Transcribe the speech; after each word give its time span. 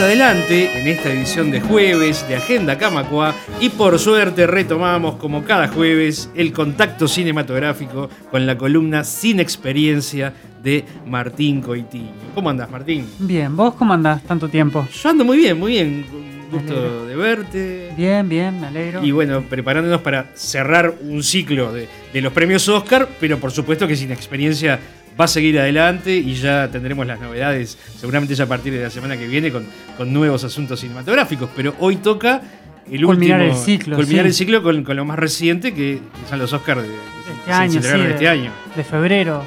adelante 0.00 0.78
en 0.78 0.86
esta 0.88 1.10
edición 1.10 1.50
de 1.50 1.60
jueves 1.60 2.26
de 2.28 2.36
Agenda 2.36 2.76
Camacua 2.76 3.34
y 3.60 3.70
por 3.70 3.98
suerte 3.98 4.46
retomamos 4.46 5.16
como 5.16 5.42
cada 5.44 5.68
jueves 5.68 6.30
el 6.34 6.52
contacto 6.52 7.08
cinematográfico 7.08 8.10
con 8.30 8.46
la 8.46 8.58
columna 8.58 9.04
Sin 9.04 9.40
Experiencia 9.40 10.34
de 10.62 10.84
Martín 11.06 11.62
Coitiño. 11.62 12.10
¿Cómo 12.34 12.50
andás, 12.50 12.70
Martín? 12.70 13.06
Bien, 13.20 13.56
¿vos 13.56 13.74
cómo 13.74 13.94
andás 13.94 14.22
tanto 14.24 14.48
tiempo? 14.48 14.86
Yo 14.92 15.08
ando 15.08 15.24
muy 15.24 15.38
bien, 15.38 15.58
muy 15.58 15.72
bien. 15.72 16.04
Gusto 16.50 17.06
de 17.06 17.16
verte. 17.16 17.92
Bien, 17.96 18.28
bien, 18.28 18.60
me 18.60 18.66
alegro. 18.66 19.04
Y 19.04 19.12
bueno, 19.12 19.42
preparándonos 19.48 20.02
para 20.02 20.30
cerrar 20.34 20.94
un 21.00 21.22
ciclo 21.22 21.72
de, 21.72 21.88
de 22.12 22.20
los 22.20 22.32
premios 22.32 22.68
Oscar, 22.68 23.08
pero 23.18 23.38
por 23.38 23.50
supuesto 23.50 23.88
que 23.88 23.96
sin 23.96 24.12
experiencia 24.12 24.78
va 25.18 25.24
a 25.24 25.28
seguir 25.28 25.58
adelante 25.58 26.14
y 26.16 26.34
ya 26.34 26.68
tendremos 26.70 27.06
las 27.06 27.20
novedades, 27.20 27.78
seguramente 27.98 28.34
ya 28.34 28.44
a 28.44 28.48
partir 28.48 28.72
de 28.72 28.82
la 28.82 28.90
semana 28.90 29.16
que 29.16 29.26
viene, 29.26 29.50
con, 29.50 29.66
con 29.96 30.12
nuevos 30.12 30.44
asuntos 30.44 30.80
cinematográficos. 30.80 31.48
Pero 31.56 31.74
hoy 31.78 31.96
toca 31.96 32.42
el 32.90 33.04
Culminar 33.04 33.40
último. 33.40 33.58
el 33.58 33.64
ciclo, 33.64 33.96
Culminar 33.96 34.24
sí. 34.24 34.28
el 34.28 34.34
ciclo 34.34 34.62
con, 34.62 34.84
con 34.84 34.96
lo 34.96 35.04
más 35.04 35.18
reciente, 35.18 35.72
que 35.74 36.00
son 36.28 36.38
los 36.38 36.52
Oscars 36.52 36.82
de, 36.82 36.88
De 36.88 36.94
que 36.94 37.30
este 37.32 37.46
se 37.46 37.52
año, 37.52 37.70
sí, 37.72 37.78
celebraron 37.78 38.06
de, 38.06 38.12
este 38.14 38.28
año. 38.28 38.50
de 38.76 38.84
febrero. 38.84 39.42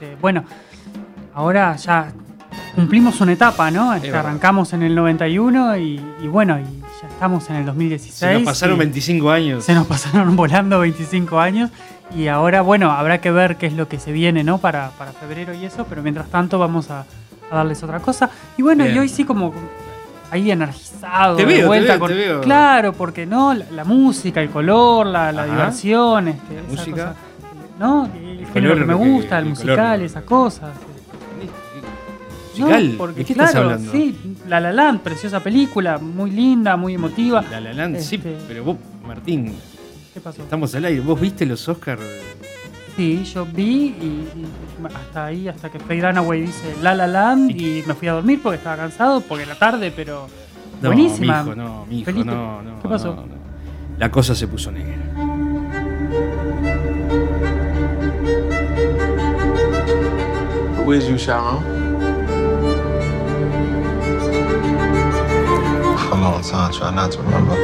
Este, 0.00 0.16
bueno, 0.20 0.44
ahora 1.34 1.76
ya 1.76 2.12
cumplimos 2.74 3.20
una 3.20 3.32
etapa, 3.32 3.70
¿no? 3.70 3.92
Este, 3.94 4.08
verdad. 4.10 4.26
arrancamos 4.26 4.72
en 4.72 4.82
el 4.84 4.94
91 4.94 5.76
y, 5.78 6.00
y 6.22 6.26
bueno, 6.28 6.58
y 6.60 6.62
ya 7.02 7.08
estamos 7.08 7.48
en 7.50 7.56
el 7.56 7.66
2016. 7.66 8.14
Se 8.14 8.32
nos 8.34 8.42
pasaron 8.44 8.76
y 8.76 8.78
25 8.78 9.30
años. 9.30 9.64
Se 9.64 9.74
nos 9.74 9.86
pasaron 9.86 10.34
volando 10.36 10.78
25 10.80 11.38
años 11.40 11.70
y 12.14 12.28
ahora, 12.28 12.62
bueno, 12.62 12.90
habrá 12.90 13.20
que 13.20 13.30
ver 13.30 13.56
qué 13.56 13.66
es 13.66 13.72
lo 13.74 13.88
que 13.88 13.98
se 13.98 14.12
viene, 14.12 14.42
¿no? 14.44 14.58
Para, 14.58 14.90
para 14.90 15.12
febrero 15.12 15.52
y 15.54 15.64
eso, 15.64 15.86
pero 15.88 16.02
mientras 16.02 16.28
tanto 16.28 16.58
vamos 16.58 16.90
a, 16.90 17.04
a 17.50 17.56
darles 17.56 17.82
otra 17.82 18.00
cosa. 18.00 18.30
Y 18.56 18.62
bueno, 18.62 18.84
Bien. 18.84 18.96
y 18.96 18.98
hoy 19.00 19.08
sí 19.08 19.24
como 19.24 19.52
ahí 20.30 20.50
energizado, 20.50 21.36
Te 21.36 21.42
de 21.44 21.48
veo, 21.48 21.60
te 21.60 21.66
vuelta 21.66 21.92
veo, 21.94 22.00
con- 22.00 22.08
te 22.10 22.14
veo. 22.16 22.40
Claro, 22.40 22.92
porque 22.92 23.26
no, 23.26 23.54
la, 23.54 23.64
la 23.72 23.84
música, 23.84 24.40
el 24.40 24.50
color, 24.50 25.06
la, 25.06 25.32
la 25.32 25.44
diversión, 25.46 26.28
este, 26.28 26.54
La 26.54 26.60
esa 26.60 26.70
música. 26.70 26.96
cosa, 26.96 27.14
¿no? 27.78 28.04
El, 28.06 28.36
color, 28.38 28.52
género 28.54 28.74
que 28.76 28.84
me 28.84 28.94
gusta, 28.94 29.38
el, 29.38 29.44
el 29.44 29.50
musical, 29.50 29.76
color. 29.76 30.00
esas 30.02 30.24
cosas. 30.24 30.70
No, 32.58 32.66
Musical, 32.66 32.94
porque 32.98 33.20
¿De 33.20 33.24
qué 33.24 33.34
claro, 33.34 33.48
estás 33.50 33.62
hablando? 33.62 33.92
sí, 33.92 34.36
La 34.48 34.58
La 34.58 34.72
Land, 34.72 35.00
preciosa 35.02 35.38
película, 35.40 35.98
muy 35.98 36.32
linda, 36.32 36.76
muy 36.76 36.94
emotiva. 36.94 37.44
La 37.50 37.60
La 37.60 37.72
Land, 37.72 37.98
sí, 38.00 38.16
Este- 38.16 38.36
pero 38.48 38.64
vos, 38.64 38.76
Martín, 39.06 39.54
¿Qué 40.18 40.24
pasó? 40.24 40.42
estamos 40.42 40.74
al 40.74 40.84
aire. 40.84 41.00
¿Vos 41.00 41.20
viste 41.20 41.46
los 41.46 41.68
Oscars? 41.68 42.02
Sí, 42.96 43.22
yo 43.32 43.46
vi 43.46 43.64
y, 44.00 44.28
y 44.34 44.46
hasta 44.92 45.26
ahí, 45.26 45.46
hasta 45.46 45.70
que 45.70 45.78
Faye 45.78 46.00
Dunaway 46.00 46.40
dice 46.40 46.74
La 46.82 46.92
La 46.96 47.06
Land 47.06 47.52
y 47.52 47.84
me 47.86 47.94
fui 47.94 48.08
a 48.08 48.14
dormir 48.14 48.40
porque 48.42 48.56
estaba 48.56 48.76
cansado, 48.76 49.20
porque 49.20 49.44
era 49.44 49.54
tarde, 49.54 49.92
pero 49.94 50.26
No, 50.82 50.88
buenísima. 50.88 51.44
mijo, 51.44 51.54
no, 51.54 51.86
mijo, 51.88 52.10
Feliz- 52.10 52.24
no, 52.24 52.60
no. 52.62 52.82
¿Qué 52.82 52.88
pasó? 52.88 53.14
no, 53.14 53.26
no. 53.26 53.34
La 53.98 54.10
cosa 54.10 54.34
se 54.34 54.48
puso 54.48 54.72
negra. 54.72 54.96
You, 61.08 61.16
Sharon? 61.16 61.62
Try 66.72 66.90
not 66.94 67.12
to 67.12 67.22
remember. 67.22 67.54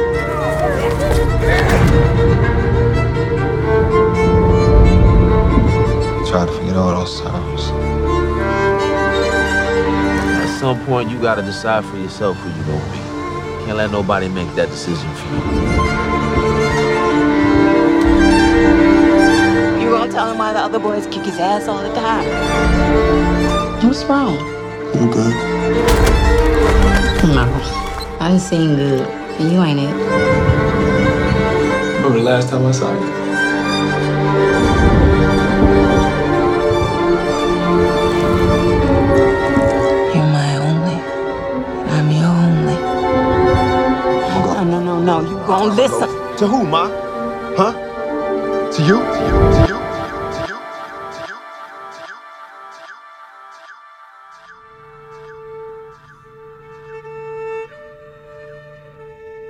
Try 6.35 6.45
to 6.45 6.51
forget 6.51 6.75
all 6.75 6.89
those 6.89 7.21
times. 7.21 7.61
At 10.43 10.59
some 10.59 10.85
point, 10.85 11.09
you 11.09 11.17
gotta 11.21 11.41
decide 11.41 11.85
for 11.85 11.95
yourself 11.95 12.35
who 12.35 12.49
you're 12.49 12.65
gonna 12.65 12.91
be. 12.91 12.99
Can't 13.65 13.77
let 13.77 13.89
nobody 13.89 14.27
make 14.27 14.53
that 14.55 14.67
decision 14.67 15.09
for 15.15 15.27
you. 15.33 15.39
You 19.81 19.89
gonna 19.91 20.11
tell 20.11 20.29
him 20.29 20.37
why 20.37 20.51
the 20.51 20.59
other 20.59 20.77
boys 20.77 21.07
kick 21.07 21.23
his 21.23 21.39
ass 21.39 21.69
all 21.69 21.81
the 21.81 21.93
time? 21.95 22.27
What's 23.87 24.03
wrong? 24.03 24.37
I'm 24.93 25.09
good. 25.09 25.33
No. 27.33 27.45
I 28.19 28.27
done 28.27 28.39
seen 28.41 28.75
good. 28.75 29.07
You 29.39 29.63
ain't 29.63 29.79
it. 29.79 29.93
Remember 31.95 32.17
the 32.17 32.25
last 32.25 32.49
time 32.49 32.65
I 32.65 32.71
saw 32.71 32.91
you? 32.91 33.24
Gonna 45.69 45.81
listen. 45.81 46.37
To 46.37 46.47
who, 46.47 46.63
Ma? 46.63 46.87
Huh? 47.57 47.73
To 48.71 48.83
you? 48.83 48.97
To 48.97 49.49
you? 49.49 49.54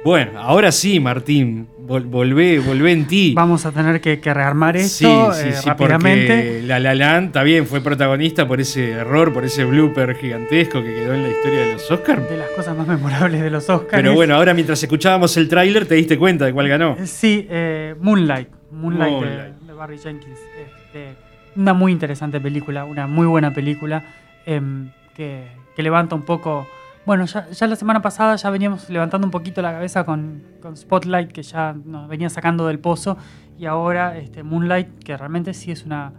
Bueno, 0.05 0.39
ahora 0.39 0.71
sí, 0.71 0.99
Martín, 0.99 1.67
vol- 1.87 2.05
volvé, 2.07 2.59
volvé 2.59 2.91
en 2.91 3.07
ti. 3.07 3.33
vamos 3.35 3.65
a 3.65 3.71
tener 3.71 3.99
que, 3.99 4.19
que 4.19 4.31
rearmar 4.35 4.77
esto 4.77 5.33
sí, 5.33 5.47
eh, 5.49 5.53
sí, 5.53 5.67
rápidamente. 5.67 6.27
porque 6.27 6.61
La 6.67 6.79
La 6.79 6.93
Land 6.93 7.31
también 7.31 7.65
fue 7.65 7.81
protagonista 7.81 8.47
por 8.47 8.61
ese 8.61 8.91
error, 8.91 9.33
por 9.33 9.43
ese 9.45 9.65
blooper 9.65 10.15
gigantesco 10.15 10.83
que 10.83 10.93
quedó 10.93 11.15
en 11.15 11.23
la 11.23 11.29
historia 11.29 11.59
de 11.61 11.73
los 11.73 11.89
Oscars. 11.89 12.29
De 12.29 12.37
las 12.37 12.49
cosas 12.51 12.77
más 12.77 12.87
memorables 12.87 13.41
de 13.41 13.49
los 13.49 13.67
Oscars. 13.67 13.89
Pero 13.99 14.13
bueno, 14.13 14.35
ahora 14.35 14.53
mientras 14.53 14.81
escuchábamos 14.83 15.35
el 15.37 15.49
tráiler 15.49 15.87
te 15.87 15.95
diste 15.95 16.19
cuenta 16.19 16.45
de 16.45 16.53
cuál 16.53 16.67
ganó. 16.67 16.97
Sí, 17.03 17.47
eh, 17.49 17.95
Moonlight. 17.99 18.49
Moonlight, 18.71 19.11
de- 19.11 19.19
Moonlight. 19.19 19.53
De, 19.61 19.73
Barry 19.73 19.97
Jenkins. 19.97 20.37
Este, 20.63 21.15
una 21.55 21.73
muy 21.73 21.91
interesante 21.91 22.39
película, 22.39 22.85
una 22.85 23.07
muy 23.07 23.25
buena 23.25 23.55
película 23.55 24.03
em, 24.45 24.91
que, 25.15 25.45
que 25.75 25.81
levanta 25.81 26.13
un 26.13 26.21
poco. 26.21 26.67
Bueno, 27.05 27.25
ya, 27.25 27.47
ya 27.49 27.67
la 27.67 27.75
semana 27.75 28.01
pasada 28.01 28.35
ya 28.35 28.49
veníamos 28.49 28.89
levantando 28.89 29.27
un 29.27 29.31
poquito 29.31 29.61
la 29.61 29.71
cabeza 29.71 30.05
con, 30.05 30.43
con 30.61 30.75
Spotlight, 30.75 31.31
que 31.31 31.43
ya 31.43 31.73
nos 31.85 32.07
venía 32.07 32.29
sacando 32.29 32.65
del 32.67 32.79
pozo. 32.79 33.17
Y 33.57 33.65
ahora 33.65 34.17
este, 34.17 34.43
Moonlight, 34.43 35.03
que 35.03 35.15
realmente 35.15 35.53
sí 35.53 35.71
es 35.71 35.85
una, 35.85 36.13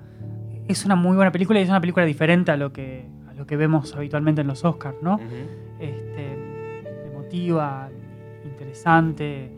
es 0.68 0.84
una 0.84 0.96
muy 0.96 1.16
buena 1.16 1.32
película 1.32 1.58
y 1.58 1.62
es 1.62 1.68
una 1.68 1.80
película 1.80 2.06
diferente 2.06 2.50
a 2.50 2.56
lo 2.56 2.72
que, 2.72 3.06
a 3.28 3.34
lo 3.34 3.46
que 3.46 3.56
vemos 3.56 3.94
habitualmente 3.94 4.40
en 4.40 4.46
los 4.46 4.64
Oscars, 4.64 4.96
¿no? 5.02 5.18
este, 5.80 7.06
emotiva, 7.06 7.88
interesante, 8.44 9.52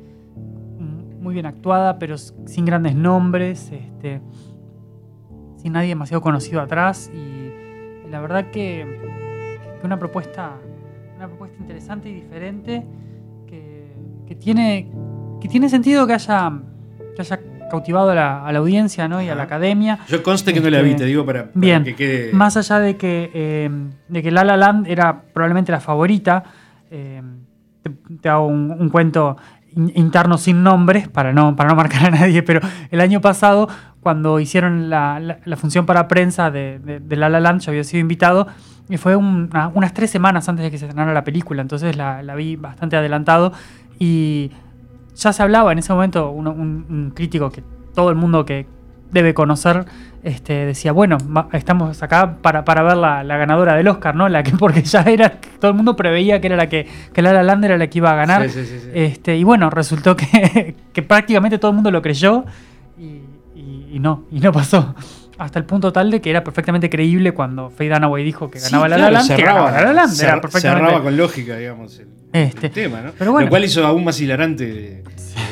muy 1.20 1.34
bien 1.34 1.46
actuada, 1.46 1.98
pero 1.98 2.16
sin 2.16 2.64
grandes 2.64 2.94
nombres, 2.94 3.70
este, 3.72 4.20
sin 5.56 5.72
nadie 5.72 5.88
demasiado 5.88 6.20
conocido 6.20 6.60
atrás 6.60 7.10
y, 7.12 7.18
y 7.18 8.10
la 8.10 8.20
verdad 8.20 8.50
que, 8.50 8.86
que 9.80 9.86
una 9.86 9.98
propuesta, 9.98 10.56
una 11.18 11.26
propuesta 11.26 11.56
interesante 11.60 12.08
y 12.08 12.14
diferente 12.14 12.84
que, 13.48 13.92
que 14.26 14.34
tiene, 14.36 14.88
que 15.40 15.48
tiene 15.48 15.68
sentido 15.68 16.06
que 16.06 16.14
haya, 16.14 16.52
que 17.16 17.22
haya 17.22 17.40
cautivado 17.70 18.10
a 18.10 18.14
la, 18.14 18.46
a 18.46 18.52
la 18.52 18.60
audiencia 18.60 19.08
¿no? 19.08 19.20
y 19.20 19.28
a 19.28 19.34
la 19.34 19.42
academia. 19.42 19.98
Yo 20.08 20.22
conste 20.22 20.54
que 20.54 20.60
no 20.60 20.70
la 20.70 20.80
vi, 20.80 20.90
Este, 20.90 21.02
te 21.02 21.06
digo 21.08 21.26
para, 21.26 21.46
para 21.48 21.50
Bien, 21.54 21.82
que 21.84 21.94
quede. 21.96 22.32
más 22.32 22.56
allá 22.56 22.78
de 22.78 22.96
que, 22.96 23.30
eh, 23.34 23.70
de 24.08 24.22
que 24.22 24.30
La 24.30 24.44
La 24.44 24.56
Land 24.56 24.86
era 24.86 25.22
probablemente 25.34 25.72
la 25.72 25.80
favorita, 25.80 26.44
eh, 26.90 27.20
te, 27.82 27.90
te 28.20 28.28
hago 28.28 28.46
un, 28.46 28.70
un 28.70 28.88
cuento 28.88 29.36
in- 29.74 29.92
interno 29.96 30.38
sin 30.38 30.62
nombres 30.62 31.08
para 31.08 31.32
no, 31.32 31.56
para 31.56 31.68
no 31.70 31.74
marcar 31.76 32.06
a 32.06 32.10
nadie, 32.10 32.42
pero 32.44 32.60
el 32.90 33.00
año 33.00 33.20
pasado, 33.20 33.68
cuando 34.08 34.40
hicieron 34.40 34.88
la, 34.88 35.20
la- 35.20 35.38
la 35.44 35.56
función 35.58 35.84
para 35.84 36.08
prensa 36.08 36.50
de, 36.50 36.78
de- 36.78 36.98
de 36.98 37.16
La 37.16 37.28
La 37.28 37.40
Land, 37.40 37.60
yo 37.60 37.72
había 37.72 37.84
sido 37.84 38.00
invitado, 38.00 38.46
y 38.88 38.96
fue 38.96 39.14
una- 39.16 39.68
unas 39.74 39.92
tres 39.92 40.08
semanas 40.10 40.48
antes 40.48 40.64
de 40.64 40.70
que 40.70 40.78
se 40.78 40.86
estrenara 40.86 41.12
la 41.12 41.24
película, 41.24 41.60
entonces 41.60 41.94
la, 41.94 42.22
la 42.22 42.34
vi 42.34 42.56
bastante 42.56 42.96
adelantado 42.96 43.52
y 43.98 44.50
ya 45.14 45.34
se 45.34 45.42
hablaba 45.42 45.72
en 45.72 45.78
ese 45.80 45.92
momento, 45.92 46.30
uno- 46.30 46.52
un, 46.52 46.86
un 46.88 47.12
crítico 47.14 47.50
que 47.50 47.62
todo 47.94 48.08
el 48.08 48.16
mundo 48.16 48.46
que 48.46 48.66
debe 49.10 49.34
conocer 49.34 49.84
este, 50.22 50.64
decía, 50.64 50.92
bueno, 50.92 51.18
estamos 51.52 52.02
acá 52.02 52.36
para, 52.40 52.64
para 52.64 52.82
ver 52.82 52.96
la, 52.96 53.22
la 53.24 53.36
ganadora 53.36 53.74
del 53.74 53.88
Oscar, 53.88 54.14
¿no? 54.14 54.26
La 54.30 54.42
que, 54.42 54.52
porque 54.58 54.80
ya 54.82 55.02
era, 55.02 55.32
todo 55.60 55.70
el 55.70 55.76
mundo 55.76 55.96
preveía 55.96 56.40
que 56.40 56.46
era 56.46 56.56
la 56.56 56.70
que, 56.70 56.86
que 57.12 57.20
La 57.20 57.34
La 57.34 57.42
Land 57.42 57.64
era 57.66 57.76
la 57.76 57.86
que 57.88 57.98
iba 57.98 58.10
a 58.12 58.14
ganar. 58.16 58.48
Sí, 58.48 58.64
sí, 58.64 58.66
sí, 58.66 58.80
sí. 58.80 58.90
Este, 58.94 59.36
y 59.36 59.44
bueno, 59.44 59.68
resultó 59.68 60.16
que, 60.16 60.74
que 60.94 61.02
prácticamente 61.02 61.58
todo 61.58 61.70
el 61.72 61.74
mundo 61.74 61.90
lo 61.90 62.00
creyó 62.00 62.44
y, 62.98 63.20
y- 63.92 63.98
no, 63.98 64.24
y 64.30 64.40
no 64.40 64.52
pasó. 64.52 64.94
Hasta 65.38 65.58
el 65.60 65.64
punto 65.64 65.92
tal 65.92 66.10
de 66.10 66.20
que 66.20 66.30
era 66.30 66.42
perfectamente 66.42 66.90
creíble 66.90 67.32
cuando 67.32 67.70
Faye 67.70 67.90
Dunaway 67.90 68.24
dijo 68.24 68.50
que 68.50 68.58
Sí, 68.58 68.66
ganaba 68.72 68.88
La 68.88 68.96
claro, 68.96 69.12
La 69.12 69.18
Land, 69.20 69.28
que 69.30 69.36
cerraba, 69.36 69.58
ganaba 69.70 69.80
La 69.80 69.86
La 69.86 69.92
Land. 70.02 70.20
Era 70.20 70.40
perfectamente- 70.40 70.84
cerraba 70.84 71.04
con 71.04 71.16
lógica, 71.16 71.56
digamos, 71.56 71.98
el, 72.00 72.08
Este, 72.32 72.66
el 72.66 72.72
tema, 72.72 73.00
¿no? 73.02 73.12
pero 73.16 73.30
bueno. 73.32 73.46
Lo 73.46 73.50
cual 73.50 73.64
hizo 73.64 73.86
aún 73.86 74.04
más 74.04 74.20
hilarante. 74.20 75.04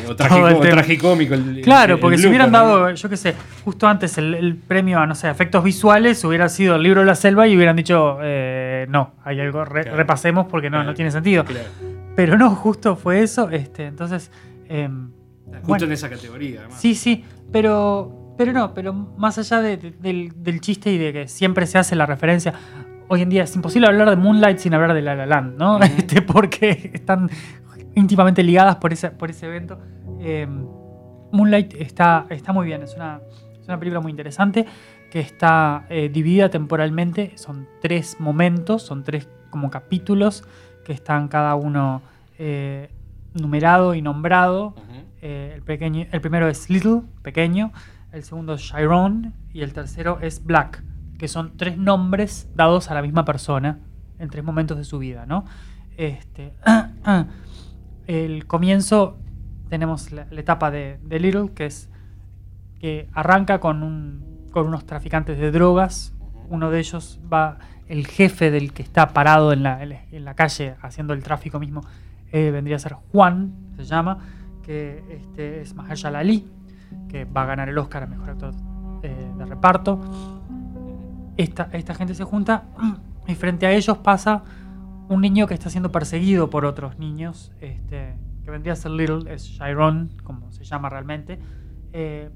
O, 0.08 0.10
el 0.48 0.54
o 0.56 0.60
tragicómico. 0.60 1.34
el- 1.34 1.60
Claro, 1.62 1.94
el- 1.94 2.00
porque 2.00 2.16
el 2.16 2.22
si 2.22 2.26
hubieran 2.28 2.50
dado, 2.50 2.90
yo 2.90 3.08
qué 3.08 3.16
sé, 3.16 3.34
justo 3.64 3.86
antes 3.86 4.18
el, 4.18 4.56
premio 4.66 4.98
a, 4.98 5.06
no 5.06 5.14
sé, 5.14 5.30
efectos 5.30 5.62
visuales, 5.62 6.24
hubiera 6.24 6.48
sido 6.48 6.74
el 6.76 6.82
libro 6.82 7.00
de 7.02 7.06
la 7.06 7.14
selva 7.14 7.46
y 7.46 7.56
hubieran 7.56 7.76
dicho, 7.76 8.18
eh, 8.22 8.86
no, 8.88 9.14
hay 9.24 9.38
algo, 9.40 9.64
re- 9.64 9.82
Claro. 9.82 9.96
repasemos 9.96 10.46
porque 10.46 10.68
no, 10.68 10.78
Claro. 10.78 10.90
no 10.90 10.94
tiene 10.94 11.10
sentido. 11.12 11.44
Claro. 11.44 11.68
Pero 12.16 12.36
no, 12.36 12.50
justo 12.56 12.96
fue 12.96 13.22
eso, 13.22 13.50
este, 13.50 13.86
entonces... 13.86 14.30
em, 14.68 15.10
Justo 15.46 15.60
bueno. 15.68 15.84
en 15.86 15.92
esa 15.92 16.10
categoría, 16.10 16.60
además. 16.60 16.80
Sí, 16.80 16.94
sí, 16.96 17.24
pero, 17.52 18.25
pero 18.36 18.52
no, 18.52 18.74
pero 18.74 18.92
más 18.92 19.38
allá 19.38 19.60
de- 19.60 19.76
de- 19.76 19.90
del, 19.92 20.32
del 20.42 20.60
chiste 20.60 20.92
y 20.92 20.98
de 20.98 21.12
que 21.12 21.28
siempre 21.28 21.66
se 21.66 21.78
hace 21.78 21.96
la 21.96 22.06
referencia, 22.06 22.52
hoy 23.08 23.22
en 23.22 23.28
día 23.30 23.44
es 23.44 23.54
imposible 23.56 23.86
hablar 23.88 24.10
de 24.10 24.16
Moonlight 24.16 24.58
sin 24.58 24.74
hablar 24.74 24.94
de 24.94 25.02
La 25.02 25.14
La 25.14 25.26
Land, 25.26 25.56
¿no? 25.58 25.78
Este, 25.82 26.22
porque 26.22 26.90
están 26.92 27.30
íntimamente 27.94 28.42
ligadas 28.42 28.76
por 28.76 28.92
ese, 28.92 29.10
por 29.10 29.30
ese 29.30 29.46
evento. 29.46 29.78
Eh, 30.20 30.46
Moonlight 31.32 31.74
está, 31.74 32.26
está 32.30 32.52
muy 32.52 32.66
bien, 32.66 32.82
es 32.82 32.94
una, 32.94 33.20
es 33.60 33.66
una 33.68 33.78
película 33.78 34.00
muy 34.00 34.10
interesante 34.10 34.66
que 35.10 35.20
está 35.20 35.86
eh, 35.88 36.08
dividida 36.12 36.48
temporalmente, 36.50 37.32
son 37.36 37.66
tres 37.80 38.16
momentos, 38.20 38.82
son 38.82 39.02
tres 39.04 39.28
como 39.50 39.70
capítulos 39.70 40.44
que 40.84 40.92
están 40.92 41.28
cada 41.28 41.54
uno 41.54 42.02
eh, 42.38 42.90
numerado 43.34 43.94
y 43.94 44.02
nombrado. 44.02 44.74
Eh, 45.22 45.52
el, 45.54 45.62
pequeño, 45.62 46.06
el 46.10 46.20
primero 46.20 46.48
es 46.48 46.68
Little, 46.70 47.02
pequeño, 47.22 47.72
el 48.12 48.23
segundo 48.23 48.55
es 48.55 48.62
Chiron 48.62 49.35
y 49.53 49.62
el 49.62 49.73
tercero 49.73 50.19
es 50.20 50.44
Black, 50.44 50.82
que 51.19 51.29
son 51.29 51.56
tres 51.56 51.79
nombres 51.79 52.49
dados 52.55 52.91
a 52.91 52.94
la 52.94 53.03
misma 53.03 53.25
persona 53.25 53.79
en 54.19 54.29
tres 54.31 54.44
momentos 54.44 54.76
de 54.79 54.85
su 54.85 54.99
vida, 54.99 55.26
¿no? 55.26 55.44
Este, 55.97 56.53
el 58.06 58.47
comienzo 58.47 59.19
tenemos 59.69 60.12
la, 60.12 60.23
etapa 60.31 60.70
de, 60.70 60.99
Little, 61.08 61.50
que 61.55 61.67
es 61.67 61.91
que 62.79 63.08
arranca 63.14 63.58
con, 63.61 63.82
un, 63.82 64.47
con 64.53 64.67
unos 64.67 64.85
traficantes 64.87 65.38
de 65.38 65.50
drogas. 65.50 66.14
Uno 66.49 66.70
de 66.70 66.79
ellos 66.79 67.19
va, 67.32 67.58
el 67.88 68.06
jefe 68.06 68.50
del 68.50 68.73
que 68.73 68.82
está 68.82 69.08
parado 69.08 69.53
en 69.53 69.62
la, 69.62 69.82
en 69.82 69.88
la- 69.91 70.05
en 70.12 70.25
la 70.25 70.35
calle 70.35 70.76
haciendo 70.82 71.12
el 71.14 71.23
tráfico 71.23 71.58
mismo, 71.58 71.82
eh, 72.32 72.50
vendría 72.50 72.76
a 72.76 72.79
ser 72.79 72.94
Juan, 73.12 73.55
se 73.76 73.85
llama, 73.85 74.19
que 74.62 75.03
este, 75.11 75.62
es 75.62 75.75
Mahershala 75.75 76.19
Ali, 76.20 76.47
que 77.08 77.24
va 77.24 77.42
a 77.42 77.46
ganar 77.46 77.68
el 77.68 77.78
Oscar 77.78 78.02
a 78.02 78.06
Mejor 78.06 78.30
Actor 78.30 78.54
eh, 79.02 79.32
de 79.36 79.44
Reparto. 79.44 80.00
Esta, 81.36 81.68
esta 81.72 81.94
gente 81.94 82.14
se 82.14 82.24
junta 82.24 82.64
y 83.26 83.34
frente 83.34 83.66
a 83.66 83.72
ellos 83.72 83.98
pasa 83.98 84.42
un 85.08 85.20
niño 85.20 85.46
que 85.46 85.54
está 85.54 85.70
siendo 85.70 85.92
perseguido 85.92 86.50
por 86.50 86.64
otros 86.64 86.98
niños, 86.98 87.52
este, 87.60 88.16
que 88.44 88.50
vendría 88.50 88.72
a 88.72 88.76
ser 88.76 88.92
Little, 88.92 89.32
es 89.32 89.44
Chiron, 89.44 90.10
como 90.24 90.50
se 90.50 90.64
llama 90.64 90.88
realmente, 90.88 91.38
eh, 91.92 92.30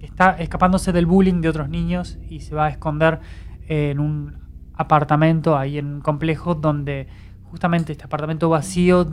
está 0.00 0.32
escapándose 0.32 0.92
del 0.92 1.06
bullying 1.06 1.40
de 1.40 1.48
otros 1.48 1.68
niños 1.68 2.18
y 2.28 2.40
se 2.40 2.54
va 2.54 2.66
a 2.66 2.68
esconder 2.70 3.20
en 3.68 4.00
un 4.00 4.42
apartamento 4.74 5.56
ahí 5.56 5.78
en 5.78 5.86
un 5.86 6.00
complejo 6.00 6.54
donde 6.54 7.06
justamente 7.44 7.92
este 7.92 8.04
apartamento 8.04 8.48
vacío 8.48 9.06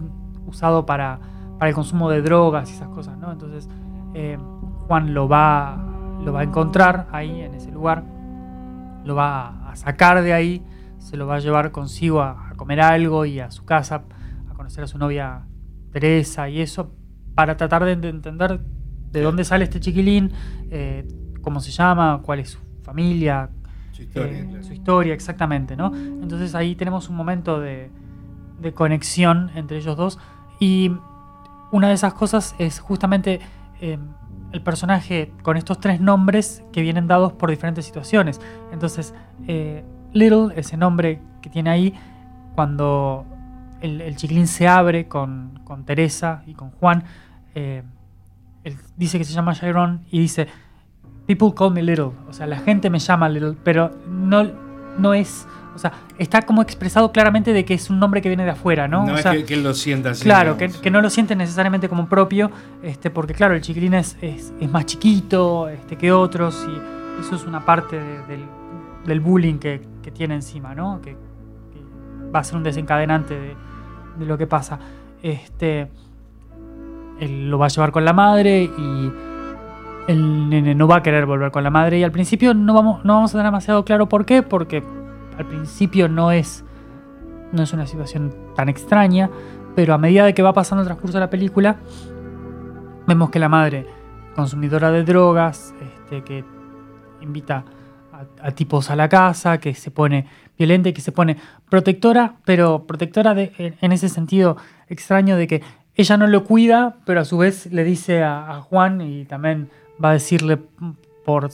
usado 0.46 0.86
para, 0.86 1.20
para 1.60 1.70
el 1.70 1.76
consumo 1.76 2.10
de 2.10 2.22
drogas 2.22 2.72
y 2.72 2.74
esas 2.74 2.90
cosas, 2.90 3.18
¿no? 3.18 3.32
Entonces 3.32 3.70
eh, 4.14 4.38
Juan 4.90 5.14
lo 5.14 5.28
va, 5.28 5.78
lo 6.26 6.34
va 6.34 6.40
a 6.40 6.44
encontrar 6.44 7.06
ahí 7.12 7.42
en 7.42 7.54
ese 7.54 7.72
lugar, 7.72 8.04
lo 9.06 9.14
va 9.14 9.70
a 9.70 9.76
sacar 9.76 10.24
de 10.24 10.34
ahí, 10.34 10.64
se 10.98 11.16
lo 11.16 11.28
va 11.28 11.36
a 11.36 11.40
llevar 11.40 11.72
consigo 11.72 12.22
a, 12.24 12.50
a 12.50 12.56
comer 12.56 12.82
algo 12.82 13.24
y 13.24 13.40
a 13.40 13.52
su 13.52 13.66
casa, 13.66 14.02
a 14.50 14.54
conocer 14.56 14.84
a 14.84 14.88
su 14.88 14.98
novia 14.98 15.44
Teresa 15.92 16.50
y 16.50 16.60
eso, 16.60 16.92
para 17.36 17.56
tratar 17.56 17.86
de 17.86 17.96
ent- 18.00 18.10
entender 18.10 18.60
de 19.12 19.22
dónde 19.22 19.44
sale 19.44 19.66
este 19.66 19.80
chiquilín, 19.80 20.32
eh, 20.72 21.08
cómo 21.44 21.60
se 21.60 21.70
llama, 21.70 22.22
cuál 22.24 22.40
es 22.40 22.50
su 22.50 22.60
familia, 22.82 23.52
Su 23.92 24.02
historia, 24.02 24.40
eh, 24.40 24.48
claro. 24.50 24.64
su 24.64 24.74
historia 24.74 25.14
exactamente, 25.14 25.76
¿no? 25.78 25.92
Entonces 25.96 26.56
ahí 26.56 26.74
tenemos 26.76 27.10
un 27.10 27.16
momento 27.16 27.60
de, 27.60 27.92
de 28.60 28.74
conexión 28.74 29.52
entre 29.54 29.78
ellos 29.78 29.96
dos 29.96 30.18
y 30.60 30.92
una 31.72 31.90
de 31.90 31.94
esas 31.94 32.16
cosas 32.16 32.56
es 32.58 32.80
justamente 32.80 33.40
eh, 33.82 34.00
el 34.52 34.62
personaje 34.62 35.32
con 35.44 35.58
estos 35.58 35.80
tres 35.80 36.02
nombres 36.02 36.64
que 36.72 36.82
vienen 36.82 37.08
dados 37.08 37.34
por 37.34 37.50
diferentes 37.50 37.86
situaciones. 37.86 38.40
Entonces, 38.72 39.14
eh, 39.48 39.84
Little, 40.12 40.50
ese 40.56 40.76
nombre 40.76 41.22
que 41.42 41.50
tiene 41.50 41.70
ahí, 41.70 41.94
cuando 42.56 43.26
el, 43.82 44.02
el 44.02 44.16
chiquilín 44.16 44.48
se 44.48 44.68
abre 44.68 45.08
con, 45.08 45.60
con 45.64 45.86
Teresa 45.86 46.44
y 46.48 46.54
con 46.54 46.72
Juan, 46.72 47.04
eh, 47.56 47.84
él 48.64 48.76
dice 48.98 49.18
que 49.18 49.24
se 49.24 49.34
llama 49.34 49.54
Chiron 49.54 50.06
y 50.12 50.20
dice, 50.20 50.48
People 51.28 51.54
call 51.56 51.72
me 51.72 51.84
Little, 51.84 52.12
o 52.28 52.34
sea, 52.34 52.48
la 52.48 52.58
gente 52.58 52.90
me 52.90 53.00
llama 53.00 53.30
Little, 53.30 53.56
pero 53.64 53.92
no, 54.08 54.44
no 54.98 55.14
es, 55.14 55.48
o 55.80 55.82
sea, 55.82 55.94
está 56.18 56.42
como 56.42 56.62
expresado 56.62 57.14
claramente 57.14 57.54
de 57.54 57.64
que 57.64 57.74
es 57.74 57.90
un 57.90 58.00
nombre 58.00 58.22
que 58.22 58.28
viene 58.28 58.44
de 58.44 58.50
afuera, 58.52 58.90
¿no? 58.90 59.06
No 59.06 59.14
O 59.14 59.16
es 59.18 59.26
que, 59.26 59.46
que 59.46 59.54
él 59.54 59.64
lo 59.64 59.74
sienta 59.74 60.10
así. 60.10 60.24
Claro, 60.26 60.58
que, 60.58 60.92
no 60.92 61.00
lo 61.00 61.10
sienten 61.10 61.38
necesariamente 61.38 61.88
como 61.88 62.10
propio, 62.10 62.52
este, 62.84 63.10
porque 63.10 63.34
claro, 63.34 63.54
el 63.56 63.62
chiquilín 63.62 63.94
es, 63.94 64.18
es- 64.22 64.52
es 64.60 64.70
más 64.70 64.86
chiquito 64.86 65.70
este, 65.70 65.96
que 65.96 66.12
otros 66.12 66.68
y 66.70 67.22
eso 67.22 67.36
es 67.38 67.46
una 67.46 67.64
parte 67.64 67.96
de- 67.98 68.26
del, 68.28 68.44
del 69.06 69.20
bullying 69.22 69.56
que, 69.58 69.82
que 70.04 70.12
tiene 70.12 70.36
encima, 70.36 70.76
¿no? 70.76 71.00
Que, 71.02 71.12
que 71.12 72.30
va 72.36 72.40
a 72.40 72.44
ser 72.44 72.58
un 72.58 72.64
desencadenante 72.64 73.34
de, 73.40 73.56
de 74.18 74.26
lo 74.26 74.38
que 74.38 74.48
pasa. 74.48 74.78
Este, 75.24 75.90
él 77.22 77.50
lo 77.50 77.58
va 77.58 77.68
a 77.68 77.70
llevar 77.70 77.92
con 77.94 78.04
la 78.04 78.12
madre 78.12 78.64
y 78.64 79.12
el 80.10 80.50
nene 80.50 80.76
no 80.76 80.88
va 80.88 80.98
a 80.98 81.04
querer 81.04 81.26
volver 81.26 81.52
con 81.52 81.64
la 81.64 81.70
madre 81.70 82.00
y 82.00 82.04
al 82.04 82.12
principio 82.12 82.54
no 82.54 82.74
vamos, 82.74 83.06
no 83.06 83.14
vamos 83.14 83.32
a 83.32 83.34
tener 83.34 83.46
demasiado 83.46 83.86
claro 83.86 84.10
por 84.10 84.26
qué, 84.26 84.42
porque 84.42 84.84
al 85.40 85.48
principio 85.48 86.08
no 86.08 86.32
es 86.32 86.64
no 87.52 87.64
es 87.64 87.74
una 87.74 87.88
situación 87.88 88.36
tan 88.56 88.70
extraña, 88.70 89.30
pero 89.76 89.96
a 89.96 89.98
medida 89.98 90.26
de 90.26 90.36
que 90.36 90.44
va 90.44 90.54
pasando 90.54 90.82
el 90.84 90.88
transcurso 90.88 91.18
de 91.18 91.22
la 91.22 91.30
película, 91.32 91.78
vemos 93.08 93.32
que 93.32 93.40
la 93.40 93.50
madre, 93.50 93.88
consumidora 94.36 94.92
de 94.92 95.04
drogas, 95.04 95.74
este, 95.82 96.24
que 96.24 96.44
invita 97.22 97.66
a, 98.42 98.52
tipos 98.52 98.92
a 98.92 98.96
la 98.96 99.10
casa, 99.10 99.60
que 99.60 99.74
se 99.74 99.90
pone 99.90 100.28
violenta 100.58 100.90
y 100.90 100.94
que 100.94 101.02
se 101.02 101.12
pone 101.12 101.38
protectora, 101.70 102.36
pero 102.46 102.86
protectora 102.86 103.34
de, 103.34 103.76
en, 103.82 103.92
ese 103.92 104.10
sentido 104.10 104.58
extraño 104.88 105.38
de 105.38 105.48
que 105.48 105.64
ella 105.96 106.18
no 106.18 106.28
lo 106.28 106.44
cuida, 106.44 106.98
pero 107.06 107.22
a 107.22 107.26
su 107.26 107.38
vez 107.38 107.72
le 107.72 107.84
dice 107.84 108.24
a, 108.24 108.62
Juan 108.62 109.02
y 109.02 109.26
también 109.26 109.70
va 110.04 110.12
a 110.12 110.14
decirle 110.14 110.60
por 111.26 111.50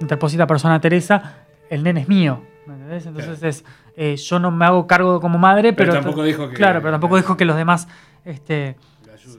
interposita 0.00 0.46
persona 0.46 0.80
Teresa, 0.80 1.46
el 1.70 1.82
nene 1.82 2.00
es 2.00 2.08
mío. 2.08 2.42
¿Me 2.70 2.76
entendés? 2.76 3.06
Entonces 3.06 3.42
es, 3.42 3.64
eh, 3.96 4.16
yo 4.16 4.38
no 4.38 4.50
me 4.50 4.64
hago 4.64 4.86
cargo 4.86 5.20
como 5.20 5.38
madre, 5.38 5.72
Pero 5.72 5.92
pero, 5.92 6.02
tampoco 6.02 6.22
dijo 6.24 6.48
que- 6.48 6.54
Claro, 6.54 6.80
pero 6.80 6.92
tampoco 6.92 7.16
dijo 7.16 7.36
que 7.36 7.44
los 7.44 7.56
demás 7.56 7.88
este, 8.24 8.76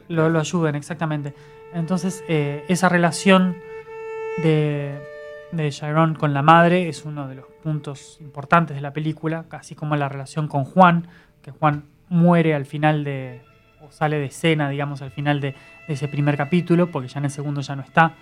Lo 0.10 0.40
ayuden, 0.40 0.76
exactamente. 0.76 1.34
Entonces, 1.74 2.24
eh, 2.28 2.66
esa 2.68 2.90
relación 2.90 3.56
de, 4.44 5.00
de 5.52 5.70
Chiron 5.70 6.16
con 6.16 6.34
la 6.34 6.42
madre 6.42 6.90
es 6.90 7.06
uno 7.06 7.28
de 7.28 7.36
los 7.36 7.46
puntos 7.64 8.18
importantes 8.22 8.76
de 8.76 8.82
la 8.82 8.92
película, 8.94 9.46
así 9.52 9.76
como 9.76 9.96
la 9.96 10.10
relación 10.10 10.48
con 10.48 10.64
Juan, 10.66 11.08
que 11.42 11.52
Juan 11.52 11.86
muere 12.10 12.54
al 12.56 12.66
final 12.66 13.04
de, 13.04 13.42
o 13.82 13.92
sale 13.92 14.18
de 14.18 14.26
escena, 14.26 14.70
digamos, 14.70 15.02
al 15.02 15.12
final 15.12 15.40
de, 15.42 15.56
de 15.88 15.94
ese 15.94 16.08
primer 16.08 16.36
capítulo, 16.38 16.88
porque 16.92 17.08
ya 17.08 17.20
en 17.20 17.26
el 17.26 17.32
segundo 17.32 17.62
ya 17.62 17.76
no 17.76 17.84
está. 17.84 18.14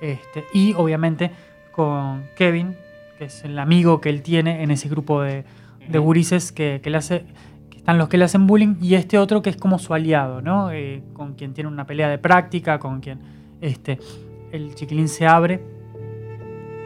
Este, 0.00 0.44
y 0.52 0.74
obviamente 0.74 1.30
con 1.70 2.24
Kevin, 2.36 2.76
que 3.22 3.26
es 3.26 3.44
el 3.44 3.56
amigo 3.60 4.00
que 4.00 4.08
él 4.08 4.20
tiene 4.22 4.64
en 4.64 4.72
ese 4.72 4.88
grupo 4.88 5.22
de, 5.22 5.44
de 5.88 5.98
gurises 6.00 6.50
que, 6.50 6.80
que 6.82 6.90
le 6.90 6.96
hace, 6.96 7.24
que 7.70 7.78
están 7.78 7.96
los 7.96 8.08
que 8.08 8.18
le 8.18 8.24
hacen 8.24 8.48
bullying, 8.48 8.74
y 8.80 8.96
este 8.96 9.16
otro 9.16 9.42
que 9.42 9.50
es 9.50 9.56
como 9.56 9.78
su 9.78 9.94
aliado, 9.94 10.42
¿no? 10.42 10.72
Eh, 10.72 11.04
con 11.12 11.34
quien 11.34 11.54
tiene 11.54 11.68
una 11.70 11.86
pelea 11.86 12.08
de 12.08 12.18
práctica, 12.18 12.80
con 12.80 13.00
quien 13.00 13.20
este, 13.60 14.00
el 14.50 14.74
chiquilín 14.74 15.06
se 15.08 15.24
abre. 15.28 15.62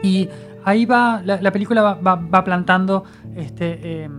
Y 0.03 0.29
ahí 0.63 0.85
va, 0.85 1.21
la, 1.25 1.41
la 1.41 1.51
película 1.51 1.81
va, 1.81 1.95
va- 1.95 2.15
va 2.15 2.43
plantando 2.43 3.03
este, 3.35 3.79
eh, 4.03 4.09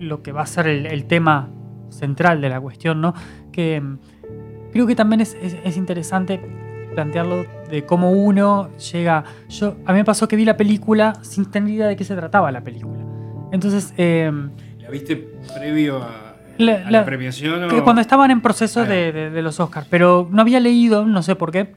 lo 0.00 0.22
que 0.24 0.32
va 0.32 0.42
a 0.42 0.46
ser 0.46 0.66
el, 0.66 0.86
el 0.86 1.04
tema 1.04 1.50
central 1.90 2.40
de 2.40 2.48
la 2.48 2.60
cuestión, 2.60 3.00
¿no? 3.00 3.14
Que 3.52 3.76
em, 3.76 3.98
creo 4.72 4.88
que 4.88 4.96
también 4.96 5.20
es, 5.20 5.36
es- 5.40 5.56
es 5.62 5.76
interesante 5.76 6.40
plantearlo 7.02 7.46
de 7.70 7.86
cómo 7.86 8.10
uno 8.10 8.70
llega. 8.92 9.22
Yo, 9.48 9.76
a 9.86 9.92
mí 9.92 9.98
me 9.98 10.04
pasó 10.04 10.26
que 10.26 10.34
vi 10.34 10.44
la 10.44 10.56
película 10.56 11.12
sin 11.22 11.46
tener 11.48 11.70
idea 11.72 11.86
de 11.86 11.94
qué 11.94 12.02
se 12.02 12.16
trataba 12.16 12.50
la 12.50 12.62
película. 12.62 12.98
Entonces, 13.52 13.94
em, 13.96 14.50
¿La 14.80 14.90
viste 14.90 15.14
previo 15.54 16.02
a, 16.02 16.34
La- 16.58 16.72
a 16.74 16.78
la, 16.80 16.90
la- 16.90 17.04
premiación? 17.04 17.62
o- 17.72 17.84
cuando 17.84 18.00
estaban 18.02 18.32
en 18.32 18.40
proceso 18.40 18.80
Ah, 18.80 18.84
de, 18.84 19.12
de- 19.12 19.30
de 19.30 19.42
los 19.42 19.60
Oscars, 19.60 19.86
pero 19.88 20.28
no 20.32 20.42
había 20.42 20.58
leído, 20.58 21.06
no 21.06 21.22
sé 21.22 21.36
por 21.36 21.52
qué, 21.52 21.76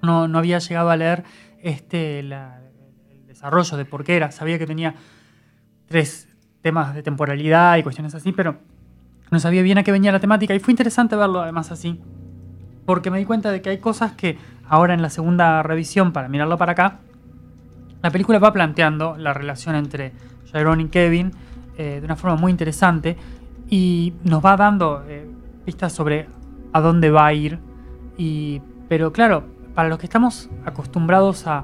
no, 0.00 0.26
no 0.26 0.38
había 0.38 0.58
llegado 0.58 0.88
a 0.88 0.96
leer 0.96 1.22
este, 1.62 2.22
la- 2.22 2.62
el 3.10 3.26
desarrollo 3.26 3.76
de 3.76 3.84
por 3.84 4.04
qué 4.04 4.16
era. 4.16 4.30
Sabía 4.30 4.58
que 4.58 4.66
tenía 4.66 4.94
tres 5.86 6.28
temas 6.62 6.94
de 6.94 7.02
temporalidad 7.02 7.76
y 7.76 7.82
cuestiones 7.82 8.14
así, 8.14 8.32
pero 8.32 8.56
no 9.30 9.38
sabía 9.38 9.60
bien 9.60 9.76
a 9.76 9.82
qué 9.82 9.92
venía 9.92 10.10
la 10.12 10.18
temática 10.20 10.54
y 10.54 10.60
fue 10.60 10.72
interesante 10.72 11.14
verlo 11.14 11.42
además 11.42 11.70
así, 11.70 12.00
porque 12.90 13.12
me 13.12 13.18
di 13.18 13.24
cuenta 13.24 13.52
de 13.52 13.62
que 13.62 13.70
hay 13.70 13.78
cosas 13.78 14.14
que 14.14 14.36
ahora 14.68 14.94
en 14.94 15.00
la 15.00 15.10
segunda 15.10 15.62
revisión, 15.62 16.10
para 16.12 16.26
mirarlo 16.26 16.58
para 16.58 16.72
acá, 16.72 16.98
la 18.02 18.10
película 18.10 18.40
va 18.40 18.52
planteando 18.52 19.16
la 19.16 19.32
relación 19.32 19.76
entre 19.76 20.10
Chiron 20.46 20.80
y 20.80 20.88
Kevin 20.88 21.30
eh, 21.78 21.98
de 22.00 22.04
una 22.04 22.16
forma 22.16 22.36
muy 22.36 22.50
interesante 22.50 23.16
y 23.68 24.12
nos 24.24 24.44
va 24.44 24.56
dando 24.56 25.04
eh, 25.06 25.24
pistas 25.64 25.92
sobre 25.92 26.26
a 26.72 26.80
dónde 26.80 27.12
va 27.12 27.26
a 27.26 27.32
ir. 27.32 27.60
Y, 28.18 28.60
pero 28.88 29.12
claro, 29.12 29.44
para 29.72 29.88
los 29.88 30.00
que 30.00 30.06
estamos 30.06 30.50
acostumbrados 30.64 31.46
a, 31.46 31.62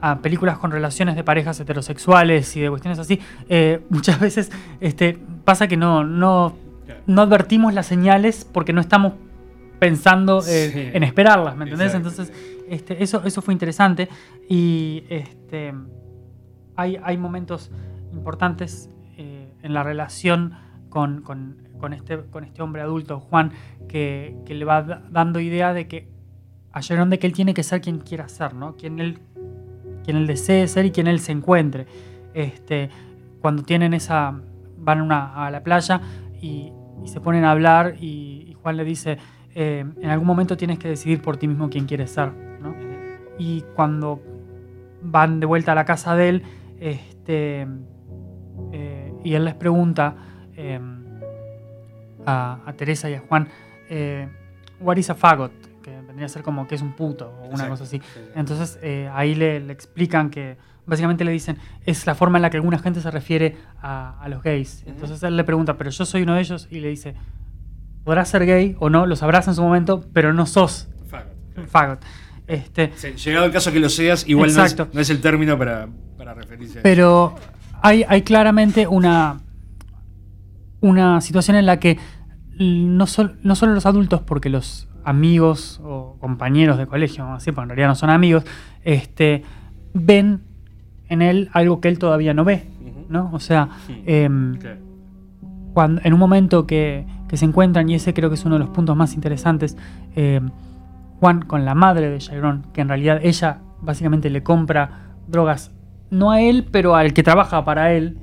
a 0.00 0.18
películas 0.18 0.58
con 0.58 0.72
relaciones 0.72 1.14
de 1.14 1.22
parejas 1.22 1.60
heterosexuales 1.60 2.56
y 2.56 2.62
de 2.62 2.68
cuestiones 2.68 2.98
así, 2.98 3.20
eh, 3.48 3.80
muchas 3.90 4.18
veces 4.18 4.50
este, 4.80 5.20
pasa 5.44 5.68
que 5.68 5.76
no, 5.76 6.02
no, 6.02 6.56
no 7.06 7.22
advertimos 7.22 7.74
las 7.74 7.86
señales 7.86 8.44
porque 8.44 8.72
no 8.72 8.80
estamos 8.80 9.12
pensando 9.78 10.40
eh, 10.40 10.70
Sí. 10.72 10.90
en 10.92 11.02
esperarlas, 11.02 11.56
¿me 11.56 11.64
entendés? 11.64 11.94
Entonces, 11.94 12.32
este, 12.68 13.02
eso, 13.02 13.22
eso 13.24 13.42
fue 13.42 13.54
interesante 13.54 14.08
y 14.48 15.04
este, 15.08 15.72
hay, 16.76 16.98
hay 17.02 17.16
momentos 17.16 17.70
importantes 18.12 18.90
eh, 19.16 19.48
en 19.62 19.74
la 19.74 19.82
relación 19.82 20.54
con, 20.88 21.22
con- 21.22 21.68
con 21.78 21.92
este, 21.92 22.18
con 22.24 22.42
este 22.44 22.60
hombre 22.62 22.82
adulto, 22.82 23.20
Juan, 23.20 23.52
que, 23.88 24.36
que 24.44 24.54
le 24.54 24.64
va 24.64 24.82
da- 24.82 25.02
dando 25.10 25.38
idea 25.38 25.72
de 25.72 25.86
que 25.86 26.08
a 26.72 26.80
Sharon 26.80 27.08
de 27.10 27.18
que 27.20 27.26
él 27.28 27.32
tiene 27.32 27.54
que 27.54 27.62
ser 27.62 27.80
quien 27.80 27.98
quiera 27.98 28.28
ser, 28.28 28.54
¿no? 28.54 28.74
Quien 28.76 28.98
él, 28.98 29.20
quien 30.04 30.16
él 30.16 30.26
desee 30.26 30.66
ser 30.66 30.86
y 30.86 30.90
quien 30.90 31.06
él 31.06 31.20
se 31.20 31.30
encuentre. 31.32 31.86
Este, 32.34 32.90
cuando 33.40 33.62
tienen 33.62 33.94
esa. 33.94 34.34
van 34.76 34.98
a, 34.98 35.02
una- 35.04 35.46
a 35.46 35.50
la 35.52 35.62
playa 35.62 36.00
y, 36.42 36.72
y 37.04 37.08
se 37.08 37.20
ponen 37.20 37.44
a 37.44 37.52
hablar 37.52 37.94
y, 38.00 38.46
y 38.48 38.54
Juan 38.60 38.76
le 38.76 38.84
dice. 38.84 39.18
Eh, 39.54 39.84
en 40.00 40.10
algún 40.10 40.26
momento 40.26 40.56
tienes 40.56 40.78
que 40.78 40.88
decidir 40.88 41.20
por 41.22 41.36
ti 41.36 41.48
mismo 41.48 41.68
quién 41.70 41.86
quieres 41.86 42.10
ser, 42.10 42.32
¿no? 42.62 42.74
Y 43.38 43.62
cuando 43.74 44.20
van 45.02 45.40
de 45.40 45.46
vuelta 45.46 45.72
a 45.72 45.74
la 45.74 45.84
casa 45.84 46.14
de 46.16 46.28
él, 46.28 46.42
este, 46.80 47.66
eh, 48.72 49.12
y 49.24 49.34
él 49.34 49.44
les 49.44 49.54
pregunta 49.54 50.16
eh, 50.56 50.80
a, 52.26 52.60
a 52.66 52.72
Teresa 52.74 53.08
y 53.08 53.14
a 53.14 53.20
Juan, 53.20 53.48
eh, 53.88 54.28
what 54.80 54.96
is 54.96 55.10
a 55.10 55.14
fagot? 55.14 55.52
Que 55.82 55.90
vendría 56.02 56.26
a 56.26 56.28
ser 56.28 56.42
como 56.42 56.66
que 56.66 56.74
es 56.74 56.82
un 56.82 56.92
puto 56.92 57.28
o 57.40 57.46
una 57.46 57.64
Exacto. 57.64 57.70
cosa 57.70 57.84
así. 57.84 58.02
Entonces 58.34 58.78
eh, 58.82 59.08
ahí 59.12 59.34
le, 59.34 59.60
le 59.60 59.72
explican 59.72 60.30
que, 60.30 60.56
básicamente 60.86 61.24
le 61.24 61.32
dicen, 61.32 61.56
es 61.86 62.06
la 62.06 62.14
forma 62.14 62.38
en 62.38 62.42
la 62.42 62.50
que 62.50 62.56
alguna 62.56 62.78
gente 62.78 63.00
se 63.00 63.10
refiere 63.10 63.56
a, 63.80 64.20
a 64.20 64.28
los 64.28 64.42
gays. 64.42 64.84
Entonces 64.86 65.22
él 65.22 65.36
le 65.36 65.44
pregunta, 65.44 65.76
pero 65.76 65.90
yo 65.90 66.04
soy 66.04 66.22
uno 66.22 66.34
de 66.34 66.40
ellos, 66.40 66.66
y 66.70 66.80
le 66.80 66.88
dice, 66.88 67.14
podrás 68.08 68.30
ser 68.30 68.46
gay 68.46 68.74
o 68.80 68.88
no, 68.88 69.04
lo 69.04 69.16
sabrás 69.16 69.46
en 69.48 69.54
su 69.54 69.60
momento, 69.62 70.02
pero 70.14 70.32
no 70.32 70.46
sos 70.46 70.88
un 71.58 71.66
fagot. 71.68 72.00
Este, 72.46 72.90
Sí, 72.96 73.08
Llegado 73.22 73.44
el 73.44 73.52
caso 73.52 73.70
que 73.70 73.80
lo 73.80 73.90
seas, 73.90 74.26
igual 74.26 74.54
no 74.54 74.64
es, 74.64 74.76
no 74.94 75.00
es 75.02 75.10
el 75.10 75.20
término 75.20 75.58
para, 75.58 75.88
para 76.16 76.32
referirse 76.32 76.78
a 76.78 76.82
Pero 76.82 77.34
hay, 77.82 78.06
hay 78.08 78.22
claramente 78.22 78.86
una, 78.86 79.40
una 80.80 81.20
situación 81.20 81.58
en 81.58 81.66
la 81.66 81.78
que 81.78 81.98
no, 82.58 83.06
sol- 83.06 83.38
no 83.42 83.54
solo 83.54 83.74
los 83.74 83.84
adultos, 83.84 84.22
porque 84.22 84.48
los 84.48 84.88
amigos 85.04 85.78
o 85.84 86.16
compañeros 86.18 86.78
de 86.78 86.86
colegio, 86.86 87.24
vamos 87.24 87.36
a 87.36 87.38
decir, 87.40 87.52
porque 87.52 87.64
en 87.64 87.68
realidad 87.68 87.88
no 87.88 87.94
son 87.94 88.08
amigos, 88.08 88.44
este, 88.84 89.42
ven 89.92 90.40
en 91.10 91.20
él 91.20 91.50
algo 91.52 91.82
que 91.82 91.88
él 91.88 91.98
todavía 91.98 92.32
no 92.32 92.44
ve. 92.44 92.66
¿no? 93.10 93.28
O 93.34 93.40
sea, 93.40 93.68
em, 94.06 94.58
cuando, 95.74 96.00
en 96.04 96.14
un 96.14 96.18
momento 96.18 96.66
que, 96.66 97.06
que 97.28 97.36
se 97.36 97.44
encuentran, 97.44 97.88
y 97.88 97.94
ese 97.94 98.14
creo 98.14 98.28
que 98.30 98.34
es 98.36 98.44
uno 98.44 98.54
de 98.56 98.60
los 98.60 98.70
puntos 98.70 98.96
más 98.96 99.14
interesantes, 99.14 99.76
eh, 100.16 100.40
Juan 101.20 101.42
con 101.42 101.64
la 101.64 101.74
madre 101.74 102.10
de 102.10 102.18
Chiron, 102.18 102.66
que 102.72 102.80
en 102.80 102.88
realidad 102.88 103.20
ella 103.22 103.60
básicamente 103.82 104.30
le 104.30 104.42
compra 104.42 105.12
drogas, 105.26 105.72
no 106.10 106.30
a 106.30 106.40
él, 106.40 106.66
pero 106.70 106.94
al 106.96 107.12
que 107.12 107.22
trabaja 107.22 107.64
para 107.64 107.92
él. 107.92 108.18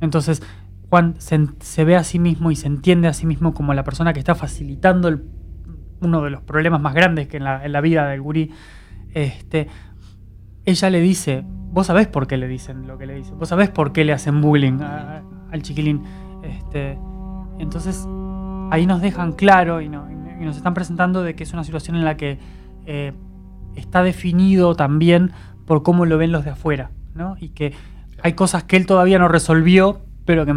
Entonces 0.00 0.42
Juan 0.90 1.14
se, 1.18 1.84
ve 1.84 1.96
a 1.96 2.04
sí 2.04 2.18
mismo 2.18 2.50
y 2.50 2.56
se 2.56 2.66
entiende 2.68 3.08
a 3.08 3.12
sí 3.12 3.26
mismo 3.26 3.52
como 3.54 3.74
la 3.74 3.82
persona 3.84 4.12
que 4.12 4.20
está 4.20 4.34
facilitando 4.34 5.08
el- 5.08 5.24
uno 6.00 6.22
de 6.22 6.30
los 6.30 6.42
problemas 6.42 6.80
más 6.80 6.94
grandes 6.94 7.26
que 7.26 7.38
en 7.38 7.44
la, 7.44 7.64
en 7.64 7.72
la 7.72 7.80
vida 7.80 8.06
del 8.06 8.20
gurí. 8.22 8.50
Este, 9.14 9.66
ella 10.66 10.90
le 10.90 11.00
dice, 11.00 11.42
vos 11.46 11.86
sabés 11.86 12.06
por 12.06 12.26
qué 12.26 12.36
le 12.36 12.46
dicen 12.48 12.86
lo 12.86 12.98
que 12.98 13.06
le 13.06 13.14
dicen, 13.14 13.38
vos 13.38 13.48
sabés 13.48 13.70
por 13.70 13.92
qué 13.92 14.04
le 14.04 14.12
hacen 14.12 14.40
bullying 14.42 14.80
a- 14.82 15.22
al 15.50 15.62
chiquilín. 15.62 16.02
Este, 16.44 16.98
entonces 17.58 18.06
ahí 18.70 18.86
nos 18.86 19.00
dejan 19.00 19.32
claro 19.32 19.80
y, 19.80 19.88
no- 19.88 20.06
y 20.10 20.44
nos 20.44 20.56
están 20.56 20.74
presentando 20.74 21.22
de 21.22 21.34
que 21.34 21.44
es 21.44 21.52
una 21.52 21.64
situación 21.64 21.96
en 21.96 22.04
la 22.04 22.16
que 22.16 22.38
eh, 22.86 23.12
está 23.74 24.02
definido 24.02 24.74
también 24.74 25.32
por 25.66 25.82
cómo 25.82 26.04
lo 26.06 26.18
ven 26.18 26.32
los 26.32 26.44
de 26.44 26.50
afuera, 26.50 26.90
¿no? 27.14 27.36
Y 27.40 27.48
que 27.50 27.72
hay 28.22 28.32
cosas 28.34 28.64
que 28.64 28.76
él 28.76 28.86
todavía 28.86 29.18
no 29.18 29.28
resolvió, 29.28 30.00
pero 30.24 30.44
que 30.46 30.54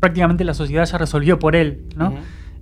prácticamente 0.00 0.44
la 0.44 0.54
sociedad 0.54 0.84
ya 0.84 0.98
resolvió 0.98 1.38
por 1.38 1.56
él, 1.56 1.84
¿no? 1.96 2.14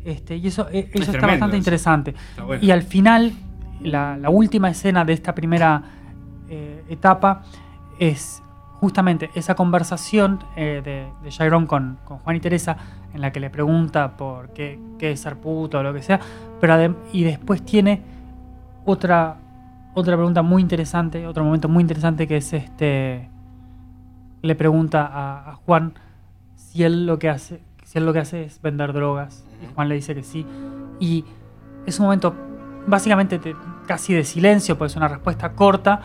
Este, 0.04 0.36
y 0.36 0.46
eso, 0.46 0.68
eh, 0.70 0.90
eso 0.92 0.98
está 1.00 1.12
tremendo 1.12 1.30
bastante 1.32 1.56
eso. 1.56 1.60
interesante. 1.60 2.14
Está 2.30 2.44
bueno. 2.44 2.62
Y 2.64 2.70
al 2.70 2.82
final, 2.82 3.32
la, 3.80 4.16
la 4.18 4.30
última 4.30 4.68
escena 4.70 5.04
de 5.04 5.12
esta 5.14 5.34
primera 5.34 5.82
eh, 6.48 6.82
etapa 6.88 7.42
es 7.98 8.42
justamente 8.84 9.30
esa 9.34 9.54
conversación 9.54 10.40
eh, 10.56 10.82
de, 10.84 11.30
de 11.30 11.66
con, 11.66 11.96
con 12.04 12.18
Juan 12.18 12.36
y 12.36 12.40
Teresa, 12.40 12.76
en 13.14 13.22
la 13.22 13.32
que 13.32 13.40
le 13.40 13.48
pregunta 13.48 14.14
por 14.18 14.50
qué, 14.50 14.78
qué 14.98 15.12
es 15.12 15.20
ser 15.20 15.36
puto 15.36 15.78
o 15.78 15.82
lo 15.82 15.94
que 15.94 16.02
sea, 16.02 16.20
pero 16.60 16.94
y 17.10 17.24
después 17.24 17.64
tiene 17.64 18.02
otra, 18.84 19.38
otra 19.94 20.16
pregunta 20.16 20.42
muy 20.42 20.60
interesante, 20.60 21.26
otro 21.26 21.44
momento 21.44 21.66
muy 21.66 21.80
interesante 21.80 22.28
que 22.28 22.36
es 22.36 22.52
este. 22.52 23.30
Le 24.42 24.54
pregunta 24.54 25.10
a, 25.10 25.54
Juan 25.64 25.94
si 26.54 26.84
él 26.84 27.06
lo 27.06 27.18
que 27.18 27.30
hace, 27.30 27.62
si 27.84 27.96
él 27.96 28.04
lo 28.04 28.12
que 28.12 28.18
hace 28.18 28.44
es 28.44 28.60
vender 28.60 28.92
drogas. 28.92 29.46
Y 29.62 29.74
Juan 29.74 29.88
le 29.88 29.94
dice 29.94 30.14
que 30.14 30.22
sí. 30.22 30.44
Y 31.00 31.24
es 31.86 31.98
un 31.98 32.04
momento 32.04 32.34
básicamente 32.86 33.38
te- 33.38 33.56
casi 33.86 34.12
de 34.12 34.24
silencio, 34.24 34.76
pues 34.76 34.92
es 34.92 34.96
una 34.98 35.08
respuesta 35.08 35.52
corta, 35.52 36.02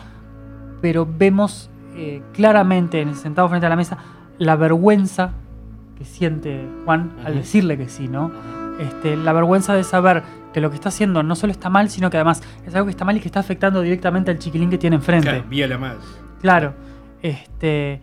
pero 0.80 1.06
vemos 1.06 1.69
eh, 2.00 2.22
claramente, 2.32 3.00
en- 3.00 3.14
sentado 3.14 3.48
frente 3.48 3.66
a 3.66 3.68
la 3.68 3.76
mesa, 3.76 3.98
la 4.38 4.56
vergüenza 4.56 5.32
que 5.98 6.04
siente 6.04 6.66
Juan 6.86 7.12
al 7.24 7.34
decirle 7.34 7.76
que 7.76 7.88
sí, 7.88 8.08
¿no? 8.08 8.30
Este, 8.80 9.16
la 9.16 9.32
vergüenza 9.34 9.74
de 9.74 9.84
saber 9.84 10.22
que 10.54 10.60
lo 10.60 10.70
que 10.70 10.76
está 10.76 10.88
haciendo 10.88 11.22
no 11.22 11.36
solo 11.36 11.52
está 11.52 11.68
mal, 11.68 11.90
sino 11.90 12.08
que 12.08 12.16
además 12.16 12.42
es 12.66 12.74
algo 12.74 12.86
que 12.86 12.92
está 12.92 13.04
mal 13.04 13.16
y 13.16 13.20
que 13.20 13.28
está 13.28 13.40
afectando 13.40 13.82
directamente 13.82 14.30
al 14.30 14.38
chiquilín 14.38 14.70
que 14.70 14.78
tiene 14.78 14.96
enfrente. 14.96 15.28
Claro, 15.28 15.44
vía 15.48 15.68
la 15.68 15.76
madre. 15.78 15.98
Claro. 16.40 16.72
Este, 17.22 18.00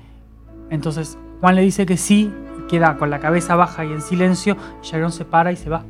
entonces 0.70 1.18
Juan 1.42 1.56
le 1.56 1.62
dice 1.63 1.86
que 1.88 1.98
sí, 1.98 2.32
queda 2.70 2.98
con 2.98 3.10
la 3.10 3.20
cabeza 3.20 3.56
baja 3.56 3.84
y 3.86 3.92
en 3.92 4.01
silencio, 4.01 4.56
y 4.84 4.86
Sharon 4.86 5.12
se 5.12 5.25
para 5.25 5.51
y 5.51 5.56
se 5.56 5.70
va. 5.70 5.84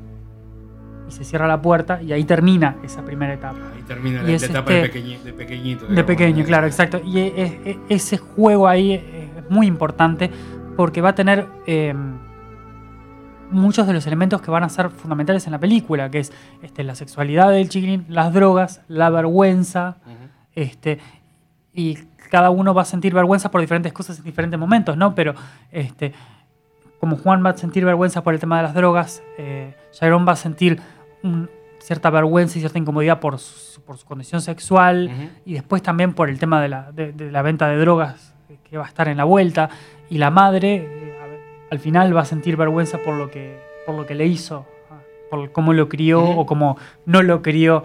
Y 1.07 1.11
se 1.11 1.23
cierra 1.23 1.47
la 1.47 1.61
puerta 1.61 2.01
y 2.01 2.11
ahí 2.11 2.23
termina 2.25 2.75
esa 2.83 3.03
primera 3.03 3.33
etapa. 3.33 3.57
Ahí 3.75 3.81
termina 3.83 4.21
la, 4.21 4.31
etapa 4.31 4.69
de, 4.71 4.81
este- 4.85 4.99
pequeñi- 4.99 5.21
de 5.21 5.33
pequeñito. 5.33 5.85
De 5.87 6.03
pequeño, 6.03 6.43
claro, 6.43 6.67
exacto. 6.67 6.99
Y 7.05 7.31
ese 7.89 8.17
juego 8.17 8.67
ahí 8.67 8.93
es 8.93 9.49
muy 9.49 9.67
importante 9.67 10.29
porque 10.75 11.01
va 11.01 11.09
a 11.09 11.15
tener 11.15 11.47
eh, 11.65 11.93
muchos 13.51 13.87
de 13.87 13.93
los 13.93 14.05
elementos 14.07 14.41
que 14.41 14.51
van 14.51 14.63
a 14.63 14.69
ser 14.69 14.89
fundamentales 14.89 15.45
en 15.45 15.51
la 15.53 15.59
película, 15.59 16.09
que 16.11 16.19
es 16.19 16.31
este, 16.61 16.83
la 16.83 16.95
sexualidad 16.95 17.51
del 17.51 17.69
chiquilín, 17.69 18.05
las 18.09 18.33
drogas, 18.33 18.81
la 18.87 19.09
vergüenza, 19.09 19.97
este, 20.53 20.99
y 21.73 21.95
cada 22.29 22.49
uno 22.49 22.73
va 22.73 22.81
a 22.81 22.85
sentir 22.85 23.13
vergüenza 23.13 23.49
por 23.51 23.61
diferentes 23.61 23.93
cosas 23.93 24.17
en 24.19 24.25
diferentes 24.25 24.59
momentos, 24.59 24.97
¿no? 24.97 25.15
Pero 25.15 25.33
este, 25.71 26.13
como 26.99 27.15
Juan 27.15 27.45
va 27.45 27.51
a 27.51 27.57
sentir 27.57 27.85
vergüenza 27.85 28.23
por 28.23 28.33
el 28.33 28.39
tema 28.39 28.57
de 28.57 28.63
las 28.63 28.73
drogas, 28.73 29.23
eh, 29.37 29.75
va 30.03 30.31
a 30.31 30.35
sentir 30.35 30.81
un- 31.23 31.49
cierta 31.79 32.09
vergüenza 32.09 32.57
y 32.57 32.61
cierta 32.61 32.77
incomodidad 32.79 33.19
por 33.19 33.37
su, 33.39 33.81
por 33.81 33.97
su 33.97 34.05
condición 34.05 34.41
sexual 34.41 35.31
y 35.45 35.53
después 35.53 35.81
también 35.81 36.13
por 36.13 36.29
el 36.29 36.37
tema 36.39 36.61
de 36.61 36.67
la, 36.69 36.91
de- 36.91 37.13
de 37.13 37.31
la 37.31 37.41
venta 37.43 37.67
de 37.69 37.77
drogas 37.77 38.33
que 38.69 38.77
va 38.77 38.83
a 38.85 38.87
estar 38.87 39.07
en 39.07 39.17
la 39.17 39.23
vuelta. 39.23 39.69
Y 40.09 40.17
la 40.17 40.29
madre, 40.31 40.75
eh, 40.75 41.39
al 41.71 41.79
final, 41.79 42.15
va 42.15 42.21
a 42.21 42.25
sentir 42.25 42.57
vergüenza 42.57 42.97
por 42.97 43.15
lo 43.15 43.29
que, 43.31 43.57
por 43.85 43.95
lo 43.95 44.05
que 44.05 44.15
le 44.15 44.25
hizo, 44.25 44.65
ah, 44.91 44.99
por 45.29 45.51
cómo 45.53 45.71
lo 45.73 45.87
crió 45.87 46.21
Ujú. 46.23 46.39
o 46.41 46.45
cómo 46.45 46.77
no 47.05 47.21
lo 47.23 47.41
crió 47.41 47.83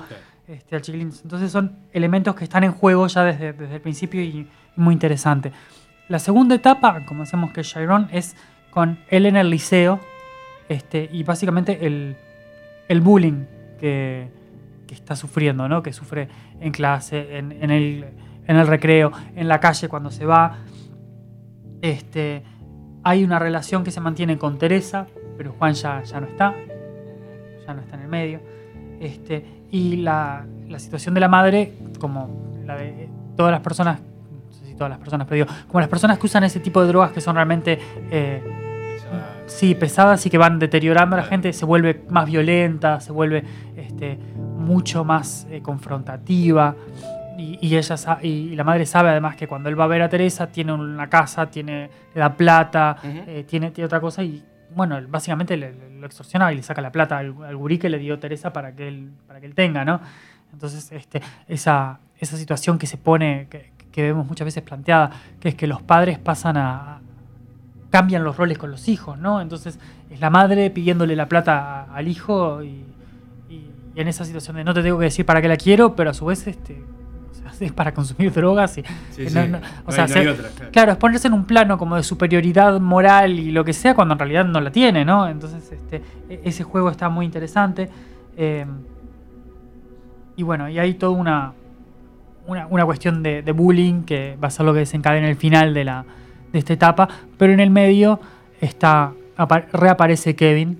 este, 0.48 0.74
al 0.74 0.82
chiquilín. 0.82 1.12
Entonces 1.22 1.52
son 1.52 1.76
elementos 1.92 2.34
que 2.34 2.44
están 2.44 2.64
en 2.64 2.72
juego 2.72 3.06
ya 3.06 3.22
desde, 3.24 3.52
desde 3.52 3.76
el 3.76 3.80
principio 3.80 4.20
y, 4.22 4.26
y 4.26 4.48
muy 4.76 4.94
interesante. 4.94 5.52
La 6.08 6.18
segunda 6.18 6.54
etapa, 6.56 7.04
como 7.06 7.20
decíamos 7.22 7.52
que 7.52 7.60
es 7.60 7.68
Chiron, 7.68 8.08
es 8.12 8.34
con 8.70 8.98
él 9.08 9.26
en 9.26 9.36
el 9.36 9.50
liceo 9.50 10.00
este, 10.68 11.08
y 11.12 11.22
básicamente 11.22 11.86
el, 11.86 12.16
el 12.88 13.00
bullying 13.00 13.44
que, 13.78 14.28
está 14.88 15.16
sufriendo, 15.16 15.70
¿no? 15.70 15.82
que 15.82 15.90
sufre 15.90 16.28
en 16.60 16.70
clase, 16.70 17.38
en, 17.38 17.50
en 17.50 17.70
el, 17.70 18.04
en 18.46 18.56
el 18.56 18.66
recreo, 18.66 19.10
en 19.34 19.48
la 19.48 19.60
calle 19.60 19.88
cuando 19.88 20.10
se 20.10 20.26
va. 20.26 20.58
Este, 21.80 22.42
hay 23.04 23.24
una 23.24 23.38
relación 23.38 23.84
que 23.84 23.90
se 23.90 24.00
mantiene 24.00 24.38
con 24.38 24.58
Teresa, 24.58 25.06
pero 25.36 25.52
Juan 25.58 25.74
ya, 25.74 26.02
ya 26.02 26.20
no 26.20 26.26
está, 26.26 26.54
ya 27.66 27.74
no 27.74 27.80
está 27.80 27.96
en 27.96 28.02
el 28.02 28.08
medio. 28.08 28.40
Este, 29.00 29.44
Y 29.70 29.96
la, 29.96 30.44
situación 30.76 31.14
de 31.14 31.20
la 31.20 31.28
madre, 31.28 31.72
como 31.98 32.60
la 32.64 32.76
de 32.76 33.08
todas 33.36 33.52
las 33.52 33.60
personas, 33.60 34.00
no 34.00 34.52
sé 34.52 34.66
si 34.66 34.74
todas 34.74 34.90
las 34.90 34.98
personas, 34.98 35.26
pero 35.28 35.46
como 35.66 35.80
las 35.80 35.88
personas 35.88 36.18
que 36.18 36.26
usan 36.26 36.44
ese 36.44 36.60
tipo 36.60 36.80
de 36.80 36.88
drogas 36.88 37.12
que 37.12 37.20
son 37.20 37.34
realmente 37.34 37.78
eh, 38.10 38.42
sí, 39.46 39.74
pesadas 39.74 40.24
y 40.26 40.30
que 40.30 40.38
van 40.38 40.58
deteriorando 40.58 41.16
a 41.16 41.20
la 41.20 41.24
gente, 41.24 41.52
se 41.52 41.64
vuelve 41.64 42.02
más 42.08 42.26
violenta, 42.26 43.00
se 43.00 43.12
vuelve 43.12 43.44
este, 43.76 44.18
mucho 44.58 45.04
más 45.04 45.46
eh, 45.50 45.60
confrontativa. 45.62 46.74
Y, 47.38 47.58
y 47.62 47.76
ella 47.76 47.96
y 48.22 48.54
la 48.54 48.62
madre 48.64 48.84
sabe 48.86 49.08
además 49.10 49.36
que 49.36 49.46
cuando 49.48 49.68
él 49.68 49.78
va 49.78 49.84
a 49.84 49.88
ver 49.88 50.02
a 50.02 50.08
Teresa 50.08 50.48
tiene 50.48 50.72
una 50.72 51.08
casa, 51.08 51.46
tiene, 51.50 51.88
le 52.14 52.20
da 52.20 52.34
plata, 52.34 52.96
eh, 53.02 53.44
tiene, 53.48 53.70
tiene 53.70 53.86
otra 53.86 54.00
cosa 54.00 54.22
y 54.22 54.44
bueno, 54.74 54.98
básicamente 55.08 55.56
le- 55.56 55.72
le- 55.72 56.00
lo 56.00 56.06
extorsiona 56.06 56.52
y 56.52 56.56
le 56.56 56.62
saca 56.62 56.80
la 56.82 56.90
plata 56.92 57.18
al, 57.18 57.34
al 57.44 57.56
gurí 57.56 57.78
que 57.78 57.88
le 57.88 57.98
dio 57.98 58.18
Teresa 58.18 58.52
para 58.52 58.72
que 58.74 58.88
él, 58.88 59.10
para 59.26 59.38
que 59.40 59.46
él 59.46 59.54
tenga, 59.54 59.84
¿no? 59.84 60.00
Entonces, 60.52 60.90
este, 60.92 61.20
esa, 61.48 62.00
esa 62.18 62.36
situación 62.36 62.78
que 62.78 62.86
se 62.86 62.96
pone, 62.96 63.46
que, 63.50 63.70
que 63.92 64.02
vemos 64.02 64.26
muchas 64.26 64.44
veces 64.46 64.62
planteada, 64.62 65.10
que 65.40 65.50
es 65.50 65.54
que 65.54 65.66
los 65.66 65.82
padres 65.82 66.18
pasan 66.18 66.56
a, 66.56 67.00
cambian 67.92 68.24
los 68.24 68.36
roles 68.36 68.58
con 68.58 68.72
los 68.72 68.88
hijos, 68.88 69.16
¿no? 69.18 69.40
Entonces 69.40 69.78
es 70.10 70.18
la 70.20 70.30
madre 70.30 70.68
pidiéndole 70.70 71.14
la 71.14 71.28
plata 71.28 71.84
al 71.94 72.08
hijo 72.08 72.64
y, 72.64 72.68
y- 73.48 73.70
y 73.94 74.00
en 74.00 74.08
esa 74.08 74.24
situación 74.24 74.56
de 74.56 74.64
no 74.64 74.74
te 74.74 74.82
tengo 74.82 74.98
que 74.98 75.04
decir 75.04 75.24
para 75.24 75.40
qué 75.40 75.46
la 75.48 75.56
quiero, 75.56 75.94
pero 75.94 76.10
a 76.10 76.14
su 76.14 76.24
vez 76.24 76.46
este, 76.48 76.82
o 77.30 77.34
sea, 77.34 77.52
es 77.66 77.72
para 77.72 77.92
consumir 77.94 78.32
drogas 78.34 78.78
y 78.78 78.82
Sí, 79.10 79.28
sí. 79.28 79.34
no- 79.34 79.46
no- 79.46 79.60
No 79.60 79.66
o 79.84 79.90
hay- 79.90 79.94
sea, 79.94 80.06
no 80.06 80.12
se- 80.12 80.18
hay 80.18 80.26
otra, 80.26 80.48
claro. 80.48 80.70
claro, 80.72 80.92
es 80.92 80.98
ponerse 80.98 81.28
en 81.28 81.34
un 81.34 81.44
plano 81.44 81.76
como 81.78 81.94
de 81.96 82.02
superioridad 82.02 82.80
moral 82.80 83.38
y 83.38 83.50
lo 83.52 83.62
que 83.64 83.72
sea 83.74 83.94
cuando 83.94 84.14
en 84.14 84.18
realidad 84.18 84.44
no 84.46 84.60
la 84.60 84.72
tiene, 84.72 85.04
¿no? 85.04 85.28
Entonces 85.28 85.70
este, 85.70 86.02
e- 86.28 86.40
ese 86.44 86.64
juego 86.64 86.90
está 86.90 87.08
muy 87.10 87.26
interesante. 87.26 87.88
eh, 88.36 88.64
y 90.36 90.42
bueno, 90.42 90.68
y 90.68 90.78
hay 90.78 90.94
toda 90.94 91.12
una, 91.12 91.52
una, 92.46 92.66
una 92.68 92.84
cuestión 92.86 93.22
de, 93.22 93.42
de 93.42 93.52
bullying 93.52 94.02
que 94.04 94.36
va 94.42 94.48
a 94.48 94.50
ser 94.50 94.64
lo 94.64 94.72
que 94.72 94.80
desencadena 94.80 95.28
el 95.28 95.36
final 95.36 95.74
de, 95.74 95.84
la, 95.84 96.04
de 96.52 96.58
esta 96.58 96.72
etapa, 96.72 97.08
pero 97.38 97.52
en 97.52 97.60
el 97.60 97.70
medio 97.70 98.20
está 98.60 99.12
apa- 99.36 99.66
reaparece 99.72 100.36
Kevin 100.36 100.78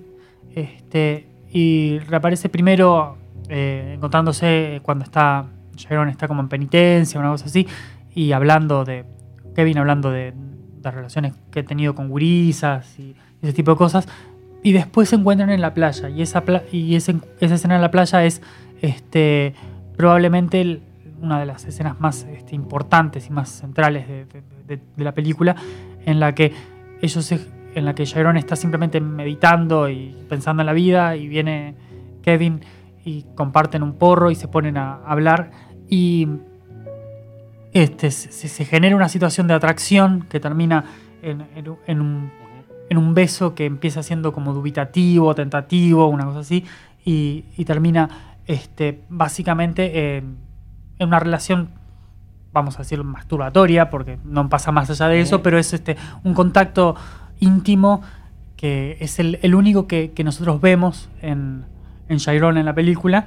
este, 0.55 1.27
y 1.51 1.99
reaparece 1.99 2.49
primero 2.49 3.17
eh, 3.49 3.93
encontrándose 3.95 4.79
cuando 4.83 5.03
está 5.03 5.45
Sharon 5.75 6.09
está 6.09 6.27
como 6.27 6.41
en 6.41 6.49
penitencia, 6.49 7.19
una 7.19 7.29
cosa 7.31 7.45
así, 7.45 7.67
y 8.13 8.31
hablando 8.31 8.85
de 8.85 9.05
Kevin 9.55 9.79
hablando 9.79 10.11
de, 10.11 10.33
de 10.81 10.91
relaciones 10.91 11.33
que 11.51 11.61
he 11.61 11.63
tenido 11.63 11.95
con 11.95 12.09
gurisas 12.09 12.97
y 12.99 13.15
ese 13.41 13.53
tipo 13.53 13.71
de 13.71 13.77
cosas, 13.77 14.07
y 14.61 14.71
después 14.71 15.09
se 15.09 15.15
encuentran 15.15 15.49
en 15.49 15.59
la 15.61 15.73
playa 15.73 16.09
y 16.09 16.21
esa 16.21 16.41
pla- 16.41 16.63
y 16.71 16.95
ese- 16.95 17.15
esa 17.41 17.55
escena 17.55 17.75
en 17.75 17.81
la 17.81 17.91
playa 17.91 18.23
es 18.23 18.41
este 18.81 19.53
probablemente 19.97 20.61
el- 20.61 20.81
una 21.23 21.39
de 21.39 21.45
las 21.45 21.65
escenas 21.65 21.99
más 21.99 22.23
este, 22.25 22.53
importantes 22.53 23.27
y 23.27 23.31
más 23.31 23.49
centrales 23.49 24.07
de, 24.07 24.79
la 24.97 25.13
película 25.13 25.55
en 26.05 26.19
la 26.19 26.35
que 26.35 26.53
ellos 27.01 27.31
en 27.31 27.85
la 27.85 27.95
que 27.95 28.03
está 28.03 28.55
simplemente 28.55 29.01
meditando 29.01 29.89
y 29.89 30.15
pensando 30.29 30.61
en 30.61 30.67
la 30.67 30.73
vida 30.73 31.15
y 31.15 31.27
viene 31.27 31.75
Kevin 32.21 32.61
y 33.03 33.25
comparten 33.35 33.83
un 33.83 33.93
porro 33.93 34.29
y 34.31 34.35
se 34.35 34.47
ponen 34.47 34.77
a 34.77 34.95
hablar 35.05 35.51
y 35.89 36.27
este, 37.73 38.11
se, 38.11 38.65
genera 38.65 38.95
una 38.95 39.09
situación 39.09 39.47
de 39.47 39.55
atracción 39.55 40.25
que 40.29 40.39
termina 40.39 40.85
en, 41.21 41.41
un- 42.01 42.31
en 42.89 42.97
un, 42.97 43.13
beso 43.15 43.55
que 43.55 43.65
empieza 43.65 44.03
siendo 44.03 44.31
como 44.31 44.53
dubitativo, 44.53 45.33
tentativo, 45.33 46.07
una 46.07 46.25
cosa 46.25 46.39
así, 46.39 46.65
y, 47.03 47.43
termina 47.65 48.35
este, 48.45 49.01
básicamente 49.09 50.17
en, 50.17 50.37
en 50.99 51.07
una 51.07 51.19
relación, 51.19 51.69
vamos 52.51 52.75
a 52.75 52.79
decir, 52.79 53.03
masturbatoria, 53.03 53.89
porque 53.89 54.19
no 54.23 54.49
pasa 54.49 54.71
más 54.71 54.89
allá 54.89 55.07
de 55.07 55.21
eso, 55.21 55.41
pero 55.41 55.57
es 55.57 55.73
este, 55.73 55.97
un 56.23 56.33
contacto 56.33 56.95
íntimo 57.39 58.01
que 58.55 58.97
es 59.01 59.19
el, 59.19 59.39
el 59.41 59.55
único 59.55 59.87
que, 59.87 60.11
que 60.11 60.23
nosotros 60.23 60.61
vemos 60.61 61.09
en, 61.21 61.65
en 62.07 62.17
Chiron 62.17 62.57
en 62.57 62.65
la 62.65 62.73
película 62.73 63.25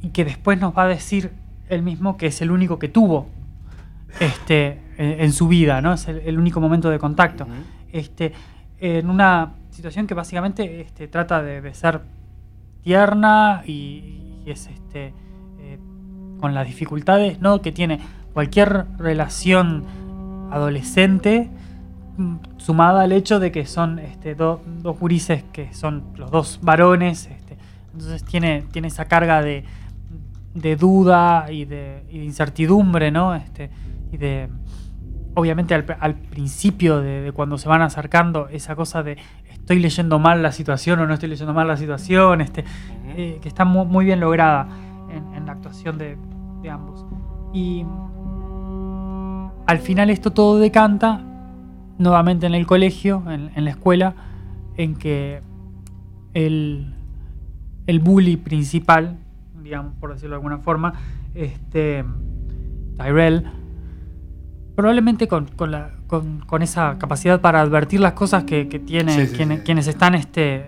y 0.00 0.08
que 0.08 0.24
después 0.24 0.58
nos 0.58 0.76
va 0.76 0.84
a 0.84 0.88
decir 0.88 1.32
él 1.68 1.82
mismo 1.82 2.16
que 2.16 2.26
es 2.28 2.40
el 2.40 2.50
único 2.50 2.78
que 2.78 2.88
tuvo 2.88 3.28
este, 4.20 4.80
en, 4.96 5.20
en 5.20 5.32
su 5.32 5.48
vida, 5.48 5.82
¿no? 5.82 5.92
Es 5.92 6.08
el, 6.08 6.18
el 6.20 6.38
único 6.38 6.60
momento 6.60 6.88
de 6.90 6.98
contacto. 6.98 7.46
este, 7.92 8.32
en 8.78 9.10
una 9.10 9.52
situación 9.70 10.06
que 10.06 10.14
básicamente 10.14 10.80
este, 10.80 11.08
trata 11.08 11.42
de, 11.42 11.60
de 11.60 11.74
ser 11.74 12.00
tierna 12.82 13.62
y, 13.66 14.42
y 14.44 14.50
es 14.50 14.66
este, 14.68 15.12
con 16.40 16.54
las 16.54 16.66
dificultades 16.66 17.40
¿no? 17.40 17.60
que 17.62 17.72
tiene 17.72 18.00
cualquier 18.32 18.86
relación 18.98 19.84
adolescente 20.50 21.48
mm, 22.16 22.34
sumada 22.56 23.02
al 23.02 23.12
hecho 23.12 23.38
de 23.40 23.52
que 23.52 23.66
son 23.66 23.98
este, 23.98 24.34
do- 24.34 24.60
dos 24.82 24.98
gurises 24.98 25.44
que 25.52 25.72
son 25.74 26.04
los 26.16 26.30
dos 26.30 26.58
varones, 26.62 27.26
este, 27.30 27.56
entonces 27.92 28.24
tiene, 28.24 28.64
tiene 28.72 28.88
esa 28.88 29.04
carga 29.06 29.42
de, 29.42 29.64
de 30.54 30.76
duda 30.76 31.50
y 31.50 31.64
de, 31.64 32.02
y 32.10 32.18
de 32.18 32.24
incertidumbre, 32.24 33.10
¿no? 33.10 33.34
Este, 33.34 33.70
y 34.12 34.16
de, 34.16 34.48
obviamente 35.34 35.74
al, 35.74 35.84
al 36.00 36.14
principio 36.16 37.00
de, 37.00 37.20
de 37.22 37.32
cuando 37.32 37.58
se 37.58 37.68
van 37.68 37.82
acercando, 37.82 38.48
esa 38.48 38.74
cosa 38.76 39.02
de 39.02 39.16
estoy 39.50 39.78
leyendo 39.78 40.18
mal 40.18 40.42
la 40.42 40.52
situación 40.52 40.98
o 41.00 41.06
no 41.06 41.14
estoy 41.14 41.28
leyendo 41.28 41.52
mal 41.54 41.68
la 41.68 41.76
situación, 41.76 42.40
este, 42.40 42.64
eh, 43.16 43.38
que 43.42 43.48
está 43.48 43.64
mu- 43.64 43.84
muy, 43.84 44.04
bien 44.04 44.18
lograda 44.20 44.66
en, 45.10 45.34
en 45.34 45.46
la 45.46 45.52
actuación 45.52 45.98
de, 45.98 46.16
de 46.62 46.70
ambos. 46.70 47.04
Y 47.52 47.84
al 49.66 49.78
final 49.78 50.10
esto 50.10 50.30
todo 50.32 50.58
decanta 50.58 51.20
nuevamente 51.98 52.46
en 52.46 52.54
el 52.54 52.66
colegio, 52.66 53.22
en, 53.28 53.50
en 53.54 53.64
la 53.64 53.70
escuela, 53.70 54.14
en 54.76 54.94
que 54.94 55.42
el, 56.34 56.94
el 57.86 58.00
bully 58.00 58.36
principal, 58.36 59.18
digamos, 59.62 59.94
por 60.00 60.12
decirlo 60.12 60.30
de 60.30 60.36
alguna 60.36 60.58
forma, 60.58 60.94
este, 61.34 62.04
Tyrell, 62.96 63.44
probablemente 64.74 65.28
con, 65.28 65.46
con 65.46 65.70
la- 65.70 65.90
con- 66.06 66.40
con 66.40 66.62
esa 66.62 66.96
capacidad 66.98 67.40
para 67.40 67.60
advertir 67.60 68.00
las 68.00 68.14
cosas 68.14 68.44
que, 68.44 68.68
que 68.68 68.78
tienen 68.78 69.14
Sí, 69.14 69.26
sí, 69.26 69.36
quienes, 69.36 69.58
sí. 69.58 69.64
quienes 69.64 69.86
están 69.86 70.14
este, 70.14 70.66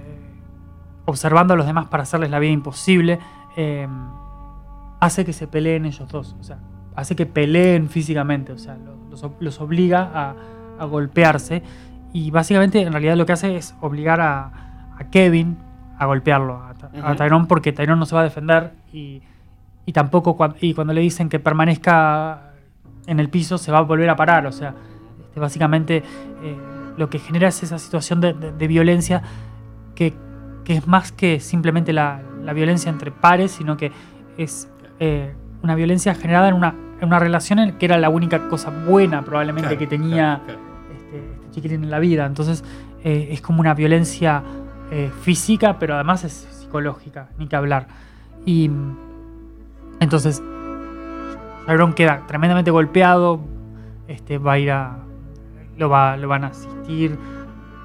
observando 1.07 1.55
a 1.55 1.57
los 1.57 1.67
demás 1.67 1.87
para 1.87 2.03
hacerles 2.05 2.31
la 2.31 2.39
vida 2.39 2.53
imposible, 2.53 3.19
eh, 3.57 3.89
hace 5.05 5.25
que 5.25 5.33
se 5.33 5.47
peleen 5.47 5.85
ellos 5.85 6.09
dos. 6.09 6.37
O 6.41 6.43
sea, 6.45 6.59
hace 6.97 7.17
que 7.17 7.27
peleen 7.27 7.89
físicamente. 7.89 8.53
O 8.53 8.59
sea, 8.59 8.77
lo- 8.77 8.97
los, 9.11 9.25
los 9.41 9.61
obliga 9.61 10.11
a, 10.15 10.35
a 10.79 10.85
golpearse. 10.87 11.63
Y 12.13 12.31
básicamente, 12.31 12.81
en 12.83 12.93
realidad, 12.93 13.17
lo 13.17 13.27
que 13.27 13.33
hace 13.33 13.57
es 13.57 13.75
obligar 13.81 14.21
a, 14.21 14.95
a 14.99 15.11
Kevin 15.11 15.59
a 15.99 16.07
golpearlo, 16.07 16.55
a. 16.57 16.73
Tyrone, 17.17 17.47
porque 17.47 17.73
Tyrone 17.73 17.99
no 17.99 18.07
se 18.07 18.15
va 18.15 18.23
a 18.23 18.25
defender. 18.25 18.73
Y, 18.93 19.23
y 19.87 19.93
tampoco, 19.93 20.37
y 20.61 20.75
cuando 20.75 20.93
le 20.93 21.01
dicen 21.01 21.29
que 21.29 21.39
permanezca 21.39 22.53
en 23.07 23.19
el 23.21 23.29
piso, 23.29 23.59
se 23.59 23.71
va 23.73 23.79
a 23.79 23.83
volver 23.83 24.09
a 24.11 24.17
parar. 24.17 24.47
O 24.47 24.53
sea, 24.53 24.75
este, 25.21 25.41
básicamente 25.41 25.97
eh, 26.43 26.57
lo 26.97 27.09
que 27.11 27.19
genera 27.19 27.49
es 27.49 27.63
esa 27.63 27.79
situación 27.79 28.21
de, 28.21 28.33
de- 28.35 28.53
de 28.53 28.67
violencia 28.69 29.23
que, 29.95 30.15
que 30.65 30.77
es 30.77 30.87
más 30.87 31.13
que 31.13 31.41
simplemente 31.41 31.93
la, 31.93 32.21
la 32.43 32.53
violencia 32.53 32.91
entre 32.91 33.11
pares, 33.13 33.51
sino 33.53 33.77
que 33.77 33.93
es 34.39 34.69
eh, 35.05 35.35
una 35.65 35.75
violencia 35.75 36.15
generada 36.15 36.49
en 36.49 36.55
una, 36.55 36.77
en 37.01 37.09
una 37.09 37.19
relación 37.19 37.59
en 37.59 37.73
que 37.73 37.87
era 37.87 37.99
la 37.99 38.09
única 38.09 38.49
cosa 38.49 38.71
buena 38.71 39.25
probablemente 39.25 39.71
Claro, 39.71 39.79
que 39.81 39.87
tenía 39.89 40.41
claro, 40.45 40.61
claro. 40.61 40.61
este, 40.95 41.17
este 41.19 41.51
chiquitín 41.51 41.83
en 41.83 41.91
la 41.91 41.99
vida. 41.99 42.25
Entonces 42.25 42.63
eh, 43.03 43.29
es 43.33 43.41
como 43.41 43.59
una 43.59 43.75
violencia 43.75 44.45
eh, 44.93 45.11
física, 45.23 45.79
pero 45.81 45.95
además 45.95 46.23
es 46.23 46.33
psicológica, 46.33 47.31
ni 47.37 47.49
que 47.49 47.57
hablar. 47.57 47.89
Y 48.47 48.71
entonces 49.99 50.41
Tyrone 51.67 51.95
queda 51.95 52.25
tremendamente 52.29 52.71
golpeado, 52.71 53.41
este, 54.07 54.39
va 54.39 54.53
a 54.53 54.59
ir 54.61 54.71
a. 54.71 54.99
Lo, 55.79 55.89
va, 55.89 56.17
lo 56.17 56.29
van 56.29 56.45
a 56.45 56.49
asistir 56.49 57.19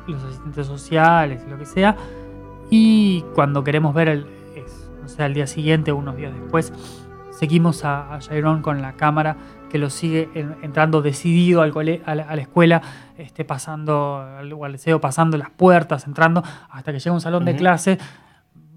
los 0.07 0.23
asistentes 0.23 0.67
sociales, 0.67 1.41
lo 1.49 1.57
que 1.57 1.65
sea. 1.65 1.95
Y 2.69 3.23
cuando 3.33 3.63
queremos 3.63 3.95
ver 3.95 4.09
el, 4.09 4.27
es, 4.55 4.91
no 5.01 5.07
sé, 5.07 5.23
al 5.23 5.33
día 5.33 5.47
siguiente 5.47 5.91
o 5.91 5.95
unos 5.95 6.17
días 6.17 6.33
después, 6.33 6.73
seguimos 7.37 7.83
a, 7.85 8.13
a 8.15 8.19
Chiron 8.19 8.61
con 8.61 8.81
la 8.81 8.93
cámara 8.93 9.35
que 9.69 9.77
lo 9.77 9.89
sigue 9.89 10.29
en- 10.33 10.55
entrando 10.61 11.01
decidido 11.01 11.61
al 11.61 11.71
cole- 11.71 12.01
a, 12.05 12.15
la, 12.15 12.23
a 12.23 12.35
la 12.35 12.41
escuela, 12.41 12.81
este, 13.17 13.43
pasando 13.45 14.17
al, 14.17 14.51
al 14.63 14.71
liceo, 14.71 14.99
pasando 15.01 15.37
las 15.37 15.49
puertas, 15.49 16.07
entrando, 16.07 16.43
hasta 16.69 16.91
que 16.91 16.99
llega 16.99 17.11
a 17.11 17.13
un 17.13 17.21
salón 17.21 17.43
de 17.45 17.51
clase, 17.57 17.97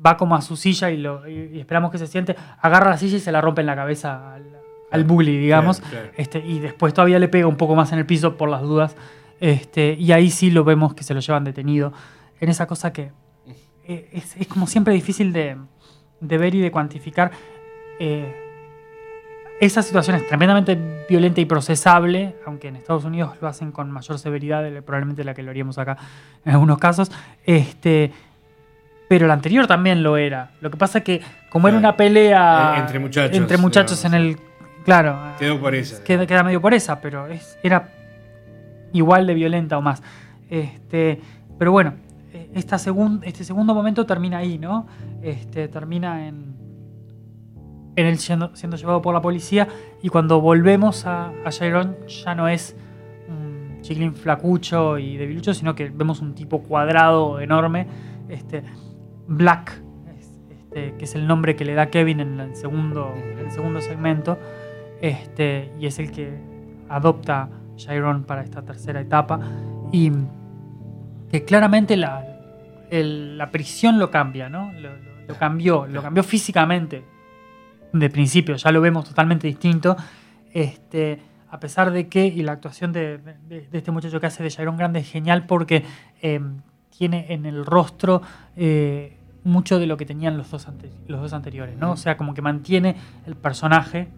va 0.04 0.16
como 0.16 0.34
a 0.34 0.40
su 0.42 0.56
silla 0.56 0.90
y, 0.90 0.96
lo, 0.96 1.28
y- 1.28 1.50
y 1.54 1.60
esperamos 1.60 1.90
que 1.90 1.98
se 1.98 2.06
siente, 2.06 2.36
agarra 2.60 2.90
la 2.90 2.96
silla 2.98 3.16
y 3.16 3.20
se 3.20 3.32
la 3.32 3.40
rompe 3.40 3.60
en 3.60 3.66
la 3.66 3.76
cabeza 3.76 4.34
al, 4.34 4.44
al 4.90 5.04
bully, 5.04 5.36
digamos. 5.38 5.80
Claro, 5.80 5.96
claro. 6.08 6.12
Este, 6.16 6.38
y 6.44 6.58
después 6.58 6.92
todavía 6.92 7.18
le 7.18 7.28
pega 7.28 7.46
un 7.46 7.56
poco 7.56 7.74
más 7.76 7.92
en 7.92 7.98
el 8.00 8.06
piso 8.06 8.36
por 8.36 8.48
las 8.48 8.62
dudas. 8.62 8.96
Este, 9.40 9.94
y 9.98 10.12
ahí 10.12 10.30
sí 10.30 10.50
lo 10.50 10.64
vemos 10.64 10.94
que 10.94 11.02
se 11.04 11.14
lo 11.14 11.20
llevan 11.20 11.44
detenido. 11.44 11.92
En 12.40 12.48
esa 12.48 12.66
cosa 12.66 12.92
que 12.92 13.12
eh, 13.86 14.08
es, 14.12 14.36
es 14.36 14.46
como 14.48 14.66
siempre 14.66 14.92
difícil 14.94 15.32
de, 15.32 15.56
de 16.20 16.38
ver 16.38 16.54
y 16.54 16.60
de 16.60 16.70
cuantificar 16.70 17.30
eh, 17.98 18.39
esa 19.60 19.82
situación 19.82 20.16
es 20.16 20.26
tremendamente 20.26 21.04
violenta 21.08 21.40
y 21.40 21.44
procesable, 21.44 22.34
aunque 22.46 22.68
en 22.68 22.76
Estados 22.76 23.04
Unidos 23.04 23.36
lo 23.40 23.46
hacen 23.48 23.72
con 23.72 23.90
mayor 23.90 24.18
severidad, 24.18 24.62
de 24.62 24.80
probablemente 24.82 25.22
la 25.22 25.34
que 25.34 25.42
lo 25.42 25.50
haríamos 25.50 25.76
acá 25.78 25.96
en 26.44 26.52
algunos 26.52 26.78
casos. 26.78 27.12
Este, 27.44 28.10
pero 29.08 29.26
la 29.26 29.34
anterior 29.34 29.66
también 29.66 30.02
lo 30.02 30.16
era. 30.16 30.52
Lo 30.60 30.70
que 30.70 30.76
pasa 30.76 30.98
es 30.98 31.04
que, 31.04 31.20
como 31.50 31.68
era 31.68 31.76
una 31.76 31.96
pelea 31.96 32.74
Eh, 32.76 32.80
entre 32.80 32.98
muchachos, 32.98 33.36
entre 33.36 33.56
muchachos 33.58 34.04
en 34.04 34.14
el. 34.14 34.38
Claro, 34.84 35.18
Quedó 35.38 35.60
por 35.60 35.74
esa. 35.74 36.02
queda, 36.04 36.26
queda 36.26 36.42
medio 36.42 36.60
por 36.60 36.72
esa, 36.72 37.00
pero 37.00 37.26
es, 37.26 37.58
era 37.62 37.90
igual 38.92 39.26
de 39.26 39.34
violenta 39.34 39.76
o 39.76 39.82
más. 39.82 40.02
Este, 40.48 41.20
pero 41.58 41.70
bueno, 41.70 41.94
eh, 42.32 42.48
esta 42.54 42.76
segun- 42.78 43.20
este 43.24 43.44
segundo 43.44 43.74
momento 43.74 44.06
termina 44.06 44.38
ahí, 44.38 44.56
¿no? 44.58 44.86
Este, 45.22 45.68
termina 45.68 46.26
en, 46.26 46.54
en 48.00 48.06
él 48.06 48.18
siendo, 48.18 48.54
siendo 48.56 48.76
llevado 48.76 49.00
por 49.02 49.14
la 49.14 49.20
policía. 49.20 49.68
Y 50.02 50.08
cuando 50.08 50.40
volvemos 50.40 51.06
a, 51.06 51.32
a 51.44 51.50
ya 51.50 52.34
no 52.34 52.48
es 52.48 52.76
un 53.28 53.78
chiquilín 53.82 54.14
flacucho 54.14 54.98
y 54.98 55.16
debilucho, 55.16 55.54
sino 55.54 55.74
que 55.74 55.90
vemos 55.90 56.20
un 56.20 56.34
tipo 56.34 56.62
cuadrado 56.62 57.40
enorme, 57.40 57.86
este, 58.28 58.62
Black, 59.26 59.80
es- 60.18 60.38
este, 60.50 60.94
que 60.96 61.04
es 61.04 61.14
el 61.14 61.26
nombre 61.26 61.56
que 61.56 61.64
le 61.64 61.74
da 61.74 61.86
Kevin 61.86 62.20
en 62.20 62.40
el 62.40 62.56
segundo, 62.56 63.12
en 63.16 63.38
el 63.38 63.50
segundo 63.50 63.80
segmento, 63.80 64.38
este, 65.00 65.70
y 65.80 65.86
es 65.86 65.98
el 65.98 66.10
que 66.10 66.32
adopta 66.88 67.48
Chiron 67.76 68.24
para 68.24 68.42
esta 68.42 68.62
tercera 68.62 69.00
etapa. 69.00 69.40
Y 69.92 70.12
que 71.30 71.44
claramente 71.44 71.96
la, 71.96 72.24
el- 72.90 73.38
la 73.38 73.50
prisión 73.50 73.98
lo 73.98 74.10
cambia, 74.10 74.48
¿no? 74.48 74.72
Lo, 74.74 74.90
lo- 74.90 75.10
lo 75.28 75.34
cambió, 75.36 75.86
lo 75.86 76.02
cambió 76.02 76.22
físicamente 76.24 77.04
de 77.92 78.10
principio, 78.10 78.56
ya 78.56 78.70
lo 78.72 78.80
vemos 78.80 79.08
totalmente 79.08 79.46
distinto. 79.46 79.96
Este, 80.52 81.20
a 81.50 81.58
pesar 81.60 81.90
de 81.90 82.08
que, 82.08 82.26
y 82.26 82.42
la 82.42 82.52
actuación 82.52 82.92
de, 82.92 83.18
de- 83.48 83.66
de 83.70 83.78
este 83.78 83.90
muchacho 83.90 84.20
que 84.20 84.26
hace 84.26 84.42
de 84.42 84.50
Chiron 84.50 84.76
Grande 84.76 85.00
es 85.00 85.10
genial 85.10 85.46
porque 85.46 85.84
eh, 86.22 86.40
tiene 86.96 87.26
en 87.32 87.46
el 87.46 87.64
rostro 87.66 88.22
eh, 88.56 89.16
mucho 89.44 89.78
de 89.78 89.86
lo 89.86 89.96
que 89.96 90.06
tenían 90.06 90.36
los 90.36 90.50
dos, 90.50 90.68
ante- 90.68 90.90
los 91.08 91.20
dos 91.20 91.32
anteriores, 91.32 91.76
¿no? 91.78 91.92
O 91.92 91.96
sea, 91.96 92.16
como 92.16 92.34
que 92.34 92.42
mantiene 92.42 92.94
el 93.26 93.34
personaje 93.36 94.08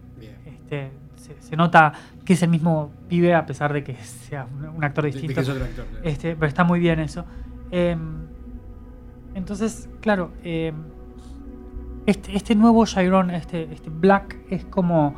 este, 0.47 0.91
se, 1.17 1.41
se 1.41 1.57
nota 1.57 1.93
que 2.25 2.33
es 2.35 2.43
el 2.43 2.49
mismo 2.51 2.91
pibe 3.09 3.35
a 3.35 3.47
pesar 3.47 3.73
de 3.73 3.85
que 3.85 3.95
sea 3.97 4.47
un, 4.75 4.83
actor 4.85 5.05
de 5.05 5.11
distinto. 5.13 5.35
que 5.35 5.41
es 5.41 5.49
otro 5.49 5.65
actor, 5.65 5.87
claro. 5.87 6.05
Este, 6.07 6.35
pero 6.35 6.47
está 6.49 6.65
muy 6.65 6.81
bien 6.81 6.99
eso. 7.01 7.25
Em, 7.71 8.27
entonces, 9.35 9.89
claro, 10.01 10.33
em, 10.45 10.75
este, 12.07 12.37
este 12.37 12.55
nuevo 12.55 12.85
Chiron, 12.87 13.31
este, 13.31 13.73
este 13.73 13.91
Black, 13.91 14.37
es 14.51 14.65
como 14.65 15.15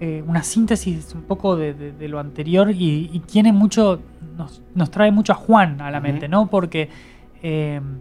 eh, 0.00 0.22
una 0.26 0.42
síntesis 0.42 1.14
un 1.14 1.22
poco 1.22 1.56
de, 1.56 1.74
de- 1.74 1.92
de 1.92 2.08
lo 2.08 2.18
anterior 2.18 2.70
y, 2.70 3.10
y 3.12 3.20
tiene 3.20 3.52
mucho, 3.52 4.00
nos, 4.36 4.62
nos 4.74 4.90
trae 4.90 5.10
mucho 5.12 5.32
a 5.32 5.36
Juan 5.36 5.80
a 5.80 5.90
la 5.90 6.00
mente, 6.00 6.26
¿no? 6.28 6.46
Porque 6.48 6.88
em, 7.42 7.98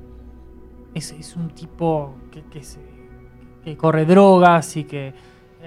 es, 0.94 1.12
es 1.12 1.36
un 1.36 1.50
tipo 1.50 2.16
que, 2.32 2.44
que 2.44 2.64
se- 2.64 2.80
que 3.64 3.76
corre 3.78 4.06
drogas 4.06 4.78
y 4.78 4.86
que 4.86 5.14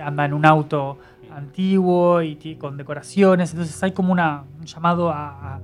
anda 0.02 0.24
en 0.24 0.32
un 0.32 0.46
auto 0.46 0.98
antiguo 1.30 2.22
y 2.22 2.56
con 2.56 2.76
decoraciones. 2.78 3.50
Entonces 3.52 3.82
hay 3.82 3.92
como 3.92 4.12
una, 4.12 4.44
un 4.58 4.64
llamado 4.66 5.10
a, 5.10 5.54
a- 5.56 5.60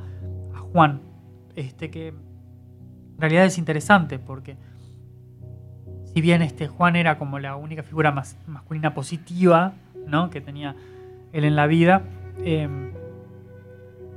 a 0.55 0.59
Juan, 0.72 1.01
este 1.57 1.90
que 1.90 2.09
en 2.09 2.16
realidad 3.18 3.46
es 3.46 3.57
interesante 3.59 4.18
porque 4.18 4.57
si 6.14 6.21
bien 6.21 6.42
este 6.42 6.66
Juan 6.68 6.97
era 6.97 7.18
como 7.18 7.38
la 7.38 7.57
única 7.57 7.83
figura 7.83 8.11
más 8.12 8.37
masculina 8.47 8.94
positiva 8.94 9.73
¿no? 10.07 10.31
que 10.31 10.40
tenía 10.40 10.75
él 11.33 11.44
en 11.44 11.55
la 11.57 11.66
vida, 11.66 12.03
eh, 12.44 12.68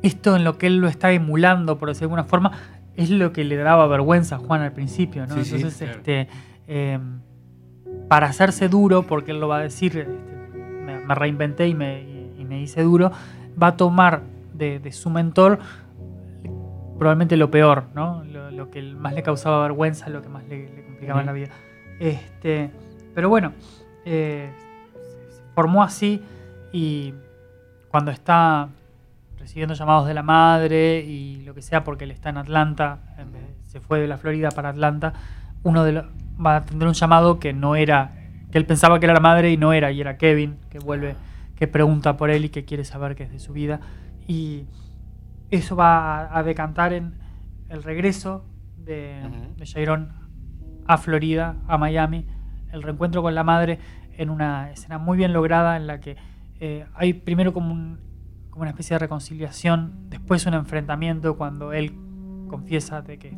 esto 0.01 0.35
en 0.35 0.43
lo 0.43 0.57
que 0.57 0.67
él 0.67 0.77
lo 0.77 0.87
está 0.87 1.11
emulando, 1.11 1.77
por 1.77 1.89
decir 1.89 2.01
de 2.01 2.05
alguna 2.05 2.23
forma, 2.23 2.51
es 2.95 3.09
lo 3.09 3.31
que 3.33 3.43
le 3.43 3.55
daba 3.57 3.87
vergüenza 3.87 4.35
a 4.35 4.39
Juan 4.39 4.61
al 4.61 4.71
principio. 4.73 5.27
¿no? 5.27 5.35
Sí, 5.35 5.45
sí, 5.45 5.55
Entonces, 5.55 5.77
claro. 5.89 5.97
este, 5.99 6.27
eh, 6.67 6.99
para 8.07 8.27
hacerse 8.27 8.67
duro, 8.69 9.03
porque 9.03 9.31
él 9.31 9.39
lo 9.39 9.47
va 9.47 9.57
a 9.59 9.61
decir, 9.61 9.97
este, 9.97 10.57
me, 10.85 11.05
me 11.05 11.15
reinventé 11.15 11.67
y 11.67 11.73
me, 11.75 12.01
y- 12.01 12.45
me 12.45 12.59
hice 12.61 12.81
duro, 12.81 13.11
va 13.61 13.67
a 13.67 13.77
tomar 13.77 14.23
de, 14.53 14.79
de 14.79 14.91
su 14.91 15.09
mentor 15.09 15.59
probablemente 16.97 17.37
lo 17.37 17.49
peor, 17.49 17.85
¿no? 17.95 18.23
Lo, 18.25 18.51
lo 18.51 18.69
que 18.69 18.81
más 18.81 19.13
le 19.13 19.23
causaba 19.23 19.61
vergüenza, 19.63 20.09
lo 20.09 20.21
que 20.21 20.27
más 20.29 20.43
le, 20.49 20.69
le 20.75 20.83
complicaba 20.83 21.23
la 21.23 21.31
vida. 21.31 21.49
Este, 22.01 22.71
pero 23.13 23.29
bueno, 23.29 23.53
eh, 24.05 24.49
se- 25.29 25.43
formó 25.53 25.83
así 25.83 26.19
y 26.73 27.13
cuando 27.89 28.09
está 28.09 28.69
recibiendo 29.37 29.75
llamados 29.75 30.07
de 30.07 30.13
la 30.15 30.23
madre 30.23 31.01
y 31.01 31.41
lo 31.43 31.53
que 31.53 31.61
sea 31.61 31.83
porque 31.83 32.05
él 32.05 32.11
está 32.11 32.29
en 32.29 32.37
Atlanta, 32.37 32.99
en 33.19 33.31
vez 33.31 33.41
de- 33.43 33.69
se 33.69 33.79
fue 33.79 33.99
de 33.99 34.07
la 34.07 34.17
Florida 34.17 34.49
para 34.49 34.69
Atlanta, 34.69 35.13
uno 35.63 35.83
de 35.83 35.91
los 35.91 36.05
va 36.43 36.55
a 36.57 36.65
tener 36.65 36.87
un 36.87 36.93
llamado 36.95 37.39
que 37.39 37.53
no 37.53 37.75
era, 37.75 38.15
que 38.51 38.57
él 38.57 38.65
pensaba 38.65 38.99
que 38.99 39.05
era 39.05 39.13
la 39.13 39.19
madre 39.19 39.51
y 39.51 39.57
no 39.57 39.71
era, 39.71 39.91
y 39.91 40.01
era 40.01 40.17
Kevin, 40.17 40.57
que 40.71 40.79
vuelve, 40.79 41.15
que 41.55 41.67
pregunta 41.67 42.17
por 42.17 42.31
él 42.31 42.45
y 42.45 42.49
que 42.49 42.65
quiere 42.65 42.83
saber 42.83 43.15
qué 43.15 43.23
es 43.23 43.31
de 43.31 43.37
su 43.39 43.53
vida. 43.53 43.79
Y 44.27 44.65
eso 45.51 45.75
va 45.75 46.19
a, 46.25 46.39
a 46.39 46.43
decantar 46.43 46.93
en 46.93 47.13
el 47.69 47.83
regreso 47.83 48.43
de, 48.77 49.21
Ujú. 49.23 49.55
de 49.57 49.65
Chiron 49.65 50.13
a 50.93 50.97
Florida, 50.97 51.55
a 51.67 51.77
Miami, 51.77 52.25
el 52.71 52.83
reencuentro 52.83 53.21
con 53.21 53.33
la 53.35 53.43
madre 53.43 53.79
en 54.17 54.29
una 54.29 54.71
escena 54.71 54.97
muy 54.97 55.17
bien 55.17 55.33
lograda 55.33 55.77
en 55.77 55.87
la 55.87 55.99
que 55.99 56.17
eh, 56.59 56.85
hay 56.95 57.13
primero 57.13 57.53
como, 57.53 57.71
un- 57.73 57.99
como 58.49 58.61
una 58.63 58.71
especie 58.71 58.95
de 58.95 58.99
reconciliación, 58.99 60.09
después 60.09 60.45
un 60.45 60.53
enfrentamiento 60.53 61.37
cuando 61.37 61.71
él 61.73 61.93
confiesa 62.49 63.01
de 63.01 63.17
que, 63.17 63.37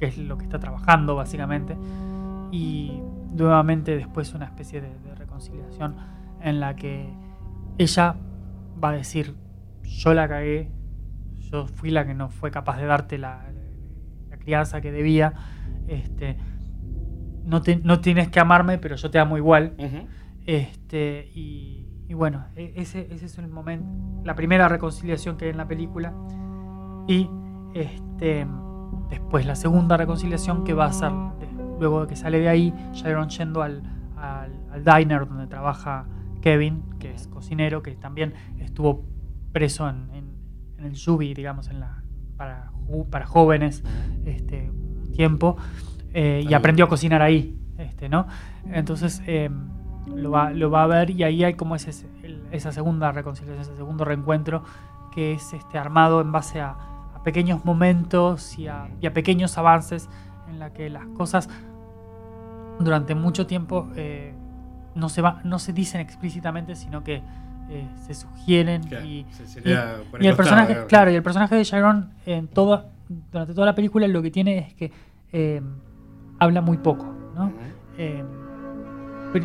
es 0.00 0.18
lo 0.18 0.36
que 0.38 0.44
está 0.44 0.58
trabajando 0.58 1.14
básicamente 1.16 1.76
y 2.50 3.00
nuevamente 3.32 3.96
después 3.96 4.32
una 4.34 4.46
especie 4.46 4.80
de, 4.80 4.88
de 5.00 5.14
reconciliación 5.14 5.96
en 6.40 6.60
la 6.60 6.76
que 6.76 7.08
ella 7.78 8.16
va 8.82 8.90
a 8.90 8.92
decir 8.92 9.34
yo 9.82 10.14
la 10.14 10.26
cagué, 10.28 10.70
yo 11.50 11.66
fui 11.66 11.90
la 11.90 12.06
que 12.06 12.14
no 12.14 12.30
fue 12.30 12.50
capaz 12.50 12.78
de 12.78 12.86
darte 12.86 13.18
la, 13.18 13.42
la 14.30 14.36
crianza 14.38 14.80
que 14.80 14.90
debía, 14.92 15.34
este, 15.88 16.36
no, 17.44 17.62
te- 17.62 17.76
no 17.76 18.00
tienes 18.00 18.28
que 18.28 18.40
amarme, 18.40 18.78
pero 18.78 18.96
yo 18.96 19.10
te 19.10 19.18
amo 19.18 19.36
igual. 19.36 19.74
Este, 20.46 21.30
y, 21.34 21.86
y 22.08 22.14
bueno, 22.14 22.44
e- 22.56 22.72
ese, 22.76 23.08
ese 23.10 23.26
es 23.26 23.38
el 23.38 23.48
momento, 23.48 23.86
la 24.24 24.34
primera 24.34 24.68
reconciliación 24.68 25.36
que 25.36 25.46
hay 25.46 25.50
en 25.52 25.56
la 25.56 25.66
película. 25.68 26.12
Y 27.06 27.28
este, 27.74 28.46
después 29.10 29.46
la 29.46 29.54
segunda 29.56 29.96
reconciliación 29.96 30.64
que 30.64 30.74
va 30.74 30.86
a 30.86 30.92
ser, 30.92 31.12
luego 31.78 32.02
de 32.02 32.06
que 32.08 32.16
sale 32.16 32.38
de 32.40 32.48
ahí, 32.48 32.74
Sharon 32.92 33.28
yendo 33.28 33.62
al, 33.62 33.82
al, 34.16 34.52
al 34.70 34.84
diner 34.84 35.26
donde 35.26 35.46
trabaja 35.46 36.06
Kevin, 36.40 36.82
que 36.98 37.12
es 37.12 37.26
cocinero, 37.28 37.82
que 37.82 37.92
también 37.96 38.34
estuvo 38.58 39.04
preso 39.52 39.88
en, 39.88 40.10
en- 40.12 40.34
en 40.78 40.84
el 40.86 40.94
Yubi, 40.94 41.32
digamos, 41.34 41.68
en 41.70 41.80
la, 41.80 42.02
para, 42.36 42.70
para 43.10 43.26
jóvenes 43.26 43.82
este, 44.26 44.70
un 44.70 45.12
tiempo, 45.12 45.56
eh, 46.14 46.44
y 46.48 46.54
aprendió 46.54 46.86
a 46.86 46.88
cocinar 46.88 47.20
ahí, 47.20 47.58
este, 47.76 48.08
¿no? 48.08 48.26
Entonces 48.72 49.20
eh, 49.26 49.50
lo, 50.06 50.30
va, 50.30 50.50
lo 50.50 50.70
va 50.70 50.84
a 50.84 50.86
ver 50.86 51.10
y 51.10 51.22
ahí 51.24 51.44
hay 51.44 51.54
como 51.54 51.74
ese, 51.76 51.90
esa 52.52 52.72
segunda 52.72 53.12
reconciliación, 53.12 53.60
ese 53.60 53.76
segundo 53.76 54.04
reencuentro 54.04 54.62
que 55.12 55.32
es 55.32 55.52
este, 55.52 55.76
armado 55.78 56.20
en 56.20 56.32
base 56.32 56.60
a, 56.60 56.70
a 57.14 57.22
pequeños 57.22 57.64
momentos 57.64 58.58
y 58.58 58.68
a, 58.68 58.88
y 59.00 59.06
a 59.06 59.12
pequeños 59.12 59.58
avances 59.58 60.08
en 60.48 60.58
la 60.58 60.72
que 60.72 60.88
las 60.90 61.06
cosas 61.08 61.48
durante 62.78 63.14
mucho 63.14 63.46
tiempo 63.46 63.88
eh, 63.96 64.34
no, 64.94 65.08
se 65.08 65.22
va, 65.22 65.40
no 65.44 65.58
se 65.58 65.72
dicen 65.72 66.00
explícitamente, 66.00 66.74
sino 66.74 67.02
que 67.04 67.22
eh, 67.70 67.88
se 68.06 68.14
sugieren 68.14 68.82
Claro, 68.82 69.06
y, 69.06 69.24
se- 69.30 69.44
el 69.60 69.62
costado, 69.64 70.36
personaje, 70.36 70.76
claro, 70.86 71.10
y 71.10 71.14
el 71.14 71.22
personaje 71.22 71.54
de 71.54 71.64
Chiron 71.64 72.10
en 72.26 72.48
toda, 72.48 72.86
durante 73.32 73.54
toda 73.54 73.66
la 73.66 73.74
película 73.74 74.06
lo 74.08 74.20
que 74.22 74.30
tiene 74.30 74.58
es 74.58 74.74
que 74.74 74.92
eh, 75.32 75.62
habla 76.38 76.60
muy 76.60 76.78
poco, 76.78 77.06
¿no? 77.34 77.52
Eh, 77.98 78.24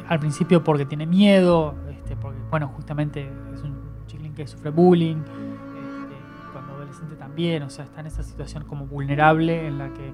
al 0.08 0.20
principio 0.20 0.64
porque 0.64 0.86
tiene 0.86 1.06
miedo, 1.08 1.76
este, 1.90 2.16
porque 2.16 2.38
bueno, 2.50 2.68
justamente 2.76 3.30
es 3.54 3.64
un 3.64 3.76
chiquilín 4.06 4.36
que 4.36 4.46
sufre 4.48 4.70
bullying, 4.70 5.18
este, 5.18 6.52
cuando 6.54 6.74
adolescente 6.74 7.16
también, 7.16 7.64
o 7.64 7.70
sea, 7.70 7.86
está 7.86 8.02
en 8.02 8.08
esa 8.08 8.22
situación 8.22 8.66
como 8.66 8.86
vulnerable 8.86 9.68
en 9.68 9.78
la 9.78 9.90
que 9.90 10.14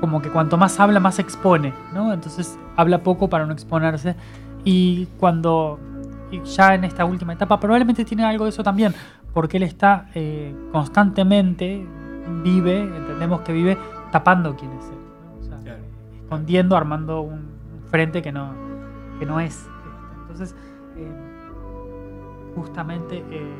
como 0.00 0.22
que 0.22 0.30
cuanto 0.30 0.56
más 0.56 0.78
habla, 0.78 1.00
más 1.00 1.16
se 1.16 1.22
expone, 1.22 1.72
¿no? 1.92 2.12
Entonces 2.12 2.56
habla 2.76 3.02
poco 3.02 3.28
para 3.28 3.46
no 3.46 3.52
exponerse 3.52 4.14
y 4.64 5.06
cuando 5.18 5.78
y 6.30 6.42
ya 6.42 6.74
en 6.74 6.84
esta 6.84 7.04
última 7.04 7.32
etapa 7.32 7.58
probablemente 7.58 8.04
tiene 8.04 8.24
algo 8.24 8.44
de 8.44 8.50
eso 8.50 8.62
también, 8.62 8.94
porque 9.32 9.56
él 9.56 9.62
está 9.62 10.08
eh, 10.14 10.54
constantemente, 10.72 11.86
vive, 12.42 12.82
entendemos 12.82 13.40
que 13.40 13.52
vive 13.52 13.78
tapando 14.12 14.54
quién 14.56 14.72
es 14.72 14.84
él, 14.86 14.97
escondiendo, 16.28 16.76
armando 16.76 17.22
un 17.22 17.48
frente 17.90 18.20
que 18.20 18.30
no, 18.32 18.52
que 19.18 19.24
no 19.24 19.40
es. 19.40 19.54
este. 19.56 19.70
Entonces, 20.20 20.54
eh, 20.96 21.10
justamente 22.54 23.24
eh, 23.30 23.54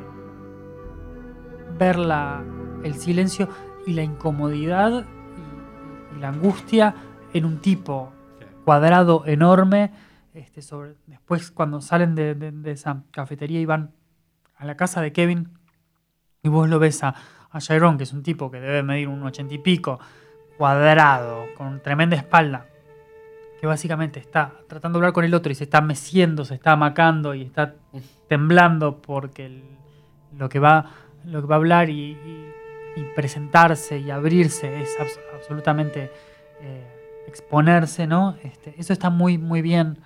ver 1.79 1.99
la- 1.99 2.43
el 2.85 2.95
silencio 2.95 3.49
y 3.87 3.95
la 3.95 4.03
incomodidad 4.03 5.07
y, 6.13 6.17
y 6.17 6.21
la 6.21 6.29
angustia 6.29 6.95
en 7.33 7.47
un 7.47 7.59
tipo 7.59 8.13
cuadrado 8.67 9.25
enorme. 9.25 9.91
Este, 10.35 10.61
sobre, 10.61 10.95
después, 11.07 11.51
cuando 11.51 11.81
salen 11.81 12.15
de, 12.15 12.35
de- 12.35 12.53
de 12.53 12.71
esa 12.71 13.03
cafetería 13.11 13.61
y 13.61 13.67
van 13.67 13.93
a 14.59 14.67
la 14.67 14.77
casa 14.77 15.01
de 15.01 15.13
Kevin, 15.13 15.49
y 16.43 16.49
vos 16.51 16.69
lo 16.69 16.79
ves 16.79 17.03
a, 17.03 17.15
a 17.51 17.61
que 17.97 18.03
es 18.05 18.13
un 18.13 18.23
tipo 18.23 18.51
que 18.51 18.61
debe 18.61 18.83
medir 18.83 19.09
un 19.09 19.23
ochenta 19.23 19.55
y 19.55 19.59
pico, 19.59 19.99
cuadrado, 20.59 21.47
con 21.57 21.81
tremenda 21.81 22.17
espalda, 22.17 22.67
que 23.61 23.67
básicamente 23.67 24.21
está 24.21 24.53
tratando 24.69 24.99
de 24.99 25.05
hablar 25.05 25.13
con 25.15 25.25
el 25.25 25.33
otro 25.35 25.51
y 25.51 25.55
se 25.55 25.65
está 25.65 25.81
meciendo, 25.81 26.45
se 26.45 26.55
está 26.55 26.73
amacando 26.73 27.35
y 27.35 27.43
está 27.43 27.75
temblando 28.29 29.01
porque 29.01 29.47
el- 29.47 29.65
lo, 30.37 30.49
que 30.49 30.59
va, 30.59 30.91
lo 31.25 31.41
que 31.41 31.47
va 31.47 31.55
a 31.55 31.59
hablar 31.59 31.89
y, 31.91 32.13
y- 32.13 32.53
y 32.97 33.03
presentarse 33.15 33.99
y 33.99 34.11
abrirse 34.11 34.81
es 34.83 34.97
abs- 34.99 35.19
absolutamente 35.35 36.11
eh, 36.61 37.25
exponerse, 37.29 38.07
¿no? 38.07 38.37
Este, 38.43 38.75
eso 38.79 38.93
está 38.93 39.11
muy, 39.11 39.39
muy 39.39 39.63
bien, 39.63 39.99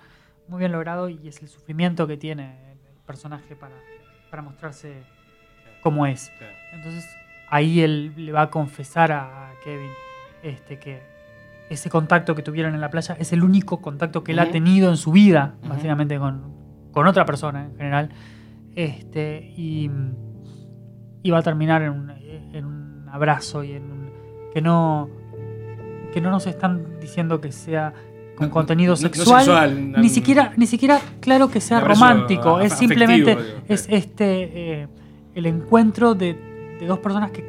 muy 0.47 0.59
bien 0.59 0.71
logrado 0.71 1.09
y 1.09 1.27
es 1.27 1.41
el 1.41 1.47
sufrimiento 1.47 2.05
que 2.07 2.17
tiene 2.17 2.71
el 2.71 2.77
personaje 3.05 3.55
para, 3.55 3.73
para 4.29 4.41
mostrarse 4.43 5.03
como 5.81 6.05
es. 6.05 6.31
Entonces 6.73 7.05
ahí 7.49 7.81
él 7.81 8.13
le 8.15 8.31
va 8.31 8.43
a 8.43 8.49
confesar 8.49 9.11
a 9.11 9.51
Kevin 9.63 9.89
este, 10.43 10.77
que 10.77 11.01
ese 11.69 11.89
contacto 11.89 12.35
que 12.35 12.43
tuvieron 12.43 12.75
en 12.75 12.81
la 12.81 12.89
playa 12.91 13.15
es 13.19 13.33
el 13.33 13.43
único 13.43 13.81
contacto 13.81 14.23
que 14.23 14.33
él 14.33 14.39
ha 14.39 14.51
tenido 14.51 14.89
en 14.89 14.97
su 14.97 15.11
vida, 15.11 15.55
básicamente 15.67 16.19
con, 16.19 16.53
con 16.91 17.07
otra 17.07 17.25
persona 17.25 17.65
en 17.65 17.75
general. 17.77 18.09
Este, 18.75 19.53
y, 19.55 19.89
y 21.21 21.31
va 21.31 21.39
a 21.39 21.43
terminar 21.43 21.81
en 21.83 21.89
un, 21.91 22.09
en 22.11 22.65
un 22.65 23.05
abrazo 23.09 23.63
y 23.63 23.73
en 23.73 23.83
un, 23.83 24.09
que 24.53 24.61
no 24.61 25.09
que 26.13 26.21
no 26.21 26.29
nos 26.29 26.45
están 26.45 26.99
diciendo 26.99 27.41
que 27.41 27.51
sea 27.51 27.91
con 28.35 28.47
No- 28.47 28.53
contenido 28.53 28.91
no 28.91 28.97
sexual, 28.97 29.91
ni 29.99 30.09
siquiera 30.09 30.53
ni 30.57 30.67
siquiera 30.67 30.99
claro 31.19 31.49
que 31.49 31.59
sea 31.61 31.79
romántico, 31.79 32.59
es 32.59 32.73
simplemente 32.73 33.31
digo. 33.35 33.41
es 33.67 33.87
este 33.89 34.81
eh, 34.81 34.87
el 35.33 35.45
encuentro 35.47 36.13
de, 36.13 36.33
de 36.79 36.85
dos 36.85 36.99
personas 36.99 37.31
que 37.31 37.43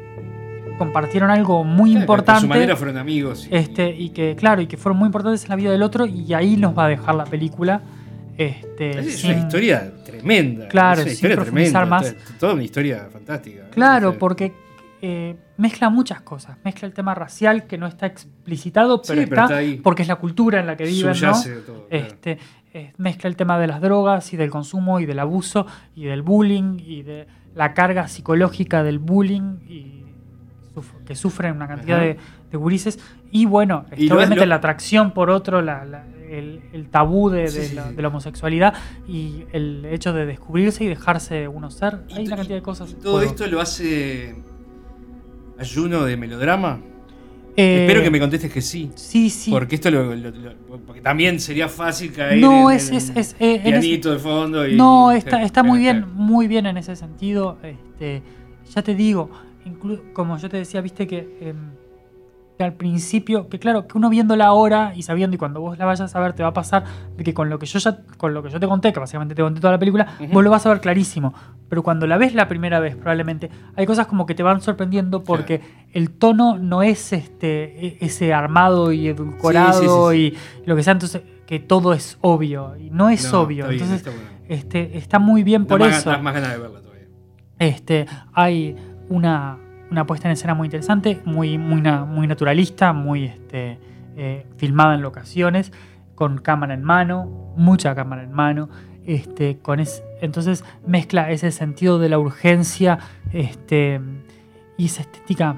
compartieron 0.77 1.29
algo 1.31 1.63
muy 1.63 1.91
Claro, 1.91 2.01
importante 2.03 2.41
su 2.41 2.47
manera 2.47 2.75
fueron 2.75 2.97
amigos. 2.97 3.47
y- 3.49 3.55
este 3.55 3.89
y 3.89 4.09
que 4.09 4.35
claro 4.35 4.61
y 4.61 4.67
que 4.67 4.77
fueron 4.77 4.97
muy 4.99 5.07
importantes 5.07 5.43
en 5.43 5.49
la 5.49 5.55
vida 5.55 5.71
del 5.71 5.81
otro 5.83 6.05
y 6.05 6.33
ahí 6.33 6.57
nos 6.57 6.77
va 6.77 6.85
a 6.85 6.89
dejar 6.89 7.15
la 7.15 7.25
película 7.25 7.81
este 8.37 8.99
Es 8.99 9.19
sin- 9.19 9.31
una 9.31 9.39
historia 9.39 9.93
tremenda. 10.03 10.67
Claro, 10.67 10.99
es 11.01 11.05
una 11.05 11.05
sin 11.05 11.13
historia 11.15 11.35
profundizar 11.37 11.83
tremenda. 11.87 11.95
más. 11.97 12.13
to- 12.27 12.33
Toda 12.39 12.53
una 12.53 12.63
historia 12.63 13.07
fantástica. 13.11 13.69
Claro, 13.71 14.17
porque 14.17 14.53
eh, 15.01 15.35
mezcla 15.57 15.89
muchas 15.89 16.21
cosas. 16.21 16.57
Mezcla 16.63 16.87
el 16.87 16.93
tema 16.93 17.13
racial 17.13 17.65
que 17.67 17.77
no 17.77 17.85
está 17.85 18.07
explicitado, 18.07 19.01
Sí, 19.03 19.13
pero, 19.29 19.43
está, 19.43 19.59
porque 19.83 20.01
es 20.01 20.07
la 20.07 20.15
cultura 20.15 20.59
en 20.59 20.65
la 20.67 20.75
que 20.75 20.85
viven, 20.85 21.11
¿no? 21.11 21.17
claro. 21.33 21.87
Este, 21.91 22.37
eh, 22.73 22.91
mezcla 22.97 23.29
el 23.29 23.35
tema 23.35 23.59
de 23.59 23.67
las 23.67 23.81
drogas 23.81 24.33
y 24.33 24.37
del 24.37 24.49
consumo 24.49 24.99
y 24.99 25.05
del 25.05 25.19
abuso 25.19 25.67
y 25.95 26.05
del 26.05 26.23
bullying 26.23 26.79
y 26.85 27.03
de 27.03 27.27
la 27.53 27.73
carga 27.73 28.07
psicológica 28.07 28.83
del 28.83 28.99
bullying 28.99 29.57
y 29.69 30.04
suf- 30.75 30.93
que 31.05 31.15
sufren 31.15 31.55
una 31.55 31.67
cantidad 31.67 31.99
de, 31.99 32.17
de 32.51 32.57
gurises. 32.57 32.99
Y 33.31 33.45
bueno, 33.45 33.85
Y 33.95 34.07
lo- 34.09 34.15
obviamente 34.17 34.45
lo- 34.45 34.49
la 34.49 34.55
atracción 34.55 35.11
por 35.11 35.29
otro, 35.29 35.61
la- 35.61 35.85
la- 35.85 36.03
el, 36.29 36.61
el 36.73 36.89
tabú 36.89 37.29
de, 37.29 37.47
Sí, 37.47 37.57
de 37.59 37.65
sí, 37.67 37.75
la, 37.75 37.87
sí. 37.89 37.95
de 37.95 38.01
la 38.01 38.07
homosexualidad 38.09 38.73
y 39.07 39.43
el 39.53 39.85
hecho 39.85 40.11
de 40.11 40.25
descubrirse 40.25 40.83
y 40.83 40.87
dejarse 40.87 41.47
uno 41.47 41.69
ser. 41.71 41.99
Y 42.09 42.13
Hay 42.15 42.27
una 42.27 42.35
cantidad 42.37 42.57
de 42.57 42.63
cosas. 42.63 42.91
y 42.91 42.95
todo 42.95 43.21
esto 43.21 43.45
lo 43.47 43.61
hace 43.61 44.35
ayuno 45.59 46.03
de 46.03 46.17
melodrama. 46.17 46.79
Eh, 47.57 47.83
Espero 47.85 48.03
que 48.03 48.11
me 48.11 48.19
contestes 48.19 48.51
que 48.51 48.59
sí. 48.61 48.91
Sí, 48.95 49.29
sí. 49.29 49.49
Porque 49.49 49.75
esto 49.75 49.89
lo, 49.89 50.13
lo- 50.13 50.29
lo- 50.31 50.77
porque 50.85 50.99
también 50.99 51.39
sería 51.39 51.69
fácil 51.69 52.11
caer 52.11 52.39
No, 52.39 52.69
en, 52.69 52.75
es- 52.77 52.89
en 52.89 52.95
es- 52.97 53.09
es- 53.15 53.35
eh, 53.39 53.55
en 53.55 53.61
pianito 53.63 54.11
de 54.11 54.19
fondo. 54.19 54.67
Y, 54.67 54.75
No, 54.75 55.11
está, 55.13 55.41
está 55.43 55.63
muy 55.63 55.79
bien, 55.79 56.05
muy 56.15 56.47
bien 56.49 56.65
en 56.65 56.75
ese 56.77 56.95
sentido. 56.97 57.57
Este, 57.63 58.21
ya 58.73 58.81
te 58.81 58.93
digo, 58.93 59.29
como 60.13 60.37
yo 60.37 60.49
te 60.49 60.57
decía, 60.57 60.81
viste 60.81 61.07
que, 61.07 61.37
em, 61.41 61.71
que 62.57 62.63
al 62.63 62.73
principio, 62.73 63.49
que 63.49 63.59
claro, 63.59 63.85
que 63.87 63.97
uno 63.97 64.09
viéndola 64.09 64.45
ahora 64.45 64.93
y 64.95 65.01
sabiendo 65.03 65.35
y 65.35 65.37
cuando 65.37 65.59
vos 65.59 65.77
la 65.77 65.83
vayas 65.85 66.15
a 66.15 66.19
ver 66.21 66.31
te 66.33 66.41
va 66.41 66.49
a 66.49 66.53
pasar 66.53 66.85
de 67.17 67.23
que 67.23 67.33
con 67.33 67.49
lo 67.49 67.59
que 67.59 67.65
yo 67.65 67.79
ya, 67.79 67.97
con 68.17 68.33
lo 68.33 68.41
que 68.43 68.49
yo 68.49 68.59
te 68.61 68.67
conté, 68.67 68.93
que 68.93 68.99
básicamente 69.01 69.35
te 69.35 69.41
conté 69.41 69.59
toda 69.59 69.73
la 69.73 69.79
película, 69.79 70.07
vos 70.31 70.43
lo 70.43 70.49
vas 70.49 70.65
a 70.65 70.69
ver 70.69 70.79
clarísimo. 70.79 71.33
Pero 71.67 71.83
cuando 71.83 72.07
la 72.07 72.17
ves 72.17 72.33
la 72.33 72.47
primera 72.47 72.79
vez, 72.79 72.95
probablemente, 72.95 73.49
hay 73.75 73.85
cosas 73.85 74.07
como 74.07 74.25
que 74.25 74.35
te 74.35 74.43
van 74.43 74.61
sorprendiendo 74.61 75.23
porque 75.23 75.59
el 75.91 76.11
tono 76.11 76.57
no 76.57 76.81
es 76.83 77.11
este, 77.11 77.87
e- 77.87 77.97
ese 78.01 78.33
armado 78.33 78.93
y 78.93 79.07
edulcorado 79.09 80.09
Sí, 80.11 80.31
sí, 80.31 80.37
y 80.63 80.67
lo 80.67 80.75
que 80.77 80.83
sea, 80.83 80.93
entonces 80.93 81.23
que 81.45 81.59
todo 81.59 81.93
es 81.93 82.17
obvio. 82.21 82.77
Y 82.77 82.89
no 82.89 83.09
es 83.09 83.31
No, 83.33 83.41
obvio. 83.41 83.65
está 83.65 83.69
bien, 83.71 83.83
entonces, 83.83 84.07
está 84.07 84.11
bueno. 84.11 84.29
este, 84.47 84.97
está 84.97 85.19
muy 85.19 85.43
bien 85.43 85.65
por 85.65 85.79
más, 85.79 85.97
eso. 85.97 86.17
más 86.19 86.33
ganas 86.33 86.51
de 86.53 86.57
verla 86.59 86.79
todavía. 86.79 87.07
Este, 87.59 88.05
hay 88.33 88.75
una, 89.09 89.57
una 89.91 90.05
puesta 90.05 90.27
en 90.27 90.33
escena 90.33 90.53
muy 90.53 90.67
interesante, 90.67 91.21
muy, 91.25 91.57
muy, 91.57 91.81
muy 91.81 92.27
naturalista, 92.27 92.93
muy 92.93 93.25
este, 93.25 93.77
eh, 94.17 94.45
filmada 94.57 94.95
en 94.95 95.01
locaciones, 95.01 95.71
con 96.15 96.37
cámara 96.39 96.73
en 96.73 96.83
mano, 96.83 97.25
mucha 97.57 97.93
cámara 97.95 98.23
en 98.23 98.31
mano. 98.33 98.69
Este, 99.05 99.59
con 99.59 99.79
es, 99.79 100.03
entonces 100.21 100.63
mezcla 100.87 101.29
ese 101.29 101.51
sentido 101.51 101.99
de 101.99 102.09
la 102.09 102.17
urgencia 102.17 102.97
este, 103.33 104.01
y 104.77 104.85
esa 104.85 105.01
estética 105.01 105.57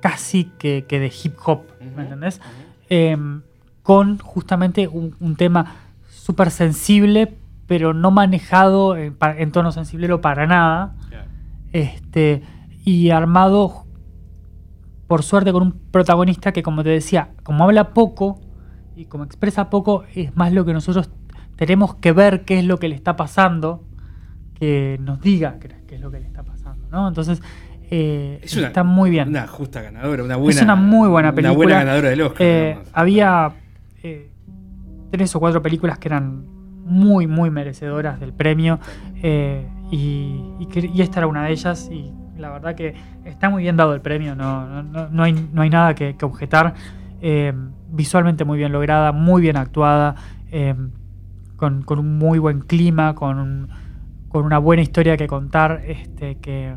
casi 0.00 0.46
que, 0.58 0.86
que 0.88 0.98
de 0.98 1.12
hip 1.22 1.34
hop, 1.44 1.62
¿me 1.96 2.02
entendés? 2.02 2.40
em, 2.88 3.42
con 3.84 4.18
justamente 4.18 4.88
un, 4.88 5.14
un 5.20 5.36
tema 5.36 5.66
súper 6.08 6.50
sensible, 6.50 7.32
pero 7.68 7.94
no 7.94 8.10
manejado 8.10 8.96
en, 8.96 9.14
pa- 9.14 9.36
en 9.38 9.52
tono 9.52 9.70
sensiblero 9.70 10.20
para 10.20 10.46
nada. 10.48 10.94
Este, 11.72 12.42
y 12.90 13.10
armado, 13.10 13.84
por 15.06 15.22
suerte, 15.22 15.52
con 15.52 15.62
un 15.62 15.72
protagonista 15.90 16.52
que, 16.52 16.62
como 16.62 16.82
te 16.82 16.88
decía, 16.90 17.30
como 17.44 17.64
habla 17.64 17.90
poco 17.94 18.40
y 18.96 19.04
como 19.04 19.24
expresa 19.24 19.70
poco, 19.70 20.04
es 20.14 20.34
más 20.36 20.52
lo 20.52 20.64
que 20.64 20.72
nosotros 20.72 21.10
tenemos 21.56 21.94
que 21.96 22.12
ver 22.12 22.44
qué 22.44 22.58
es 22.58 22.64
lo 22.64 22.78
que 22.78 22.88
le 22.88 22.94
está 22.96 23.14
pasando, 23.16 23.84
que 24.54 24.98
nos 25.02 25.20
diga 25.20 25.58
qué, 25.60 25.94
es 25.94 26.00
lo 26.00 26.10
que 26.10 26.20
le 26.20 26.26
está 26.26 26.42
pasando, 26.42 26.88
¿no? 26.90 27.06
Entonces, 27.08 27.40
eh, 27.90 28.40
Es 28.42 28.56
una- 28.56 28.68
está 28.68 28.82
muy 28.84 29.10
bien. 29.10 29.28
Una 29.28 29.46
justa 29.46 29.82
ganadora, 29.82 30.22
una 30.24 30.36
buena. 30.36 30.56
es 30.58 30.62
una 30.64 30.76
muy 30.76 31.08
buena 31.08 31.32
película. 31.34 31.50
Una 31.56 31.64
buena 31.64 31.78
ganadora 31.78 32.08
del 32.10 32.20
Oscar. 32.22 32.42
Eh, 32.46 32.78
había 32.92 33.52
eh, 34.02 34.30
tres 35.10 35.34
o 35.36 35.40
cuatro 35.40 35.60
películas 35.62 35.98
que 35.98 36.08
eran 36.08 36.44
muy, 36.84 37.26
muy 37.26 37.50
merecedoras 37.50 38.18
del 38.20 38.32
premio. 38.32 38.78
y, 39.92 40.40
y 40.94 41.00
esta 41.02 41.20
era 41.20 41.26
una 41.26 41.44
de 41.46 41.52
ellas. 41.52 41.88
Y 41.92 42.12
la 42.40 42.50
verdad 42.50 42.74
que 42.74 42.94
está 43.24 43.48
muy 43.50 43.62
bien 43.62 43.76
dado 43.76 43.94
el 43.94 44.00
premio. 44.00 44.34
No, 44.34 44.66
no, 44.66 44.82
no- 44.82 45.08
no 45.08 45.22
hay, 45.22 45.32
no 45.52 45.62
hay 45.62 45.70
nada 45.70 45.94
que, 45.94 46.16
que 46.16 46.24
objetar. 46.24 46.74
eh, 47.22 47.52
visualmente 47.92 48.44
muy 48.44 48.56
bien 48.58 48.72
lograda, 48.72 49.12
muy 49.12 49.42
bien 49.42 49.56
actuada. 49.56 50.14
eh, 50.52 50.74
con, 51.56 51.82
con 51.82 51.98
un 51.98 52.16
muy 52.18 52.38
buen 52.38 52.60
clima, 52.60 53.14
con, 53.14 53.38
un- 53.38 53.68
con 54.28 54.44
una 54.46 54.58
buena 54.58 54.80
historia 54.82 55.16
que 55.18 55.26
contar. 55.26 55.82
Este, 55.86 56.36
que, 56.38 56.76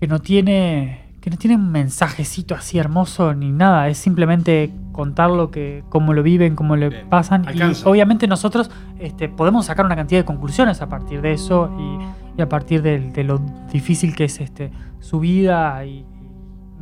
que 0.00 0.06
no 0.06 0.18
tiene 0.20 1.02
que 1.20 1.30
no 1.30 1.36
tiene 1.38 1.56
un 1.56 1.72
mensajecito 1.72 2.54
así 2.54 2.78
hermoso 2.78 3.34
ni 3.34 3.50
nada, 3.50 3.88
es 3.88 3.98
simplemente 3.98 4.70
contar 4.92 5.28
lo 5.30 5.50
que 5.50 5.82
cómo 5.88 6.12
lo 6.12 6.22
viven, 6.22 6.54
cómo 6.54 6.76
le 6.76 6.88
Bien, 6.90 7.08
pasan 7.08 7.48
alcanza. 7.48 7.84
y 7.84 7.90
obviamente 7.90 8.28
nosotros 8.28 8.70
este, 9.00 9.28
podemos 9.28 9.66
sacar 9.66 9.84
una 9.86 9.96
cantidad 9.96 10.20
de 10.20 10.24
conclusiones 10.24 10.80
a 10.82 10.88
partir 10.88 11.22
de 11.22 11.32
eso 11.32 11.68
y, 11.80 12.25
y 12.36 12.42
a 12.42 12.48
partir 12.48 12.82
de, 12.82 13.24
lo 13.24 13.38
difícil 13.72 14.14
que 14.14 14.24
es 14.24 14.40
este 14.40 14.70
su 15.00 15.20
vida 15.20 15.84
y, 15.84 16.04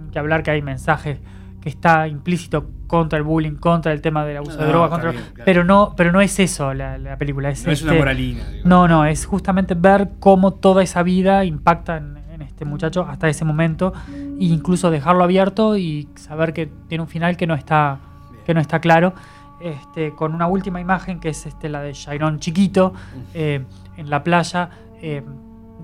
y 0.07 0.11
que 0.11 0.19
hablar 0.19 0.43
que 0.43 0.51
hay 0.51 0.63
mensajes 0.63 1.21
que 1.61 1.69
está 1.69 2.07
implícito 2.09 2.67
contra 2.87 3.19
el 3.19 3.25
bullying, 3.25 3.57
contra 3.57 3.93
el 3.93 4.01
tema 4.01 4.25
del 4.25 4.37
abuso 4.39 4.59
de 4.59 4.67
droga, 4.67 4.91
contra, 4.91 5.11
bien, 5.13 5.23
claro. 5.23 5.45
pero 5.45 5.65
no 5.65 5.95
pero 5.97 6.13
no 6.13 6.21
es 6.21 6.39
eso 6.39 6.75
la, 6.75 6.99
la 6.99 7.17
película, 7.17 7.51
es, 7.51 7.65
no 7.65 7.73
es 7.73 7.83
una 7.83 7.93
este, 7.93 7.99
moralina. 7.99 8.45
digo. 8.51 8.69
no, 8.69 8.87
no, 8.89 9.05
es 9.07 9.25
justamente 9.25 9.75
ver 9.75 10.11
cómo 10.21 10.55
toda 10.55 10.83
esa 10.83 11.03
vida 11.03 11.45
impacta 11.45 11.97
en, 11.97 12.19
en 12.35 12.43
este 12.43 12.65
muchacho 12.65 13.07
hasta 13.09 13.29
ese 13.29 13.45
momento 13.45 13.93
e 14.13 14.45
incluso 14.45 14.91
dejarlo 14.91 15.25
abierto 15.25 15.77
y 15.77 16.09
saber 16.17 16.53
que 16.53 16.67
tiene 16.89 17.03
un 17.03 17.09
final 17.09 17.37
que 17.37 17.47
no 17.47 17.55
está, 17.55 17.99
que 18.45 18.55
no 18.55 18.61
está 18.61 18.81
claro. 18.81 19.15
Este, 19.61 20.11
con 20.11 20.35
una 20.35 20.47
última 20.47 20.81
imagen 20.81 21.21
que 21.21 21.31
es 21.31 21.47
este, 21.47 21.71
la 21.71 21.81
de 21.81 21.93
Chiron 21.93 22.39
chiquito 22.39 22.93
eh, 23.33 23.65
en 23.97 24.11
la 24.11 24.23
playa, 24.23 24.69
eh, 25.01 25.23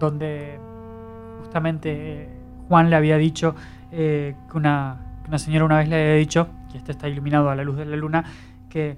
donde 0.00 0.58
justamente 1.40 1.92
eh, 2.24 2.28
Juan 2.68 2.90
le 2.90 2.96
había 2.96 3.16
dicho 3.16 3.54
eh, 3.92 4.34
que, 4.50 4.56
una, 4.56 4.96
que 5.22 5.28
una 5.28 5.38
señora 5.38 5.64
una 5.64 5.78
vez 5.78 5.88
le 5.88 5.96
había 6.00 6.14
dicho, 6.14 6.48
y 6.72 6.76
este 6.76 6.92
está 6.92 7.08
iluminado 7.08 7.50
a 7.50 7.54
la 7.54 7.62
luz 7.64 7.76
de 7.76 7.84
la 7.86 7.96
luna, 7.96 8.24
que 8.68 8.96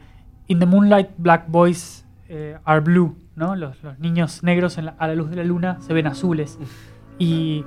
In 0.48 0.58
the 0.58 0.66
Moonlight 0.66 1.10
Black 1.18 1.44
Boys 1.48 2.04
eh, 2.28 2.56
are 2.64 2.80
blue, 2.80 3.16
¿no? 3.36 3.56
Los, 3.56 3.82
los 3.82 3.98
niños 3.98 4.42
negros 4.42 4.78
en 4.78 4.86
la- 4.86 4.94
a 4.98 5.06
la 5.08 5.14
luz 5.14 5.30
de 5.30 5.36
la 5.36 5.44
luna 5.44 5.78
se 5.80 5.92
ven 5.94 6.06
azules. 6.06 6.58
Y 7.18 7.64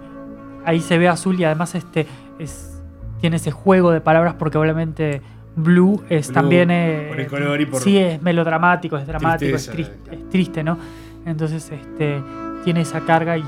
ahí 0.65 0.81
se 0.81 0.97
ve 0.97 1.07
azul 1.07 1.39
y 1.39 1.43
además 1.45 1.75
este 1.75 2.05
es, 2.39 2.81
tiene 3.21 3.37
ese 3.37 3.51
juego 3.51 3.91
de 3.91 4.01
palabras 4.01 4.35
porque 4.37 4.57
obviamente 4.57 5.21
blue 5.55 6.03
es 6.09 6.27
Blue, 6.27 6.33
también... 6.33 6.69
eh, 6.71 7.05
por 7.09 7.19
el 7.21 7.27
color 7.27 7.61
y 7.61 7.65
por- 7.65 7.81
Sí, 7.81 7.97
es 7.97 8.21
melodramático, 8.21 8.97
es 8.97 9.07
dramático, 9.07 9.55
es, 9.55 9.69
Tristeza, 9.69 10.11
es 10.11 10.29
triste, 10.29 10.63
¿no? 10.63 10.77
Entonces 11.25 11.71
este, 11.71 12.21
tiene 12.65 12.81
esa 12.81 12.99
carga 13.01 13.37
y 13.37 13.45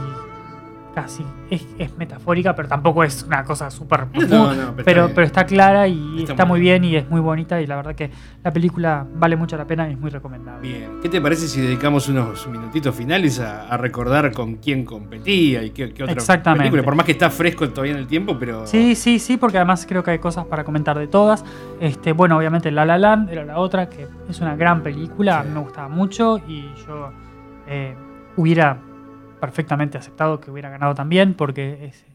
casi 0.96 1.24
es, 1.52 1.64
es 1.78 1.96
metafórica, 1.96 2.56
pero 2.56 2.68
tampoco 2.68 3.04
es 3.04 3.22
una 3.22 3.44
cosa 3.44 3.70
súper 3.70 4.08
no, 4.28 4.74
pero 4.84 5.06
está 5.06 5.14
pero, 5.14 5.28
está 5.28 5.46
clara 5.46 5.88
y 5.88 6.22
Está 6.22 6.34
está, 6.34 6.46
muy 6.46 6.60
bien. 6.60 6.82
bien 6.82 6.94
y 6.94 6.98
es 6.98 7.08
muy 7.08 7.22
bonita 7.22 7.62
y 7.62 7.68
la 7.68 7.76
verdad 7.76 7.94
que 7.94 8.10
la 8.44 8.52
película 8.52 9.06
vale 9.16 9.36
mucho 9.36 9.56
la 9.58 9.66
pena 9.68 9.88
y 9.88 9.92
es 9.94 10.00
muy 10.00 10.10
recomendable. 10.10 10.68
Bien. 10.68 10.90
¿Qué 11.00 11.08
te 11.10 11.22
parece 11.22 11.48
si 11.48 11.62
dedicamos 11.62 12.10
unos 12.10 12.48
minutitos 12.48 12.96
finales 12.96 13.40
a, 13.40 13.68
a 13.68 13.78
recordar 13.78 14.32
con 14.32 14.56
quién 14.56 14.86
competía 14.86 15.62
y 15.64 15.70
qué, 15.70 15.94
qué 15.94 16.02
otra 16.04 16.16
Exactamente. 16.16 16.64
película? 16.64 16.82
Por 16.84 16.96
más 16.96 17.06
que 17.06 17.12
está 17.12 17.30
fresco 17.30 17.70
todavía 17.70 17.94
en 17.94 18.00
el 18.00 18.08
tiempo, 18.08 18.36
pero. 18.40 18.66
Sí, 18.66 18.96
sí, 18.96 19.20
sí, 19.20 19.38
porque 19.38 19.58
además 19.58 19.86
creo 19.88 20.02
que 20.04 20.10
hay 20.10 20.20
cosas 20.20 20.46
para 20.48 20.64
comentar 20.64 20.98
de 20.98 21.08
todas. 21.08 21.46
Este, 21.80 22.12
bueno, 22.12 22.38
obviamente 22.38 22.72
La 22.72 22.86
La 22.86 22.98
Land 22.98 23.30
era 23.30 23.46
la 23.46 23.60
otra, 23.60 23.88
que 23.88 24.08
es 24.28 24.40
una 24.42 24.56
gran 24.56 24.82
película, 24.82 25.42
a 25.42 25.44
mí 25.44 25.52
me 25.54 25.60
gustaba 25.60 25.90
mucho 25.90 26.40
y 26.48 26.64
yo 26.88 27.12
eh, 27.68 27.94
hubiera 28.36 28.80
perfectamente 29.40 29.98
aceptado 29.98 30.40
que 30.40 30.52
hubiera 30.52 30.70
ganado 30.70 30.96
también, 30.96 31.34
porque 31.34 31.86
es, 31.86 32.06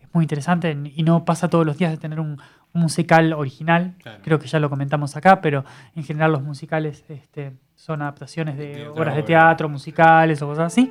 es 0.00 0.08
muy 0.12 0.24
interesante 0.24 0.76
y 0.94 1.02
no 1.02 1.24
pasa 1.24 1.48
todos 1.48 1.66
los 1.66 1.78
días 1.78 1.90
de 1.90 1.98
tener 1.98 2.20
un, 2.20 2.40
un 2.72 2.82
musical 2.82 3.32
original. 3.32 3.94
Claro. 4.02 4.20
Creo 4.22 4.38
que 4.38 4.46
ya 4.46 4.60
lo 4.60 4.70
comentamos 4.70 5.16
acá, 5.16 5.40
pero 5.40 5.64
en 5.94 6.04
general 6.04 6.32
los 6.32 6.42
musicales 6.42 7.04
este, 7.08 7.52
son 7.74 8.02
adaptaciones 8.02 8.56
de, 8.56 8.88
obras 8.88 9.16
de 9.16 9.22
teatro, 9.22 9.68
musicales 9.68 10.40
o 10.42 10.46
cosas 10.46 10.66
así. 10.66 10.90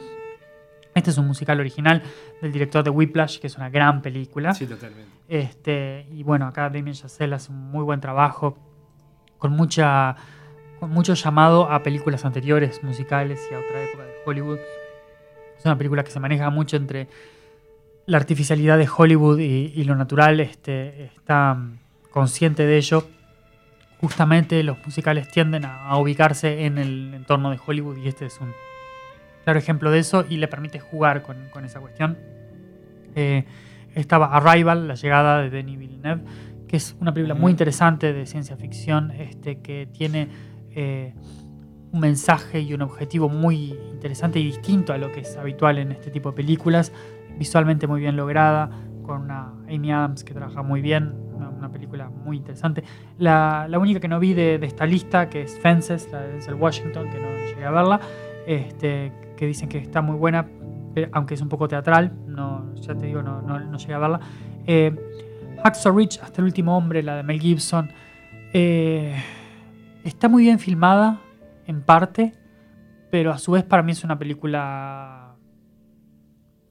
Este 0.96 1.12
es 1.12 1.18
un 1.18 1.28
musical 1.28 1.60
original 1.60 2.02
del 2.42 2.52
director 2.52 2.84
de 2.84 2.90
Whiplash, 2.90 3.40
que 3.40 3.48
es 3.48 3.56
una 3.56 3.70
gran 3.70 4.02
película. 4.02 4.54
Sí, 4.54 4.66
totalmente. 4.66 5.10
Este, 5.28 6.08
y 6.12 6.24
bueno, 6.24 6.48
acá 6.48 6.70
Damien 6.70 6.96
Chazelle 6.96 7.36
hace 7.36 7.52
un 7.52 7.70
muy 7.72 7.84
buen 7.84 8.02
trabajo 8.02 8.58
con 9.38 9.52
mucha 9.52 10.16
con 10.80 10.92
mucho 10.92 11.14
llamado 11.14 11.70
a 11.70 11.84
películas 11.84 12.24
anteriores, 12.24 12.82
musicales 12.84 13.46
y 13.52 13.54
a 13.54 13.60
otra 13.60 13.84
época 13.84 14.04
de 14.06 14.14
Hollywood. 14.26 14.60
Es 15.60 15.66
una 15.66 15.78
película 15.78 16.04
que 16.04 16.12
se 16.12 16.20
maneja 16.20 16.50
mucho 16.50 16.78
entre 16.78 17.08
la 18.06 18.18
artificialidad 18.18 18.78
de 18.78 18.90
Hollywood 18.90 19.40
y, 19.40 19.72
y 19.76 19.84
lo 19.84 19.96
natural. 19.96 20.40
Este, 20.40 21.06
está 21.06 21.54
mm, 21.54 21.80
consciente 22.10 22.66
de 22.66 22.78
ello. 22.78 23.08
Justamente 24.02 24.64
los 24.64 24.78
musicales 24.86 25.30
tienden 25.30 25.66
a, 25.66 25.90
a 25.90 25.98
ubicarse 25.98 26.66
en 26.66 26.78
el 26.78 27.14
entorno 27.14 27.52
de 27.52 27.60
Hollywood 27.64 27.98
y 27.98 28.08
este 28.08 28.26
es 28.26 28.40
un 28.40 28.54
claro 29.44 29.60
ejemplo 29.60 29.92
de 29.92 30.00
eso 30.00 30.26
y 30.30 30.38
le 30.38 30.48
permite 30.48 30.80
jugar 30.80 31.22
con, 31.22 31.38
con 31.52 31.66
esa 31.66 31.80
cuestión. 31.80 32.18
Eh, 33.16 33.46
estaba 33.96 34.28
Arrival, 34.28 34.88
la 34.88 34.96
llegada 34.96 35.42
de 35.42 35.50
Denis 35.50 35.78
Villeneuve, 35.78 36.22
que 36.68 36.78
es 36.78 36.96
una 37.00 37.14
película 37.14 37.36
muy 37.36 37.52
interesante 37.52 38.14
de 38.14 38.26
ciencia 38.26 38.56
ficción, 38.56 39.12
este, 39.12 39.60
que 39.60 39.88
tiene 39.92 40.30
eh, 40.72 41.14
un 41.92 42.00
mensaje 42.00 42.62
y 42.62 42.74
un 42.74 42.82
objetivo 42.82 43.30
muy 43.30 43.78
interesante 43.92 44.40
y 44.40 44.46
distinto 44.46 44.94
a 44.94 44.98
lo 44.98 45.12
que 45.12 45.22
es 45.22 45.38
habitual 45.38 45.78
en 45.78 45.92
este 45.92 46.12
tipo 46.12 46.32
de 46.32 46.36
películas, 46.36 46.92
visualmente 47.38 47.88
muy 47.88 48.02
bien 48.02 48.16
lograda, 48.16 48.70
con 49.04 49.22
una 49.24 49.54
Amy 49.68 49.92
Adams 49.92 50.24
que 50.24 50.34
trabaja 50.34 50.62
muy 50.62 50.82
bien, 50.82 51.16
una, 51.36 51.70
película 51.72 52.10
muy 52.10 52.38
interesante. 52.38 52.84
La, 53.18 53.68
la 53.70 53.80
única 53.80 54.00
que 54.00 54.08
no 54.08 54.20
vi 54.20 54.34
de, 54.34 54.58
de 54.58 54.68
esta 54.68 54.86
lista, 54.86 55.30
que 55.30 55.44
es 55.44 55.60
Fences, 55.60 56.10
la 56.12 56.22
de 56.22 56.34
Denzel 56.34 56.56
Washington, 56.56 57.10
que 57.10 57.20
no, 57.20 57.28
llegué 57.48 57.66
a 57.66 57.72
verla, 57.72 58.00
este, 58.48 59.12
que 59.36 59.46
dicen 59.46 59.70
que 59.70 59.78
está 59.78 60.02
muy 60.02 60.16
buena, 60.16 60.48
aunque 61.12 61.36
es 61.36 61.42
un 61.42 61.50
poco 61.50 61.68
teatral, 61.68 62.12
no, 62.28 62.74
ya 62.76 62.96
te 62.96 63.06
digo, 63.06 63.22
no, 63.22 63.42
no, 63.42 63.60
no 63.60 63.78
llegué 63.78 63.94
a 63.94 64.00
verla. 64.00 64.20
Eh, 64.66 64.96
Hacksaw 65.64 65.96
Ridge, 65.96 66.20
Hasta 66.22 66.42
el 66.42 66.46
último 66.46 66.78
hombre, 66.78 67.04
la 67.04 67.18
de 67.18 67.24
Mel 67.24 67.40
Gibson, 67.40 67.90
eh, 68.54 69.16
está 70.04 70.30
muy 70.30 70.44
bien 70.44 70.60
filmada, 70.60 71.20
en 71.70 71.84
parte, 71.84 72.34
pero 73.12 73.32
a 73.32 73.38
su 73.38 73.52
vez 73.52 73.64
para 73.64 73.84
mí 73.84 73.92
es 73.92 74.04
una 74.04 74.18
película 74.18 75.36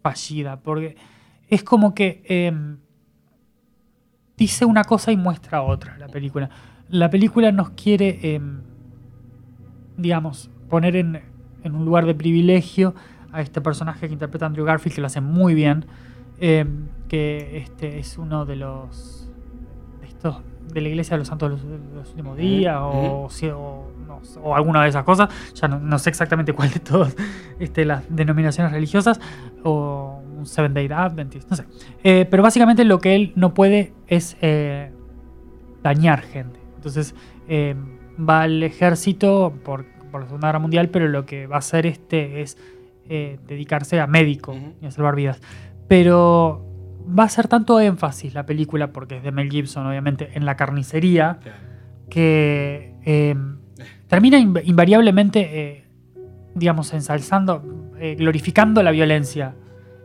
fallida, 0.03 0.61
porque 0.61 0.97
es 1.49 1.63
como 1.63 1.95
que 1.95 2.21
eh, 2.29 2.53
dice 4.37 4.65
una 4.65 4.83
cosa 4.83 5.13
y 5.13 5.17
muestra 5.17 5.63
otra 5.63 5.97
la 5.99 6.09
película. 6.09 6.51
La 6.89 7.11
película 7.11 7.53
nos 7.53 7.71
quiere, 7.71 8.19
eh, 8.23 8.41
digamos, 9.97 10.51
poner 10.69 10.97
en, 10.97 11.23
en 11.63 11.75
un 11.77 11.85
lugar 11.85 12.05
de 12.05 12.17
privilegio 12.17 12.97
a 13.31 13.41
este 13.41 13.61
personaje 13.61 14.09
que 14.09 14.13
interpreta 14.13 14.47
Andrew 14.47 14.67
Garfield, 14.67 14.97
que 14.97 15.01
lo 15.01 15.07
hace 15.07 15.21
muy 15.21 15.55
bien, 15.55 15.87
eh, 16.41 16.67
que 17.07 17.59
este 17.59 18.01
es 18.01 18.19
uno 18.19 18.47
de 18.47 18.57
los 18.57 19.31
de 20.01 20.09
estos 20.09 20.43
de 20.73 20.81
la 20.81 20.89
iglesia 20.89 21.15
de 21.15 21.19
los 21.19 21.29
santos 21.29 21.51
de 21.51 21.57
los, 21.57 21.81
de 21.91 21.95
los 21.97 22.09
últimos 22.11 22.37
días 22.37 22.77
o, 22.81 23.29
si- 23.31 23.49
o, 23.49 23.91
no 24.07 24.25
sé, 24.25 24.39
o 24.43 24.55
alguna 24.55 24.83
de 24.83 24.89
esas 24.91 25.05
cosas. 25.05 25.29
Ya 25.55 25.69
no, 25.69 25.79
no 25.79 25.99
sé 25.99 26.11
exactamente 26.11 26.53
cuál 26.55 26.71
de 26.71 26.81
todas 26.81 27.17
este, 27.59 27.85
las 27.85 28.05
denominaciones 28.15 28.73
religiosas 28.73 29.21
o 29.65 30.23
un 30.39 30.47
Seven 30.47 30.73
Day 30.75 30.89
Adventist 30.93 31.51
no 31.51 31.57
sé. 31.57 31.65
Eh, 32.05 32.27
pero 32.31 32.43
básicamente 32.43 32.85
lo 32.85 32.99
que 33.01 33.15
él 33.17 33.33
no 33.35 33.55
puede 33.55 33.93
es 34.07 34.37
eh, 34.41 34.93
dañar 35.83 36.23
gente. 36.23 36.61
Entonces 36.77 37.15
eh, 37.49 37.75
va 38.19 38.43
al 38.43 38.63
ejército 38.63 39.53
por, 39.65 39.85
por 40.11 40.21
la 40.21 40.27
Segunda 40.27 40.49
Guerra 40.49 40.59
Mundial 40.61 40.89
pero 40.91 41.09
lo 41.09 41.27
que 41.27 41.47
va 41.47 41.57
a 41.57 41.59
hacer 41.61 41.87
este 41.87 42.41
es 42.43 42.57
dedicarse 43.09 43.99
a 44.01 44.07
médico 44.07 44.55
y 44.83 44.85
a 44.87 44.91
salvar 44.91 45.17
vidas. 45.17 45.41
Pero 45.89 46.67
va 47.09 47.25
a 47.25 47.29
ser 47.29 47.49
tanto 47.49 47.81
énfasis 47.81 48.35
la 48.35 48.45
película, 48.47 48.93
porque 48.93 49.17
es 49.19 49.23
de 49.23 49.33
Mel 49.33 49.51
Gibson, 49.51 49.87
obviamente, 49.87 50.31
en 50.35 50.45
la 50.45 50.57
carnicería, 50.57 51.39
Claro. 51.43 51.59
que 52.11 52.95
eh, 53.05 53.35
termina 54.09 54.39
inv- 54.39 54.63
invariablemente, 54.65 55.41
eh, 55.61 55.85
digamos, 56.55 56.93
ensalzando, 56.93 57.93
eh, 57.99 58.15
glorificando 58.19 58.83
la 58.83 58.91
violencia. 58.91 59.55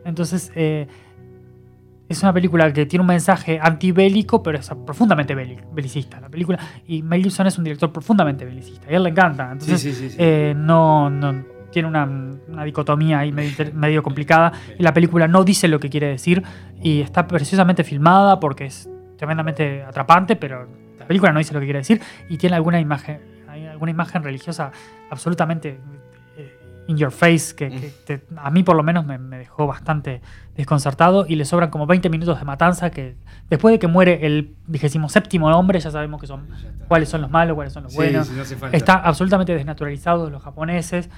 Entonces, 0.04 0.52
eh, 0.54 0.86
es 2.08 2.22
una 2.22 2.32
película 2.32 2.72
que 2.72 2.84
tiene 2.86 3.00
un 3.00 3.06
mensaje 3.08 3.58
antibélico, 3.60 4.42
pero 4.42 4.58
es 4.58 4.70
profundamente 4.86 5.34
beli- 5.34 5.58
belicista 5.72 6.20
la 6.20 6.28
película. 6.28 6.58
Y 6.86 7.02
Mel 7.02 7.22
Gibson 7.22 7.46
es 7.46 7.56
un 7.58 7.64
director 7.64 7.90
profundamente 7.92 8.44
belicista, 8.44 8.86
y 8.90 8.94
a 8.94 8.96
él 8.98 9.02
le 9.04 9.10
encanta. 9.10 9.50
Entonces, 9.52 9.80
Sí, 9.80 9.92
sí, 9.92 10.10
sí, 10.10 10.18
no, 10.54 11.08
no- 11.10 11.53
tiene 11.74 11.88
una, 11.88 12.04
una 12.06 12.64
dicotomía 12.64 13.18
ahí 13.18 13.32
medio, 13.32 13.52
medio 13.74 14.02
complicada 14.02 14.52
y 14.78 14.82
la 14.82 14.94
película 14.94 15.28
no 15.28 15.44
dice 15.44 15.68
lo 15.68 15.78
que 15.78 15.90
quiere 15.90 16.06
decir 16.06 16.42
y 16.82 17.02
está 17.02 17.26
preciosamente 17.26 17.84
filmada 17.84 18.40
porque 18.40 18.64
es 18.64 18.88
tremendamente 19.18 19.82
atrapante, 19.82 20.36
pero 20.36 20.66
la 20.98 21.06
película 21.06 21.32
no 21.32 21.38
dice 21.38 21.52
lo 21.52 21.60
que 21.60 21.66
quiere 21.66 21.80
decir 21.80 22.00
y 22.30 22.38
tiene 22.38 22.56
alguna 22.56 22.80
imagen, 22.80 23.20
hay 23.48 23.66
alguna 23.66 23.90
imagen 23.90 24.22
religiosa 24.22 24.72
absolutamente 25.10 25.78
eh, 26.38 26.58
in 26.88 26.96
your 26.96 27.10
face 27.10 27.54
que, 27.54 27.68
que 27.70 27.92
te- 28.06 28.24
a 28.36 28.50
mí 28.50 28.62
por 28.62 28.76
lo 28.76 28.82
menos 28.82 29.04
me, 29.06 29.18
me 29.18 29.38
dejó 29.38 29.66
bastante 29.66 30.20
desconcertado 30.56 31.26
y 31.28 31.34
le 31.36 31.44
sobran 31.44 31.70
como 31.70 31.86
20 31.86 32.08
minutos 32.10 32.38
de 32.38 32.44
matanza 32.44 32.90
que 32.90 33.16
después 33.50 33.72
de 33.72 33.78
que 33.78 33.86
muere 33.86 34.26
el 34.26 34.54
27 34.66 34.98
hombre 35.42 35.80
ya 35.80 35.90
sabemos 35.90 36.20
que 36.20 36.26
son 36.26 36.46
cuáles 36.88 37.08
son 37.08 37.20
los 37.22 37.30
malos, 37.30 37.54
cuáles 37.54 37.72
son 37.72 37.84
los 37.84 37.92
Sí, 37.92 37.96
buenos. 37.98 38.26
sí, 38.28 38.34
no 38.36 38.44
falta. 38.56 38.76
Está 38.76 38.94
absolutamente 38.94 39.54
desnaturalizados 39.54 40.30
los 40.30 40.42
japoneses. 40.42 41.08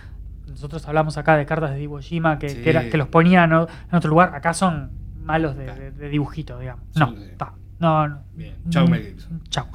Nosotros 0.57 0.89
hablamos 0.89 1.19
acá 1.19 1.37
de 1.37 1.45
cartas 1.45 1.73
de 1.73 1.83
Iwo 1.83 1.99
Jima 2.01 2.39
que, 2.39 2.49
Sí. 2.49 2.63
que, 2.63 2.71
era- 2.71 2.89
que 2.89 2.97
los 2.97 3.09
ponían 3.09 3.51
¿no? 3.51 3.67
en 3.91 3.95
otro 3.95 4.09
lugar. 4.09 4.35
Acá 4.35 4.55
son 4.55 4.91
malos 5.23 5.55
de, 5.55 5.67
de- 5.67 5.91
de 5.93 6.09
dibujito, 6.09 6.59
digamos. 6.59 6.83
No, 6.97 7.15
ta, 7.37 7.53
no, 7.79 8.09
no. 8.09 8.19
Bien. 8.35 8.55
Chau, 8.71 8.87
Mm, 8.87 8.91
Mel 8.91 9.03
Gibson. 9.05 9.43
Chau. 9.51 9.67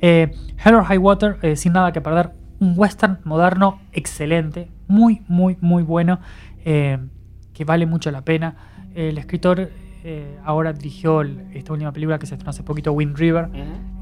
Eh, 0.00 0.30
Hell 0.64 0.74
or 0.76 0.84
High 0.84 0.98
Water, 0.98 1.36
eh, 1.42 1.56
sin 1.56 1.72
nada 1.72 1.90
que 1.92 2.00
perder. 2.00 2.30
Un 2.60 2.74
western 2.76 3.18
moderno 3.24 3.80
excelente. 3.92 4.70
Muy, 4.86 5.22
muy, 5.28 5.56
muy 5.60 5.82
bueno. 5.82 6.20
eh, 6.64 6.98
que 7.54 7.64
vale 7.64 7.86
mucho 7.86 8.10
la 8.10 8.22
pena. 8.22 8.54
El 8.94 9.18
escritor 9.18 9.70
eh, 10.04 10.38
ahora 10.44 10.72
dirigió 10.72 11.22
el- 11.22 11.46
esta 11.54 11.72
última 11.72 11.90
película 11.92 12.18
que 12.18 12.26
se 12.26 12.34
estrenó 12.34 12.50
hace 12.50 12.62
poquito, 12.62 12.92
Wind 12.92 13.16
River. 13.18 13.48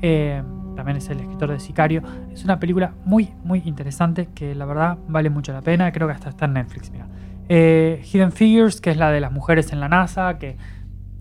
Eh, 0.02 0.42
también 0.78 0.96
es 0.96 1.10
el 1.10 1.18
escritor 1.20 1.50
de 1.50 1.58
Sicario. 1.60 2.02
Es 2.32 2.44
una 2.44 2.58
película 2.60 2.92
muy, 3.04 3.30
muy 3.44 3.62
interesante 3.64 4.28
que 4.34 4.54
la 4.54 4.64
verdad 4.64 4.96
vale 5.08 5.28
mucho 5.28 5.52
la 5.52 5.60
pena. 5.60 5.90
Creo 5.92 6.06
que 6.06 6.14
hasta 6.14 6.28
está 6.30 6.44
en 6.46 6.52
Netflix, 6.54 6.90
mira. 6.90 7.06
Eh, 7.48 8.00
Hidden 8.12 8.30
Figures, 8.32 8.80
que 8.80 8.90
es 8.90 8.96
la 8.96 9.10
de 9.10 9.20
las 9.20 9.32
mujeres 9.32 9.72
en 9.72 9.80
la 9.80 9.88
NASA, 9.88 10.38
que, 10.38 10.56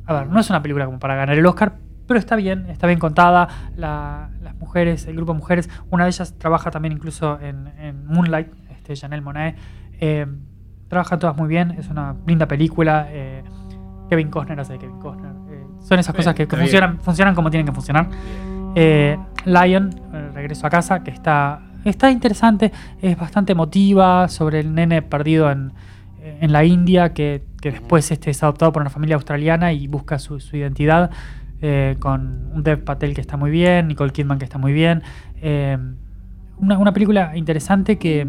a 0.05 0.13
ver, 0.13 0.27
no 0.27 0.39
es 0.39 0.49
una 0.51 0.61
película 0.61 0.85
como 0.85 0.99
para 0.99 1.15
ganar 1.15 1.35
el 1.37 1.45
Oscar, 1.45 1.75
pero 2.07 2.19
está 2.19 2.35
bien, 2.35 2.69
está 2.69 2.85
bien 2.87 2.99
contada. 2.99 3.47
La- 3.75 4.29
las 4.43 4.55
mujeres, 4.59 5.07
el 5.07 5.15
grupo 5.15 5.33
de 5.33 5.39
mujeres, 5.39 5.69
una 5.89 6.03
de 6.03 6.11
ellas 6.11 6.35
trabaja 6.37 6.69
también 6.71 6.93
incluso 6.93 7.39
en, 7.41 7.67
en 7.79 8.05
Moonlight, 8.05 8.47
este, 8.69 8.95
Janelle 8.95 9.23
Monáe. 9.23 9.55
Eh, 9.99 10.25
trabajan 10.87 11.17
todas 11.19 11.35
muy 11.35 11.47
bien, 11.49 11.71
es 11.71 11.89
una 11.89 12.15
linda 12.27 12.45
película. 12.47 13.07
eh, 13.09 13.43
Kevin 14.09 14.29
Costner 14.29 14.57
hace 14.59 14.73
de 14.73 14.79
Kevin 14.79 14.99
Costner. 14.99 15.31
eh, 15.49 15.65
son 15.81 15.99
esas 15.99 16.13
Bien, 16.13 16.19
cosas 16.23 16.35
que, 16.35 16.45
funcionan, 16.47 16.99
funcionan 17.01 17.35
como 17.35 17.49
tienen 17.49 17.65
que 17.65 17.73
funcionar. 17.73 18.07
Eh, 18.79 19.17
Lion, 19.45 19.89
Regreso 20.35 20.67
a 20.67 20.69
casa, 20.69 21.03
que 21.03 21.09
está 21.11 21.61
está 21.83 22.11
interesante, 22.11 22.71
es 23.01 23.17
bastante 23.17 23.53
emotiva 23.53 24.27
sobre 24.27 24.59
el 24.59 24.75
nene 24.75 25.01
perdido 25.01 25.49
en, 25.49 25.71
en 26.21 26.51
la 26.51 26.63
India 26.65 27.13
que, 27.13 27.43
que 27.61 27.71
después 27.71 28.11
este, 28.11 28.29
es 28.29 28.43
adoptado 28.43 28.71
por 28.73 28.81
una 28.81 28.89
familia 28.89 29.15
australiana 29.15 29.71
y 29.71 29.87
busca 29.87 30.19
su, 30.19 30.39
su 30.41 30.57
identidad. 30.57 31.09
eh, 31.61 31.95
con 31.99 32.51
un 32.53 32.61
Dev 32.61 32.83
Patel 32.83 33.15
que 33.15 33.21
está 33.21 33.35
muy 33.37 33.49
bien, 33.49 33.87
Nicole 33.87 34.11
Kidman 34.11 34.37
que 34.37 34.45
está 34.45 34.57
muy 34.59 34.73
bien. 34.73 35.01
eh, 35.41 35.77
una, 36.59 36.77
una 36.77 36.91
película 36.93 37.35
interesante 37.37 37.97
que, 37.97 38.27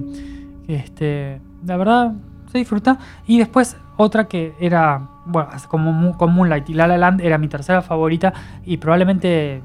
que, 0.67 0.77
este, 0.77 1.41
la 1.67 1.77
verdad 1.77 2.13
se 2.53 2.59
disfruta. 2.59 2.99
Y 3.27 3.39
después 3.39 3.77
otra 3.97 4.29
que 4.29 4.55
era, 4.61 5.09
bueno, 5.27 5.49
como, 5.69 5.93
Mo- 5.93 6.17
con 6.17 6.33
Moonlight 6.33 6.71
y 6.71 6.75
La 6.75 6.87
La 6.87 6.97
Land 6.97 7.21
era 7.23 7.37
mi 7.39 7.49
tercera 7.49 7.83
favorita 7.83 8.33
y 8.65 8.77
probablemente 8.77 9.63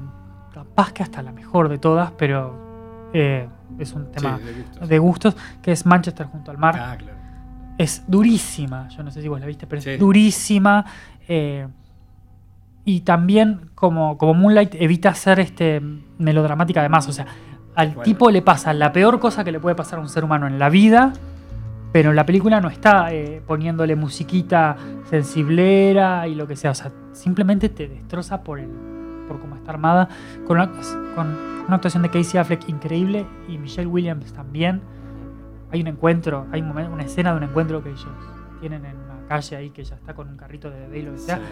capaz 0.74 0.92
que 0.92 1.02
hasta 1.04 1.22
la 1.22 1.30
mejor 1.32 1.68
de 1.68 1.78
todas, 1.78 2.10
pero 2.12 3.10
eh, 3.12 3.48
es 3.78 3.92
un 3.92 4.10
tema 4.10 4.38
Sí, 4.38 4.44
de 4.44 4.52
gustos. 4.62 4.88
de 4.88 4.98
gustos, 4.98 5.36
que 5.62 5.72
es 5.72 5.86
Manchester 5.86 6.26
junto 6.26 6.50
al 6.50 6.58
mar. 6.58 6.76
Ah, 6.78 6.96
claro. 6.98 7.16
Es 7.78 8.02
durísima, 8.08 8.88
yo 8.88 9.02
no 9.04 9.10
sé 9.12 9.22
si 9.22 9.28
vos 9.28 9.38
la 9.40 9.46
viste, 9.46 9.66
pero 9.66 9.80
Sí. 9.82 9.90
es 9.90 10.00
durísima. 10.00 10.84
eh, 11.28 11.66
y 12.84 13.00
también, 13.00 13.70
como, 13.74 14.18
como 14.18 14.34
Moonlight, 14.34 14.74
evita 14.74 15.14
ser 15.14 15.40
este 15.40 15.80
melodramática 16.18 16.80
además. 16.80 17.08
O 17.08 17.12
sea, 17.12 17.24
al 17.74 17.88
Bueno. 17.88 18.02
tipo 18.02 18.30
le 18.30 18.42
pasa 18.42 18.74
la 18.74 18.92
peor 18.92 19.18
cosa 19.20 19.42
que 19.42 19.50
le 19.52 19.58
puede 19.60 19.74
pasar 19.74 19.98
a 20.00 20.02
un 20.02 20.08
ser 20.10 20.22
humano 20.24 20.46
en 20.46 20.58
la 20.58 20.68
vida, 20.68 21.12
pero 21.92 22.12
la 22.12 22.26
película 22.26 22.60
no 22.60 22.68
está 22.68 23.10
eh, 23.14 23.40
poniéndole 23.46 23.96
musiquita 23.96 24.76
sensiblera 25.08 26.26
y 26.28 26.34
lo 26.34 26.46
que 26.46 26.56
sea. 26.56 26.72
O 26.72 26.74
sea, 26.74 26.92
simplemente 27.12 27.70
te 27.70 27.88
destroza 27.88 28.42
por 28.42 28.58
el 28.58 28.68
por 29.34 29.40
cómo 29.40 29.56
está 29.56 29.72
armada. 29.72 30.08
Con 30.46 30.56
una, 30.58 30.70
con 31.14 31.26
una 31.66 31.76
actuación 31.76 32.02
de 32.02 32.10
Casey 32.10 32.38
Affleck 32.38 32.68
increíble 32.68 33.26
y 33.48 33.58
Michelle 33.58 33.86
Williams 33.88 34.32
también. 34.32 34.80
Hay 35.72 35.80
un 35.80 35.88
encuentro, 35.88 36.46
hay 36.52 36.60
un 36.60 36.68
momento, 36.68 36.92
una 36.92 37.02
escena 37.02 37.32
de 37.32 37.38
un 37.38 37.42
encuentro 37.44 37.82
que 37.82 37.90
ellos 37.90 38.06
tienen 38.60 38.84
en 38.84 38.96
una 38.96 39.26
calle 39.28 39.56
ahí 39.56 39.70
que 39.70 39.80
ella 39.82 39.96
está 39.96 40.14
con 40.14 40.28
un 40.28 40.36
carrito 40.36 40.70
de 40.70 40.78
bebé 40.80 40.98
y 41.00 41.02
lo 41.02 41.12
que 41.12 41.18
sea, 41.18 41.36
Sí. 41.38 41.42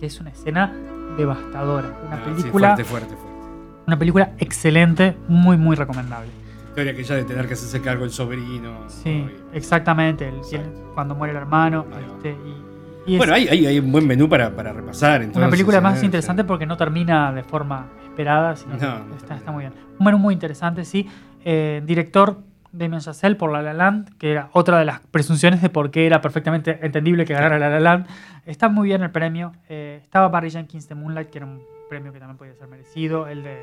que 0.00 0.06
es 0.06 0.20
una 0.20 0.30
escena 0.30 0.72
devastadora. 1.16 1.88
Una 2.06 2.16
Ah, 2.16 2.20
sí, 2.24 2.30
película, 2.42 2.68
fuerte, 2.76 2.84
fuerte, 2.84 3.16
fuerte. 3.16 3.38
una 3.86 3.98
película 3.98 4.32
excelente, 4.38 5.16
muy 5.28 5.56
muy 5.56 5.76
recomendable. 5.76 6.30
Historia 6.68 6.94
que 6.94 7.02
ya 7.02 7.14
de 7.16 7.24
tener 7.24 7.46
que 7.48 7.54
hacerse 7.54 7.80
cargo 7.80 8.04
el 8.04 8.10
sobrino. 8.10 8.88
Sí, 8.88 9.08
y- 9.10 9.56
exactamente. 9.56 10.28
el- 10.28 10.40
tiene- 10.42 10.66
cuando 10.94 11.14
muere 11.14 11.32
el 11.32 11.38
hermano. 11.38 11.86
Este, 12.16 12.30
y, 12.30 12.69
y 13.06 13.16
Bueno, 13.16 13.34
hay, 13.34 13.48
hay, 13.48 13.66
hay 13.66 13.78
un 13.78 13.90
buen 13.90 14.06
menú 14.06 14.28
para, 14.28 14.54
para 14.54 14.72
repasar. 14.72 15.22
Entonces, 15.22 15.42
una 15.42 15.50
película 15.50 15.80
más 15.80 16.02
interesante 16.02 16.44
porque 16.44 16.66
no 16.66 16.76
termina 16.76 17.32
de 17.32 17.42
forma 17.42 17.88
esperada, 18.04 18.56
sino 18.56 18.78
que 18.78 18.84
No, 18.84 19.04
no 19.04 19.16
está, 19.16 19.36
está 19.36 19.52
muy 19.52 19.62
bien. 19.64 19.72
Un 19.98 20.04
menú 20.04 20.18
muy 20.18 20.34
interesante, 20.34 20.84
sí. 20.84 21.08
Eh, 21.44 21.82
director 21.84 22.42
Damien 22.72 23.00
Chazelle 23.00 23.36
por 23.36 23.50
La 23.50 23.62
La 23.62 23.72
Land, 23.72 24.16
que 24.18 24.30
era 24.32 24.48
otra 24.52 24.78
de 24.78 24.84
las 24.84 25.00
presunciones 25.00 25.60
de 25.62 25.70
por 25.70 25.90
qué 25.90 26.06
era 26.06 26.20
perfectamente 26.20 26.78
entendible 26.82 27.24
que 27.24 27.32
ganara 27.34 27.58
La 27.58 27.68
La 27.68 27.80
Land. 27.80 28.06
Está 28.46 28.68
muy 28.68 28.88
bien 28.88 29.02
el 29.02 29.10
premio. 29.10 29.52
Eh, 29.68 29.98
estaba 30.02 30.28
Barry 30.28 30.50
Jenkins 30.50 30.88
de 30.88 30.94
Moonlight, 30.94 31.30
que 31.30 31.38
era 31.38 31.46
un 31.46 31.60
premio 31.88 32.12
que 32.12 32.18
también 32.18 32.36
podía 32.38 32.54
ser 32.54 32.68
merecido. 32.68 33.26
El 33.26 33.42
de 33.42 33.58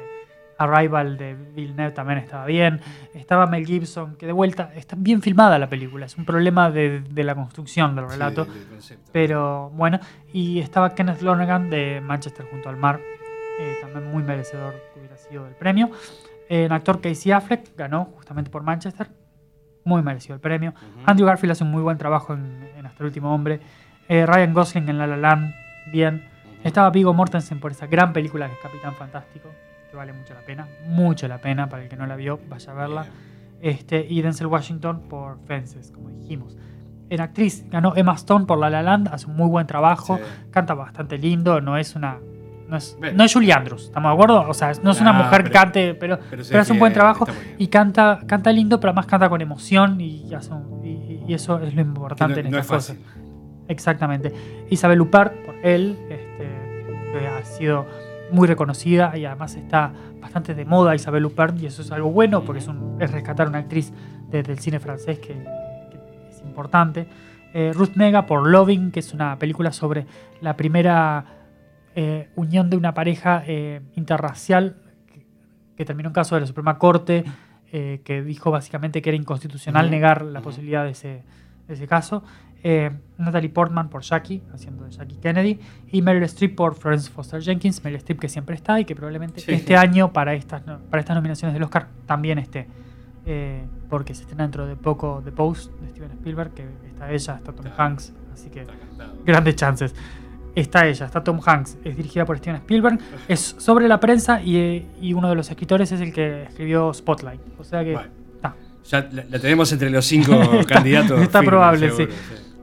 Arrival 0.57 1.17
de 1.17 1.35
Villeneuve 1.35 1.91
también 1.91 2.19
estaba 2.19 2.45
bien. 2.45 2.81
Estaba 3.13 3.47
Mel 3.47 3.65
Gibson, 3.65 4.15
que 4.15 4.25
de 4.25 4.31
vuelta 4.31 4.71
está 4.75 4.95
bien 4.97 5.21
filmada 5.21 5.59
la 5.59 5.69
película. 5.69 6.05
Es 6.05 6.17
un 6.17 6.25
problema 6.25 6.71
de, 6.71 7.01
de 7.01 7.23
la 7.23 7.35
construcción 7.35 7.95
del 7.95 8.09
relato. 8.09 8.45
del. 8.45 8.99
Pero 9.11 9.69
bueno, 9.71 9.99
y 10.33 10.59
estaba 10.59 10.95
Kenneth 10.95 11.21
Lonergan 11.21 11.69
de 11.69 12.01
Manchester 12.01 12.45
junto 12.49 12.69
al 12.69 12.77
mar, 12.77 12.99
eh, 13.59 13.75
también 13.81 14.11
muy 14.11 14.23
merecedor 14.23 14.73
que 14.93 14.99
hubiera 14.99 15.17
sido 15.17 15.43
del 15.45 15.55
premio. 15.55 15.91
En 16.49 16.71
actor 16.71 17.01
Casey 17.01 17.31
Affleck 17.31 17.75
ganó 17.75 18.05
justamente 18.15 18.49
por 18.49 18.63
Manchester, 18.63 19.09
muy 19.83 20.01
merecido 20.01 20.35
el 20.35 20.41
premio. 20.41 20.73
Andrew 21.05 21.27
Garfield 21.27 21.51
hace 21.51 21.63
un 21.63 21.71
muy 21.71 21.81
buen 21.81 21.97
trabajo 21.97 22.33
en, 22.33 22.69
en 22.77 22.85
Hasta 22.85 23.03
el 23.03 23.07
último 23.07 23.33
hombre. 23.33 23.59
Eh, 24.09 24.25
Ryan 24.25 24.53
Gosling 24.53 24.89
en 24.89 24.97
La 24.97 25.07
La 25.07 25.17
Land, 25.17 25.53
bien. 25.91 26.23
Estaba 26.63 26.89
Vigo 26.89 27.13
Mortensen 27.13 27.59
por 27.59 27.71
esa 27.71 27.87
gran 27.87 28.13
película 28.13 28.47
que 28.47 28.53
es 28.53 28.59
Capitán 28.59 28.93
Fantástico, 28.95 29.49
que 29.89 29.95
vale 29.97 30.13
mucho 30.13 30.33
la 30.33 30.41
pena, 30.41 30.67
mucho 30.87 31.27
la 31.27 31.39
pena, 31.39 31.69
para 31.69 31.83
el 31.83 31.89
que 31.89 31.95
no 31.95 32.05
la 32.07 32.15
vio, 32.15 32.39
vaya 32.49 32.71
a 32.71 32.75
verla. 32.75 33.05
Este, 33.61 34.05
y 34.07 34.21
Denzel 34.21 34.47
Washington 34.47 35.01
por 35.09 35.39
Fences, 35.45 35.91
como 35.91 36.09
dijimos. 36.09 36.57
En 37.09 37.21
actriz 37.21 37.65
ganó 37.69 37.93
Emma 37.95 38.13
Stone 38.15 38.45
por 38.45 38.57
La 38.59 38.69
La 38.69 38.83
Land, 38.83 39.09
hace 39.13 39.27
un 39.27 39.35
muy 39.37 39.47
buen 39.47 39.65
trabajo, 39.65 40.17
Sí. 40.17 40.23
canta 40.51 40.73
bastante 40.73 41.17
lindo, 41.17 41.61
no 41.61 41.77
es 41.77 41.95
una... 41.95 42.17
No 42.67 42.75
es, 42.75 42.97
no 43.13 43.23
es 43.23 43.33
Julie 43.33 43.53
Andrews, 43.53 43.85
¿estamos 43.85 44.09
de 44.09 44.13
acuerdo? 44.13 44.49
O 44.49 44.53
sea, 44.53 44.73
no 44.83 44.91
es 44.91 44.99
una 44.99 45.13
No, 45.13 45.23
mujer 45.23 45.41
que 45.45 45.49
pero- 45.51 45.61
cante, 45.61 45.93
pero, 45.95 46.19
pero 46.29 46.59
hace 46.59 46.73
un 46.73 46.79
buen 46.79 46.91
trabajo 46.91 47.25
y 47.57 47.67
canta, 47.67 48.19
canta 48.27 48.51
lindo, 48.51 48.77
pero 48.81 48.89
además 48.91 49.05
canta 49.05 49.29
con 49.29 49.39
emoción 49.39 50.01
y, 50.01 50.33
hace 50.33 50.51
un- 50.53 50.85
y- 50.85 51.23
y 51.25 51.33
eso 51.33 51.59
es 51.61 51.69
lo 51.73 51.81
Que 51.81 51.87
importante 51.87 52.41
no, 52.43 52.47
en 52.49 52.51
no 52.51 52.57
estas 52.59 52.89
es 52.89 52.97
fácil. 52.97 53.05
Exactamente. 53.69 54.33
Isabel 54.69 54.99
Huppert, 54.99 55.45
por 55.45 55.55
él, 55.63 55.97
este, 56.09 56.47
que 57.17 57.27
ha 57.27 57.43
sido 57.45 57.85
muy 58.31 58.47
reconocida 58.47 59.17
y 59.17 59.25
además 59.25 59.55
está 59.55 59.93
bastante 60.19 60.53
de 60.53 60.65
moda 60.65 60.95
Isabel 60.95 61.25
Huppert 61.25 61.59
y 61.61 61.65
eso 61.67 61.81
es 61.81 61.91
algo 61.91 62.11
bueno 62.11 62.43
porque 62.43 62.59
es, 62.59 62.67
un- 62.67 62.97
es 63.01 63.11
rescatar 63.11 63.47
una 63.47 63.59
actriz 63.59 63.93
de- 64.29 64.43
del 64.43 64.59
cine 64.59 64.79
francés 64.79 65.19
que, 65.19 65.33
que 65.33 66.27
es 66.29 66.41
importante. 66.41 67.07
Eh, 67.53 67.71
Ruth 67.73 67.95
Nega 67.95 68.25
por 68.25 68.47
Loving, 68.47 68.91
que 68.91 68.99
es 68.99 69.13
una 69.13 69.37
película 69.39 69.71
sobre 69.71 70.05
la 70.41 70.55
primera 70.57 71.25
eh, 71.95 72.29
unión 72.35 72.69
de 72.69 72.77
una 72.77 72.93
pareja 72.93 73.43
eh, 73.47 73.81
interracial 73.95 74.77
que, 75.11 75.25
que 75.75 75.85
terminó 75.85 76.09
en 76.09 76.13
caso 76.13 76.35
de 76.35 76.41
la 76.41 76.47
Suprema 76.47 76.77
Corte, 76.77 77.23
eh, 77.71 78.01
que 78.03 78.21
dijo 78.21 78.51
básicamente 78.51 79.01
que 79.01 79.09
era 79.09 79.17
inconstitucional 79.17 79.89
negar 79.89 80.21
la 80.23 80.41
posibilidad 80.41 80.83
de 80.83 80.91
ese, 80.91 81.23
de 81.67 81.73
ese 81.73 81.87
caso. 81.87 82.23
Eh, 82.63 82.91
Natalie 83.17 83.49
Portman 83.49 83.89
por 83.89 84.01
Jackie, 84.03 84.41
haciendo 84.53 84.83
de 84.85 84.91
Jackie 84.91 85.15
Kennedy. 85.17 85.59
Y 85.91 86.01
Meryl 86.01 86.23
Streep 86.23 86.55
por 86.55 86.75
Florence 86.75 87.09
Foster 87.09 87.41
Jenkins. 87.41 87.83
Meryl 87.83 87.97
Streep 87.97 88.19
que 88.19 88.29
siempre 88.29 88.55
está 88.55 88.79
y 88.79 88.85
que 88.85 88.95
probablemente 88.95 89.39
Sí. 89.41 89.51
este 89.53 89.75
año 89.77 90.11
para 90.13 90.33
estas, 90.33 90.61
para 90.61 90.99
estas 90.99 91.15
nominaciones 91.15 91.53
del 91.53 91.63
Oscar 91.63 91.87
también 92.05 92.37
esté. 92.39 92.67
Eh, 93.25 93.65
porque 93.89 94.13
se 94.15 94.21
estrena 94.21 94.43
dentro 94.43 94.65
de 94.65 94.75
poco 94.75 95.21
The 95.23 95.31
Post 95.31 95.71
de 95.81 95.89
Steven 95.89 96.11
Spielberg, 96.11 96.51
que 96.53 96.65
está 96.87 97.11
ella, 97.11 97.35
está 97.35 97.51
Tom. 97.53 97.65
Hanks. 97.77 98.13
Así 98.33 98.49
que 98.49 98.65
grandes 99.25 99.55
chances. 99.55 99.93
Está 100.55 100.87
ella, 100.87 101.05
está 101.05 101.23
Tom 101.23 101.39
Hanks, 101.45 101.77
es 101.83 101.95
dirigida 101.95 102.25
por 102.25 102.35
Steven 102.39 102.55
Spielberg, 102.57 102.97
es 103.27 103.55
sobre 103.59 103.87
la 103.87 103.99
prensa 103.99 104.41
y, 104.41 104.57
eh, 104.57 104.85
y 104.99 105.13
uno 105.13 105.29
de 105.29 105.35
los 105.35 105.49
escritores 105.51 105.91
es 105.91 106.01
el 106.01 106.11
que 106.11 106.43
escribió 106.43 106.91
Spotlight. 106.93 107.41
O 107.59 107.63
sea 107.63 107.83
que 107.83 107.93
está. 107.93 108.55
Ya 108.85 109.01
la, 109.11 109.23
la 109.29 109.39
tenemos 109.39 109.71
entre 109.71 109.89
los 109.91 110.03
cinco 110.05 110.31
candidatos. 110.67 111.21
está 111.21 111.39
firmes, 111.39 111.49
probable, 111.49 111.91
seguro, 111.91 112.13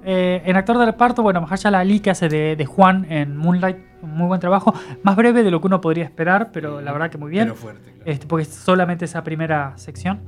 Eh, 0.04 0.42
en 0.44 0.56
actor 0.56 0.76
de 0.78 0.84
reparto, 0.84 1.22
bueno, 1.22 1.40
Mahershala 1.40 1.80
Ali 1.80 2.00
que 2.00 2.10
hace 2.10 2.28
de, 2.28 2.56
de 2.56 2.66
Juan 2.66 3.06
en 3.10 3.36
Moonlight, 3.36 3.78
muy 4.02 4.26
buen 4.26 4.40
trabajo, 4.40 4.74
más 5.02 5.16
breve 5.16 5.42
de 5.42 5.50
lo 5.50 5.60
que 5.60 5.66
uno 5.66 5.80
podría 5.80 6.04
esperar, 6.04 6.50
pero 6.52 6.80
la 6.80 6.92
verdad 6.92 7.10
que 7.10 7.16
muy 7.16 7.30
bien. 7.30 7.44
Pero 7.44 7.56
fuerte, 7.56 7.92
claro. 7.92 8.10
Este, 8.10 8.26
porque 8.26 8.42
es 8.42 8.48
solamente 8.48 9.06
esa 9.06 9.24
primera 9.24 9.72
sección. 9.76 10.20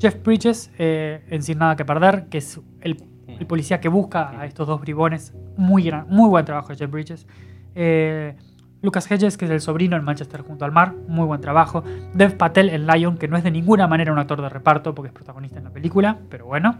Jeff 0.00 0.22
Bridges, 0.22 0.70
eh, 0.78 1.24
en 1.30 1.42
Sin 1.42 1.58
Nada 1.58 1.76
que 1.76 1.84
Perder, 1.84 2.26
que 2.26 2.38
es 2.38 2.60
el, 2.80 3.02
el 3.26 3.46
policía 3.46 3.80
que 3.80 3.88
busca 3.88 4.38
a 4.38 4.46
estos 4.46 4.66
dos 4.66 4.80
bribones. 4.80 5.34
Muy, 5.56 5.82
gran, 5.82 6.06
muy 6.08 6.28
buen 6.28 6.44
trabajo 6.44 6.68
de 6.68 6.76
Jeff 6.76 6.90
Bridges. 6.90 7.26
Eh, 7.74 8.36
Lucas 8.82 9.10
Hedges, 9.10 9.38
que 9.38 9.46
es 9.46 9.50
el 9.50 9.62
sobrino 9.62 9.96
en 9.96 10.04
Manchester 10.04 10.42
junto 10.42 10.66
al 10.66 10.72
mar. 10.72 10.94
Muy 11.08 11.24
buen 11.24 11.40
trabajo. 11.40 11.82
Dev 12.12 12.36
Patel 12.36 12.68
en 12.68 12.86
Lion, 12.86 13.16
que 13.16 13.28
no 13.28 13.38
es 13.38 13.42
de 13.42 13.50
ninguna 13.50 13.86
manera 13.88 14.12
un 14.12 14.18
actor 14.18 14.42
de 14.42 14.48
reparto 14.50 14.94
porque 14.94 15.06
es 15.08 15.14
protagonista 15.14 15.58
en 15.58 15.64
la 15.64 15.70
película, 15.70 16.18
pero 16.28 16.44
bueno. 16.44 16.78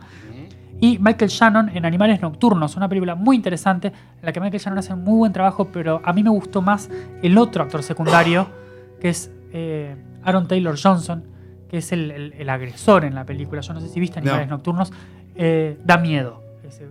Y 0.80 0.98
Michael 0.98 1.30
Shannon 1.30 1.68
en 1.70 1.84
Animales 1.86 2.20
Nocturnos, 2.20 2.76
una 2.76 2.88
película 2.88 3.14
muy 3.14 3.36
interesante 3.36 3.88
en 3.88 3.94
la 4.26 4.32
que 4.32 4.40
Michael 4.40 4.60
Shannon 4.62 4.78
hace 4.78 4.92
un 4.92 5.02
muy 5.04 5.16
buen 5.18 5.32
trabajo, 5.32 5.68
pero 5.72 6.02
a 6.04 6.12
mí 6.12 6.22
me 6.22 6.30
gustó 6.30 6.60
más 6.62 6.90
el 7.22 7.38
otro 7.38 7.62
actor 7.62 7.82
secundario, 7.82 8.48
que 9.00 9.08
es 9.08 9.30
eh, 9.52 9.96
Aaron 10.24 10.46
Taylor 10.48 10.76
Johnson, 10.80 11.24
que 11.68 11.78
es 11.78 11.92
el, 11.92 12.10
el- 12.10 12.32
el 12.34 12.48
agresor 12.50 13.04
en 13.04 13.14
la 13.14 13.24
película. 13.24 13.60
Yo 13.62 13.72
no 13.72 13.80
sé 13.80 13.88
si 13.88 13.98
viste 14.00 14.18
Animales 14.18 14.48
No. 14.48 14.56
Nocturnos. 14.56 14.92
Eh, 15.36 15.78
da 15.84 15.96
miedo. 15.96 16.42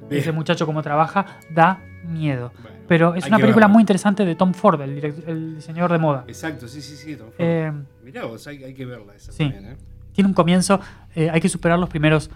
Ese, 0.10 0.32
muchacho 0.32 0.66
como 0.66 0.82
trabaja, 0.82 1.26
da 1.54 1.80
miedo. 2.06 2.52
Bueno, 2.62 2.78
Pero 2.88 3.16
es 3.16 3.26
una 3.28 3.38
película 3.38 3.66
verla. 3.66 3.74
muy 3.74 3.82
interesante 3.82 4.24
de 4.26 4.36
Tom 4.36 4.54
Ford, 4.54 4.82
el, 4.82 5.02
direct- 5.02 5.28
el 5.28 5.56
diseñador 5.56 5.92
de 5.92 5.98
moda. 5.98 6.24
Exacto, 6.28 6.68
sí, 6.68 6.82
sí, 6.82 6.96
sí. 6.96 7.16
Tom 7.16 7.28
Ford. 7.28 7.36
Eh, 7.40 7.72
Mirá 8.04 8.26
vos, 8.26 8.46
hay, 8.48 8.64
hay 8.64 8.74
que 8.74 8.86
verla 8.86 9.14
esa 9.16 9.32
sí. 9.32 9.44
también, 9.50 9.74
¿eh? 9.74 9.78
tiene 10.14 10.28
un 10.28 10.34
comienzo, 10.34 10.80
hay 11.16 11.42
que 11.42 11.50
superar 11.50 11.80
los 11.80 11.90
primeros 11.90 12.30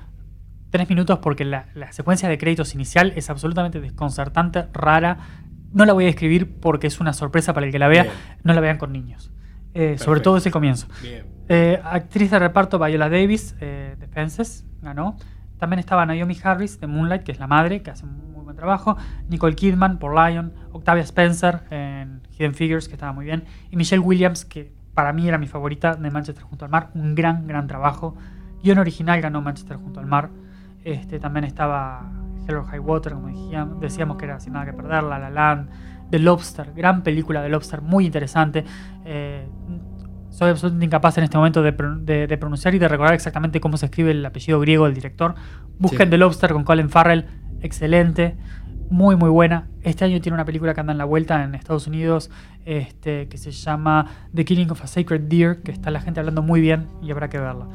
tres 0.70 0.89
minutos 0.89 1.20
porque 1.20 1.45
la, 1.45 1.68
la 1.74 1.91
secuencia 1.91 2.30
de 2.30 2.38
créditos 2.38 2.74
inicial 2.76 3.13
es 3.15 3.30
absolutamente 3.30 3.80
desconcertante, 3.80 4.68
rara. 4.74 5.18
No 5.74 5.86
la 5.86 5.93
voy 5.93 6.05
a 6.05 6.07
describir 6.07 6.59
porque 6.59 6.88
es 6.88 6.99
una 6.99 7.13
sorpresa 7.13 7.53
para 7.53 7.65
el 7.65 7.72
que 7.72 7.80
la 7.80 7.88
vea. 7.88 8.03
Bien. 8.03 8.15
No 8.43 8.53
la 8.53 8.61
vean 8.61 8.78
con 8.78 8.91
niños. 8.91 9.32
Eh, 9.74 9.97
sobre 9.97 10.22
todo 10.22 10.38
ese 10.38 10.49
comienzo. 10.49 10.88
Eh, 11.49 11.80
actriz 11.84 12.32
de 12.32 12.39
reparto 12.39 12.80
Viola 12.80 13.09
Davis, 13.09 13.55
eh, 13.59 13.95
de 13.99 14.07
Fences, 14.07 14.65
ganó. 14.82 15.18
También 15.59 15.80
estaba 15.80 16.05
Naomi 16.05 16.38
Harris 16.41 16.80
de 16.80 16.88
Moonlight, 16.88 17.24
que 17.24 17.32
es 17.32 17.39
la 17.39 17.47
madre, 17.47 17.82
que 17.82 17.91
hace 17.91 18.05
un 18.05 18.32
muy 18.32 18.43
buen 18.43 18.55
trabajo. 18.55 18.97
Nicole 19.30 19.55
Kidman 19.55 19.99
por 19.99 20.13
Lion. 20.13 20.53
Octavia 20.72 21.03
Spencer 21.03 21.63
en 21.70 22.22
Hidden 22.32 22.53
Figures, 22.53 22.88
que 22.88 22.93
estaba 22.95 23.13
muy 23.13 23.26
bien. 23.26 23.45
Y 23.70 23.76
Michelle 23.76 24.01
Williams, 24.01 24.45
que 24.45 24.72
para 24.93 25.13
mí 25.13 25.28
era 25.28 25.38
mi 25.38 25.47
favorita 25.47 25.93
de 25.95 26.09
Manchester 26.09 26.43
junto 26.43 26.65
al 26.65 26.72
mar. 26.72 26.89
Un 26.95 27.13
gran, 27.13 27.47
gran 27.47 27.68
trabajo. 27.68 28.15
Guión 28.63 28.80
original 28.80 29.22
ganó 29.22 29.41
Manchester 29.41 29.78
junto 29.78 29.99
al 29.99 30.07
mar. 30.07 30.30
Este, 30.84 31.19
también 31.19 31.43
estaba 31.45 32.09
Hell 32.47 32.55
or 32.55 32.65
High 32.65 32.80
Water, 32.80 33.13
como 33.13 33.28
decíamos, 33.28 33.80
decíamos 33.82 34.17
que 34.17 34.25
era 34.25 34.39
sin 34.39 34.53
nada 34.53 34.65
que 34.65 34.73
perder, 34.73 35.03
La 35.03 35.19
La 35.19 35.30
Land, 35.30 35.69
The 36.09 36.19
Lobster, 36.19 36.71
gran 36.73 37.03
película 37.03 37.41
de 37.41 37.49
Lobster, 37.49 37.82
muy 37.82 38.05
interesante. 38.05 38.63
Eh, 39.05 39.47
soy 40.30 40.49
absolutamente 40.49 40.86
incapaz 40.86 41.17
en 41.17 41.23
este 41.25 41.38
momento 41.38 41.61
de, 41.63 41.73
pro- 41.73 41.97
de- 41.97 42.28
de 42.28 42.38
pronunciar 42.38 42.73
y 42.75 42.80
de 42.80 42.88
recordar 42.88 43.13
exactamente 43.15 43.59
cómo 43.59 43.75
se 43.78 43.88
escribe 43.88 44.11
el 44.11 44.25
apellido 44.25 44.59
griego 44.59 44.86
del 44.86 44.93
director. 44.93 45.36
Busquen 45.80 46.07
Sí. 46.07 46.09
The 46.11 46.17
Lobster 46.17 46.53
con 46.53 46.63
Colin 46.63 46.89
Farrell, 46.89 47.25
excelente, 47.61 48.38
muy 48.89 49.15
muy 49.17 49.30
buena. 49.30 49.67
Este 49.82 50.05
año 50.05 50.21
tiene 50.21 50.36
una 50.36 50.45
película 50.45 50.73
que 50.73 50.80
anda 50.80 50.91
en 50.93 50.97
la 50.97 51.05
vuelta 51.05 51.43
en 51.43 51.55
Estados 51.55 51.88
Unidos 51.88 52.30
este, 52.65 53.28
que 53.28 53.38
se 53.38 53.51
llama 53.51 54.05
The 54.34 54.45
Killing 54.45 54.71
of 54.71 54.82
a 54.84 54.88
Sacred 54.88 55.21
Deer, 55.23 55.61
que 55.61 55.71
está 55.71 55.91
la 55.91 55.99
gente 55.99 56.19
hablando 56.21 56.41
muy 56.41 56.61
bien 56.61 56.88
y 57.01 57.11
habrá 57.11 57.30
que 57.30 57.39
verla. 57.39 57.65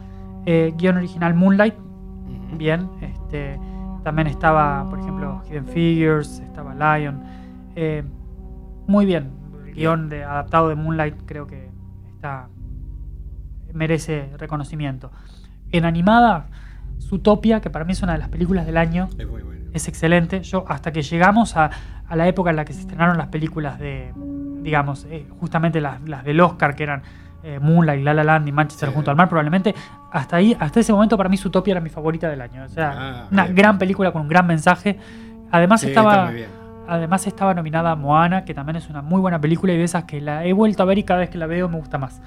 Eh, 0.46 0.72
guion 0.78 0.96
original 0.96 1.34
Moonlight. 1.34 1.74
Bien. 2.58 2.90
Este, 3.00 3.58
también 4.02 4.26
estaba, 4.26 4.88
por 4.88 4.98
ejemplo, 4.98 5.42
Hidden 5.48 5.66
Figures, 5.66 6.40
estaba 6.40 6.74
Lion. 6.74 7.22
Eh, 7.76 8.02
muy 8.86 9.06
bien. 9.06 9.30
El 9.66 9.74
guion 9.74 10.08
de, 10.08 10.24
adaptado 10.24 10.68
de 10.68 10.74
Moonlight 10.74 11.22
creo 11.24 11.46
que 11.46 11.70
está 12.14 12.48
merece 13.72 14.30
reconocimiento. 14.38 15.10
En 15.70 15.84
animada, 15.84 16.48
Zootopia, 17.00 17.60
que 17.60 17.70
para 17.70 17.84
mí 17.84 17.92
es 17.92 18.02
una 18.02 18.12
de 18.12 18.18
las 18.18 18.28
películas 18.28 18.66
del 18.66 18.76
año, 18.76 19.08
Es 19.18 19.26
muy 19.26 19.42
bueno. 19.42 19.70
es 19.72 19.88
excelente. 19.88 20.42
Yo, 20.42 20.64
hasta 20.68 20.92
que 20.92 21.02
llegamos 21.02 21.56
a, 21.56 21.70
a 22.06 22.16
la 22.16 22.28
época 22.28 22.50
en 22.50 22.56
la 22.56 22.64
que 22.64 22.74
se 22.74 22.80
estrenaron 22.80 23.16
las 23.16 23.28
películas 23.28 23.78
de, 23.78 24.12
digamos, 24.62 25.06
eh, 25.10 25.26
justamente 25.40 25.80
las, 25.80 26.06
las 26.06 26.24
del 26.24 26.40
Oscar, 26.40 26.74
que 26.74 26.82
eran 26.82 27.02
eh, 27.42 27.58
Moonlight, 27.60 28.04
La 28.04 28.14
La 28.14 28.24
Land 28.24 28.48
y 28.48 28.52
Manchester 28.52 28.88
Sí. 28.90 28.94
junto 28.94 29.10
al 29.10 29.16
mar, 29.16 29.28
probablemente 29.28 29.74
hasta 30.10 30.36
ahí, 30.36 30.56
hasta 30.58 30.80
ese 30.80 30.92
momento 30.92 31.16
para 31.16 31.28
mí 31.28 31.36
Zootopia 31.36 31.72
era 31.72 31.80
mi 31.80 31.88
favorita 31.90 32.28
del 32.28 32.40
año. 32.40 32.64
O 32.64 32.68
sea, 32.68 32.92
Ah, 32.96 33.28
una 33.30 33.44
bien. 33.44 33.56
gran 33.56 33.78
película 33.78 34.12
con 34.12 34.22
un 34.22 34.28
gran 34.28 34.46
mensaje. 34.46 34.98
Además 35.50 35.80
Sí, 35.80 35.88
estaba... 35.88 36.30
Además 36.88 37.26
estaba 37.28 37.54
nominada 37.54 37.94
Moana, 37.94 38.44
que 38.44 38.54
también 38.54 38.74
es 38.76 38.88
una 38.90 39.02
muy 39.02 39.20
buena 39.20 39.40
película 39.40 39.72
y 39.72 39.78
de 39.78 39.84
esas 39.84 40.02
que 40.04 40.20
la 40.20 40.44
he 40.44 40.52
vuelto 40.52 40.82
a 40.82 40.86
ver 40.86 40.98
y 40.98 41.04
cada 41.04 41.20
vez 41.20 41.30
que 41.30 41.38
la 41.38 41.46
veo 41.46 41.68
me 41.68 41.76
gusta 41.76 41.96
más. 41.96 42.20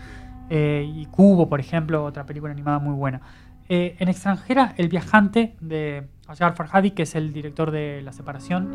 Eh, 0.49 0.89
y 0.95 1.05
Cubo, 1.07 1.49
por 1.49 1.59
ejemplo, 1.59 2.03
otra 2.05 2.25
película 2.25 2.53
animada 2.53 2.79
muy 2.79 2.93
buena. 2.93 3.19
Eh, 3.67 3.97
en 3.99 4.07
extranjera, 4.07 4.73
El 4.77 4.87
viajante 4.87 5.55
de 5.59 6.07
Asghar 6.27 6.55
Farhadi, 6.55 6.91
que 6.91 7.03
es 7.03 7.15
el 7.15 7.33
director 7.33 7.69
de 7.71 8.01
La 8.03 8.13
Separación. 8.13 8.69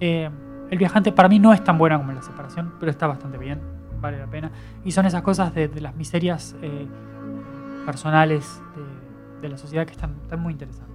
Eh, 0.00 0.28
el 0.70 0.78
viajante 0.78 1.12
para 1.12 1.28
mí 1.28 1.38
no 1.38 1.52
es 1.52 1.62
tan 1.62 1.78
buena 1.78 1.96
como 1.96 2.10
La 2.12 2.22
Separación, 2.22 2.72
pero 2.80 2.90
está 2.90 3.06
bastante 3.06 3.38
bien, 3.38 3.60
vale 4.04 4.18
la 4.18 4.26
pena. 4.26 4.50
Y 4.84 4.92
son 4.92 5.06
esas 5.06 5.22
cosas 5.22 5.54
de, 5.54 5.68
de 5.68 5.80
las 5.80 5.94
miserias 5.96 6.54
eh, 6.62 6.86
personales 7.86 8.60
de, 8.76 9.40
de 9.42 9.48
la 9.48 9.58
sociedad 9.58 9.86
que 9.86 9.92
están, 9.92 10.14
están 10.22 10.40
muy 10.40 10.52
interesantes. 10.52 10.94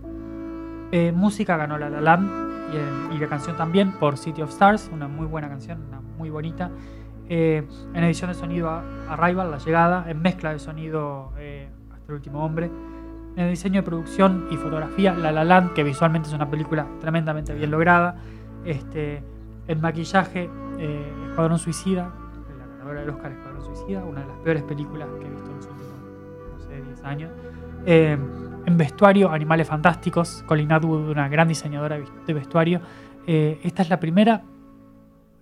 Eh, 0.92 1.12
música 1.12 1.58
ganó 1.58 1.78
La 1.78 1.90
La 1.90 2.02
Land 2.02 2.74
y, 2.74 2.78
el- 2.78 3.16
y 3.18 3.20
la 3.20 3.28
canción 3.28 3.56
también 3.58 3.92
por 3.94 4.18
City 4.18 4.42
of 4.42 4.50
Stars, 4.50 4.90
una 4.94 5.08
muy 5.08 5.26
buena 5.28 5.48
canción, 5.50 5.80
una 5.88 6.00
muy 6.18 6.30
bonita. 6.30 6.72
Eh, 7.28 7.64
en 7.94 8.04
edición 8.04 8.30
de 8.32 8.34
sonido 8.36 8.70
Arrival, 9.10 9.52
La 9.52 9.60
Llegada, 9.60 10.06
en 10.10 10.20
mezcla 10.22 10.52
de 10.52 10.58
sonido 10.60 11.32
eh, 11.38 11.70
Hasta 11.92 12.06
el 12.08 12.14
Último 12.16 12.44
Hombre. 12.44 12.72
En 13.36 13.44
el 13.46 13.50
diseño 13.52 13.82
de 13.82 13.84
producción 13.84 14.48
y 14.50 14.56
fotografía, 14.58 15.14
La 15.14 15.32
La 15.32 15.44
Land, 15.44 15.74
que 15.74 15.84
visualmente 15.84 16.28
es 16.30 16.34
una 16.34 16.50
película 16.50 16.88
tremendamente 17.00 17.54
bien 17.54 17.70
lograda. 17.70 18.16
Este, 18.66 19.24
en 19.68 19.80
maquillaje, 19.80 20.50
eh, 20.80 21.14
Escuadrón 21.30 21.60
Suicida, 21.60 22.12
ganadora 22.90 23.02
del 23.02 23.10
Oscar 23.12 23.32
Escuadrón 23.32 23.64
Suicida, 23.66 24.04
una 24.04 24.22
de 24.22 24.28
las 24.28 24.38
peores 24.40 24.64
películas 24.64 25.08
que 25.20 25.26
he 25.26 25.30
visto 25.30 25.50
en 25.50 25.56
los 25.58 25.66
últimos, 25.68 25.94
no 26.54 26.60
sé, 26.68 26.82
10 26.82 27.04
años. 27.04 27.32
Eh, 27.86 28.18
en 28.66 28.78
vestuario, 28.78 29.32
Animales 29.32 29.68
Fantásticos, 29.68 30.44
Colin 30.46 30.72
Atwood, 30.72 31.10
una 31.10 31.28
gran 31.30 31.48
diseñadora 31.48 31.98
de 32.28 32.34
vestuario. 32.34 32.82
Eh, 33.26 33.60
esta 33.64 33.82
es 33.82 33.90
la 33.90 34.00
primera, 34.00 34.44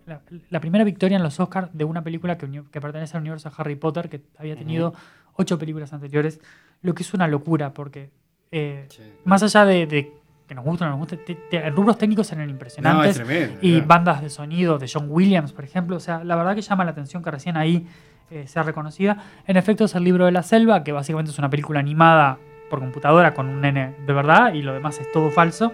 la, 0.05 0.21
la 0.49 0.59
primera 0.59 0.83
victoria 0.83 1.17
en 1.17 1.23
los 1.23 1.39
Oscars 1.39 1.69
de 1.73 1.83
una 1.83 2.03
película 2.03 2.37
que, 2.37 2.63
que 2.71 2.81
pertenece 2.81 3.17
al 3.17 3.21
universo 3.21 3.49
de 3.49 3.55
Harry 3.57 3.75
Potter, 3.75 4.09
que 4.09 4.21
había 4.37 4.55
tenido 4.55 4.93
ocho 5.35 5.57
películas 5.57 5.93
anteriores, 5.93 6.39
lo 6.81 6.93
que 6.93 7.03
es 7.03 7.13
una 7.13 7.27
locura, 7.27 7.73
porque 7.73 8.09
eh, 8.51 8.85
Sí. 8.89 9.01
más 9.25 9.43
allá 9.43 9.65
de, 9.65 9.87
de 9.87 10.13
que 10.47 10.55
nos 10.55 10.65
o 10.65 10.71
no 10.85 10.89
nos 10.91 10.97
guste, 10.99 11.17
te- 11.17 11.69
rubros 11.71 11.97
técnicos 11.97 12.31
eran 12.31 12.45
No, 12.45 12.49
es 12.49 12.53
impresionantes. 12.53 13.15
tremendo. 13.15 13.57
y 13.61 13.71
claro. 13.73 13.87
bandas 13.87 14.21
de 14.21 14.29
sonido 14.29 14.77
de 14.77 14.89
John 14.91 15.07
Williams, 15.09 15.51
por 15.53 15.65
ejemplo. 15.65 15.97
O 15.97 15.99
sea, 15.99 16.23
la 16.23 16.35
verdad 16.35 16.55
que 16.55 16.61
llama 16.61 16.85
la 16.85 16.91
atención 16.91 17.21
que 17.21 17.31
recién 17.31 17.57
ahí 17.57 17.85
eh, 18.31 18.47
sea 18.47 18.63
reconocida. 18.63 19.17
En 19.45 19.57
efecto, 19.57 19.85
es 19.85 19.95
El 19.95 20.03
libro 20.03 20.25
de 20.25 20.31
la 20.31 20.43
selva, 20.43 20.83
que 20.83 20.91
básicamente 20.91 21.31
es 21.31 21.39
una 21.39 21.49
película 21.49 21.79
animada 21.79 22.37
por 22.69 22.79
computadora 22.79 23.33
con 23.33 23.47
un 23.47 23.61
nene 23.61 23.95
de 24.05 24.13
verdad 24.13 24.53
y 24.53 24.61
lo 24.61 24.73
demás 24.73 24.99
es 24.99 25.11
todo 25.11 25.31
falso. 25.31 25.73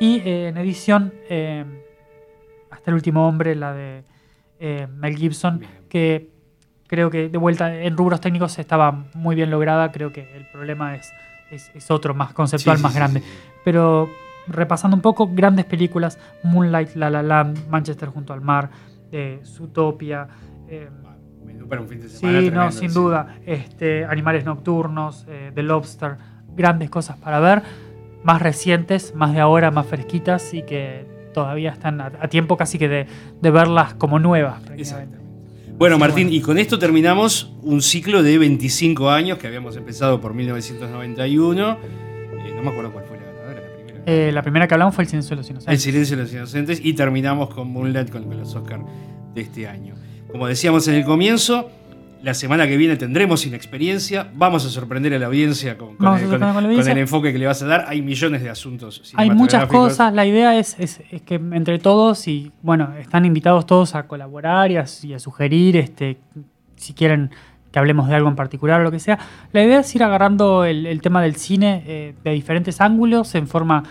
Y 0.00 0.18
eh, 0.20 0.48
en 0.48 0.56
edición, 0.58 1.12
eh, 1.28 1.64
Hasta 2.70 2.90
el 2.90 2.94
último 2.94 3.28
hombre, 3.28 3.54
la 3.54 3.72
de 3.72 4.04
eh, 4.58 4.86
Mel 4.90 5.16
Gibson, 5.16 5.60
Bien. 5.60 5.70
que 5.88 6.30
creo 6.86 7.10
que 7.10 7.28
de 7.28 7.38
vuelta 7.38 7.74
en 7.74 7.96
rubros 7.96 8.20
técnicos 8.20 8.58
estaba 8.58 9.04
muy 9.14 9.36
bien 9.36 9.50
lograda. 9.50 9.90
Creo 9.92 10.12
que 10.12 10.34
el 10.36 10.46
problema 10.50 10.96
es, 10.96 11.10
es, 11.54 11.70
es 11.74 11.90
otro, 11.90 12.14
más 12.14 12.32
conceptual, 12.32 12.76
Sí, 12.76 12.80
sí, 12.80 12.82
más 12.82 12.92
sí, 12.92 12.98
grande. 12.98 13.20
sí, 13.20 13.26
sí. 13.26 13.32
Pero 13.64 14.10
repasando 14.46 14.94
un 14.96 15.00
poco, 15.02 15.28
grandes 15.32 15.64
películas, 15.64 16.18
Moonlight, 16.42 16.94
La 16.96 17.08
La 17.10 17.22
Land, 17.22 17.68
Manchester 17.68 18.08
junto 18.10 18.32
al 18.32 18.40
mar, 18.42 18.70
eh, 19.10 19.40
Zootopia, 19.44 20.28
eh, 20.68 20.88
para 21.68 21.80
un 21.80 21.88
fin 21.88 22.00
de 22.00 22.08
sí, 22.08 22.16
semana. 22.18 22.40
no, 22.40 22.46
tremendo, 22.46 22.72
sin 22.72 22.90
sí. 22.90 22.94
duda, 22.94 23.36
este, 23.46 24.04
Animales 24.04 24.44
Nocturnos, 24.44 25.24
eh, 25.28 25.50
The 25.54 25.62
Lobster, 25.62 26.16
grandes 26.54 26.90
cosas 26.90 27.16
para 27.16 27.40
ver, 27.40 27.62
más 28.22 28.42
recientes, 28.42 29.14
más 29.14 29.32
de 29.32 29.40
ahora, 29.40 29.70
más 29.70 29.86
fresquitas 29.86 30.52
y 30.52 30.62
que 30.62 31.06
todavía 31.32 31.70
están 31.72 32.00
a, 32.00 32.12
a 32.20 32.28
tiempo 32.28 32.56
casi 32.56 32.78
que 32.78 32.88
de, 32.88 33.06
de 33.40 33.50
verlas 33.50 33.94
como 33.94 34.18
nuevas. 34.18 34.60
prácticamente. 34.60 35.23
Bueno, 35.76 35.98
Martín, 35.98 36.32
y 36.32 36.40
con 36.40 36.58
esto 36.58 36.78
terminamos 36.78 37.52
un 37.62 37.82
ciclo 37.82 38.22
de 38.22 38.38
25 38.38 39.10
años 39.10 39.38
que 39.38 39.46
habíamos 39.48 39.76
empezado 39.76 40.20
por 40.20 40.32
1991. 40.32 41.72
Eh, 41.72 42.52
no 42.54 42.62
me 42.62 42.70
acuerdo 42.70 42.92
cuál 42.92 43.04
fue 43.06 43.16
la 43.18 43.24
ganadora, 43.24 43.60
la 43.60 43.76
primera. 43.76 44.02
Eh, 44.06 44.30
la 44.32 44.42
primera 44.42 44.68
que 44.68 44.74
hablamos 44.74 44.94
fue 44.94 45.02
El 45.04 45.10
Silencio 45.10 45.30
de 45.30 45.36
los 45.36 45.46
El 45.48 45.52
Inocentes. 45.56 45.82
silencio 45.82 46.16
de 46.16 46.22
los 46.22 46.32
inocentes 46.32 46.80
y 46.82 46.92
terminamos 46.94 47.52
con 47.52 47.68
Moonlight 47.68 48.10
con, 48.10 48.24
con 48.24 48.38
los 48.38 48.54
Oscars 48.54 48.84
de 49.34 49.40
este 49.40 49.66
año. 49.66 49.94
Como 50.30 50.46
decíamos 50.46 50.86
en 50.88 50.94
el 50.94 51.04
comienzo, 51.04 51.70
la 52.24 52.34
semana 52.34 52.66
que 52.66 52.76
viene 52.76 52.96
tendremos 52.96 53.44
inexperiencia, 53.46 54.28
vamos 54.34 54.64
a 54.66 54.70
sorprender 54.70 55.12
a 55.14 55.18
la 55.18 55.26
audiencia 55.26 55.76
con, 55.78 55.90
el, 56.16 56.22
con- 56.30 56.40
con 56.76 56.84
enfoque 56.98 57.32
que 57.32 57.38
le 57.38 57.46
vas 57.46 57.62
a 57.62 57.66
dar. 57.66 57.84
Hay 57.88 58.02
millones 58.02 58.42
de 58.42 58.50
asuntos. 58.50 59.12
Hay 59.16 59.28
muchas 59.36 59.60
cosas, 59.90 60.14
la 60.14 60.26
idea 60.26 60.58
es, 60.58 60.76
es- 60.78 61.00
es 61.10 61.22
que 61.22 61.34
entre 61.34 61.78
todos, 61.78 62.26
y 62.26 62.50
bueno, 62.62 62.94
están 62.98 63.24
invitados 63.24 63.66
todos 63.66 63.94
a 63.94 64.06
colaborar 64.06 64.70
y 64.70 64.76
a, 64.78 64.84
y 65.02 65.12
a 65.12 65.18
sugerir, 65.18 65.76
este, 65.76 66.16
si 66.76 66.94
quieren 66.94 67.30
que 67.70 67.78
hablemos 67.80 68.08
de 68.08 68.14
algo 68.14 68.28
en 68.28 68.36
particular 68.36 68.80
o 68.80 68.84
lo 68.84 68.90
que 68.92 69.00
sea. 69.00 69.18
La 69.52 69.62
idea 69.64 69.80
es 69.80 69.94
ir 69.94 70.02
agarrando 70.04 70.64
el, 70.64 70.86
el 70.86 71.00
tema 71.02 71.20
del 71.20 71.34
cine 71.36 71.82
eh, 71.86 72.14
de 72.22 72.30
diferentes 72.30 72.80
ángulos 72.80 73.34
en 73.34 73.48
forma, 73.48 73.82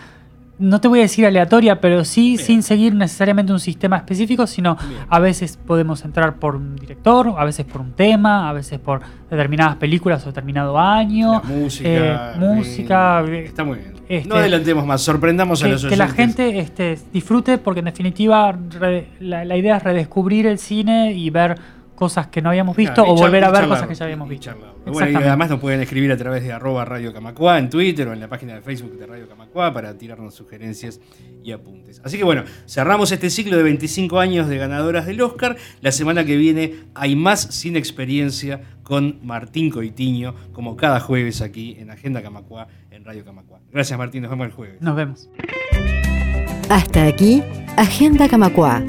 no 0.58 0.80
te 0.80 0.86
voy 0.88 1.00
a 1.00 1.02
decir 1.02 1.26
aleatoria, 1.26 1.80
pero 1.80 2.04
sí 2.04 2.34
Bien. 2.36 2.38
sin 2.38 2.62
seguir 2.62 2.94
necesariamente 2.94 3.52
un 3.52 3.58
sistema 3.60 3.96
específico, 3.96 4.46
sino 4.46 4.76
Bien. 4.76 5.00
a 5.08 5.18
veces 5.18 5.56
podemos 5.56 6.04
entrar 6.04 6.36
por 6.36 6.54
un 6.56 6.76
director, 6.76 7.34
a 7.36 7.44
veces 7.44 7.66
por 7.66 7.80
un 7.80 7.92
tema, 7.92 8.48
a 8.48 8.52
veces 8.52 8.78
por 8.78 9.00
determinadas 9.30 9.76
películas 9.76 10.22
o 10.24 10.26
determinado 10.26 10.78
año. 10.78 11.32
La 11.32 11.40
música. 11.40 12.34
eh, 12.34 12.38
música, 12.38 13.20
eh, 13.26 13.38
eh, 13.38 13.44
está 13.46 13.64
muy 13.64 13.78
bien. 13.78 13.94
este, 14.08 14.28
no 14.28 14.36
adelantemos 14.36 14.86
más, 14.86 15.00
sorprendamos 15.02 15.60
a 15.62 15.66
que, 15.66 15.72
los 15.72 15.80
que 15.82 15.86
oyentes. 15.88 15.98
la 16.08 16.14
gente 16.14 16.58
este, 16.60 16.98
disfrute 17.12 17.58
porque 17.58 17.80
en 17.80 17.86
definitiva 17.86 18.52
re- 18.78 19.08
la, 19.20 19.44
la 19.44 19.56
idea 19.56 19.78
es 19.78 19.82
redescubrir 19.82 20.46
el 20.46 20.58
cine 20.58 21.12
y 21.14 21.30
ver 21.30 21.56
cosas 21.94 22.26
que 22.28 22.42
no 22.42 22.50
habíamos 22.50 22.76
visto 22.76 22.94
Claro, 22.94 23.12
o 23.12 23.16
volver 23.16 23.44
a 23.44 23.50
ver 23.50 23.60
charlar, 23.60 23.68
cosas 23.68 23.88
que 23.88 23.94
ya 23.94 24.04
habíamos 24.04 24.26
y 24.26 24.30
visto. 24.30 24.54
Bueno, 24.86 25.10
y 25.20 25.22
además 25.22 25.50
nos 25.50 25.60
pueden 25.60 25.80
escribir 25.80 26.12
a 26.12 26.16
través 26.16 26.42
de 26.42 26.52
arroba 26.52 26.84
Radio 26.84 27.12
Camacua 27.12 27.58
en 27.58 27.70
Twitter 27.70 28.08
o 28.08 28.12
en 28.12 28.20
la 28.20 28.28
página 28.28 28.54
de 28.54 28.60
Facebook 28.60 28.98
de 28.98 29.06
Radio 29.06 29.28
Camacua 29.28 29.72
para 29.72 29.96
tirarnos 29.96 30.34
sugerencias 30.34 31.00
y 31.42 31.52
apuntes. 31.52 32.00
Así 32.04 32.18
que 32.18 32.24
bueno, 32.24 32.44
cerramos 32.66 33.12
este 33.12 33.30
ciclo 33.30 33.56
de 33.56 33.62
25 33.62 34.18
años 34.18 34.48
de 34.48 34.58
ganadoras 34.58 35.06
del 35.06 35.20
Oscar. 35.22 35.56
La 35.80 35.92
semana 35.92 36.24
que 36.24 36.36
viene 36.36 36.74
hay 36.94 37.16
más 37.16 37.40
sin 37.40 37.76
experiencia 37.76 38.60
con 38.82 39.18
Martín 39.22 39.70
Coitiño, 39.70 40.34
como 40.52 40.76
cada 40.76 41.00
jueves 41.00 41.40
aquí 41.40 41.76
en 41.78 41.90
Agenda 41.90 42.22
Camacua 42.22 42.68
en 42.90 43.04
Radio 43.04 43.24
Camacua. 43.24 43.60
Gracias 43.72 43.98
Martín, 43.98 44.22
nos 44.22 44.30
vemos 44.30 44.46
el 44.46 44.52
jueves. 44.52 44.80
Nos 44.80 44.96
vemos. 44.96 45.28
Hasta 46.68 47.06
aquí, 47.06 47.42
Agenda 47.76 48.28
Camacua. 48.28 48.82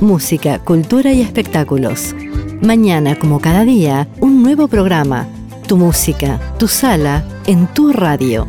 Música, 0.00 0.58
cultura 0.58 1.12
y 1.12 1.22
espectáculos. 1.22 2.14
Mañana, 2.64 3.14
como 3.18 3.40
cada 3.40 3.62
día, 3.62 4.08
un 4.20 4.42
nuevo 4.42 4.68
programa. 4.68 5.26
Tu 5.68 5.76
música, 5.76 6.40
tu 6.58 6.66
sala, 6.66 7.22
en 7.46 7.66
tu 7.66 7.92
radio. 7.92 8.46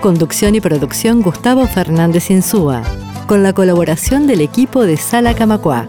Conducción 0.00 0.56
y 0.56 0.60
producción 0.60 1.22
Gustavo 1.22 1.64
Fernández 1.68 2.32
Insúa. 2.32 2.82
Con 3.28 3.44
la 3.44 3.52
colaboración 3.52 4.26
del 4.26 4.40
equipo 4.40 4.82
de 4.82 4.96
Sala 4.96 5.34
Camacua. 5.34 5.86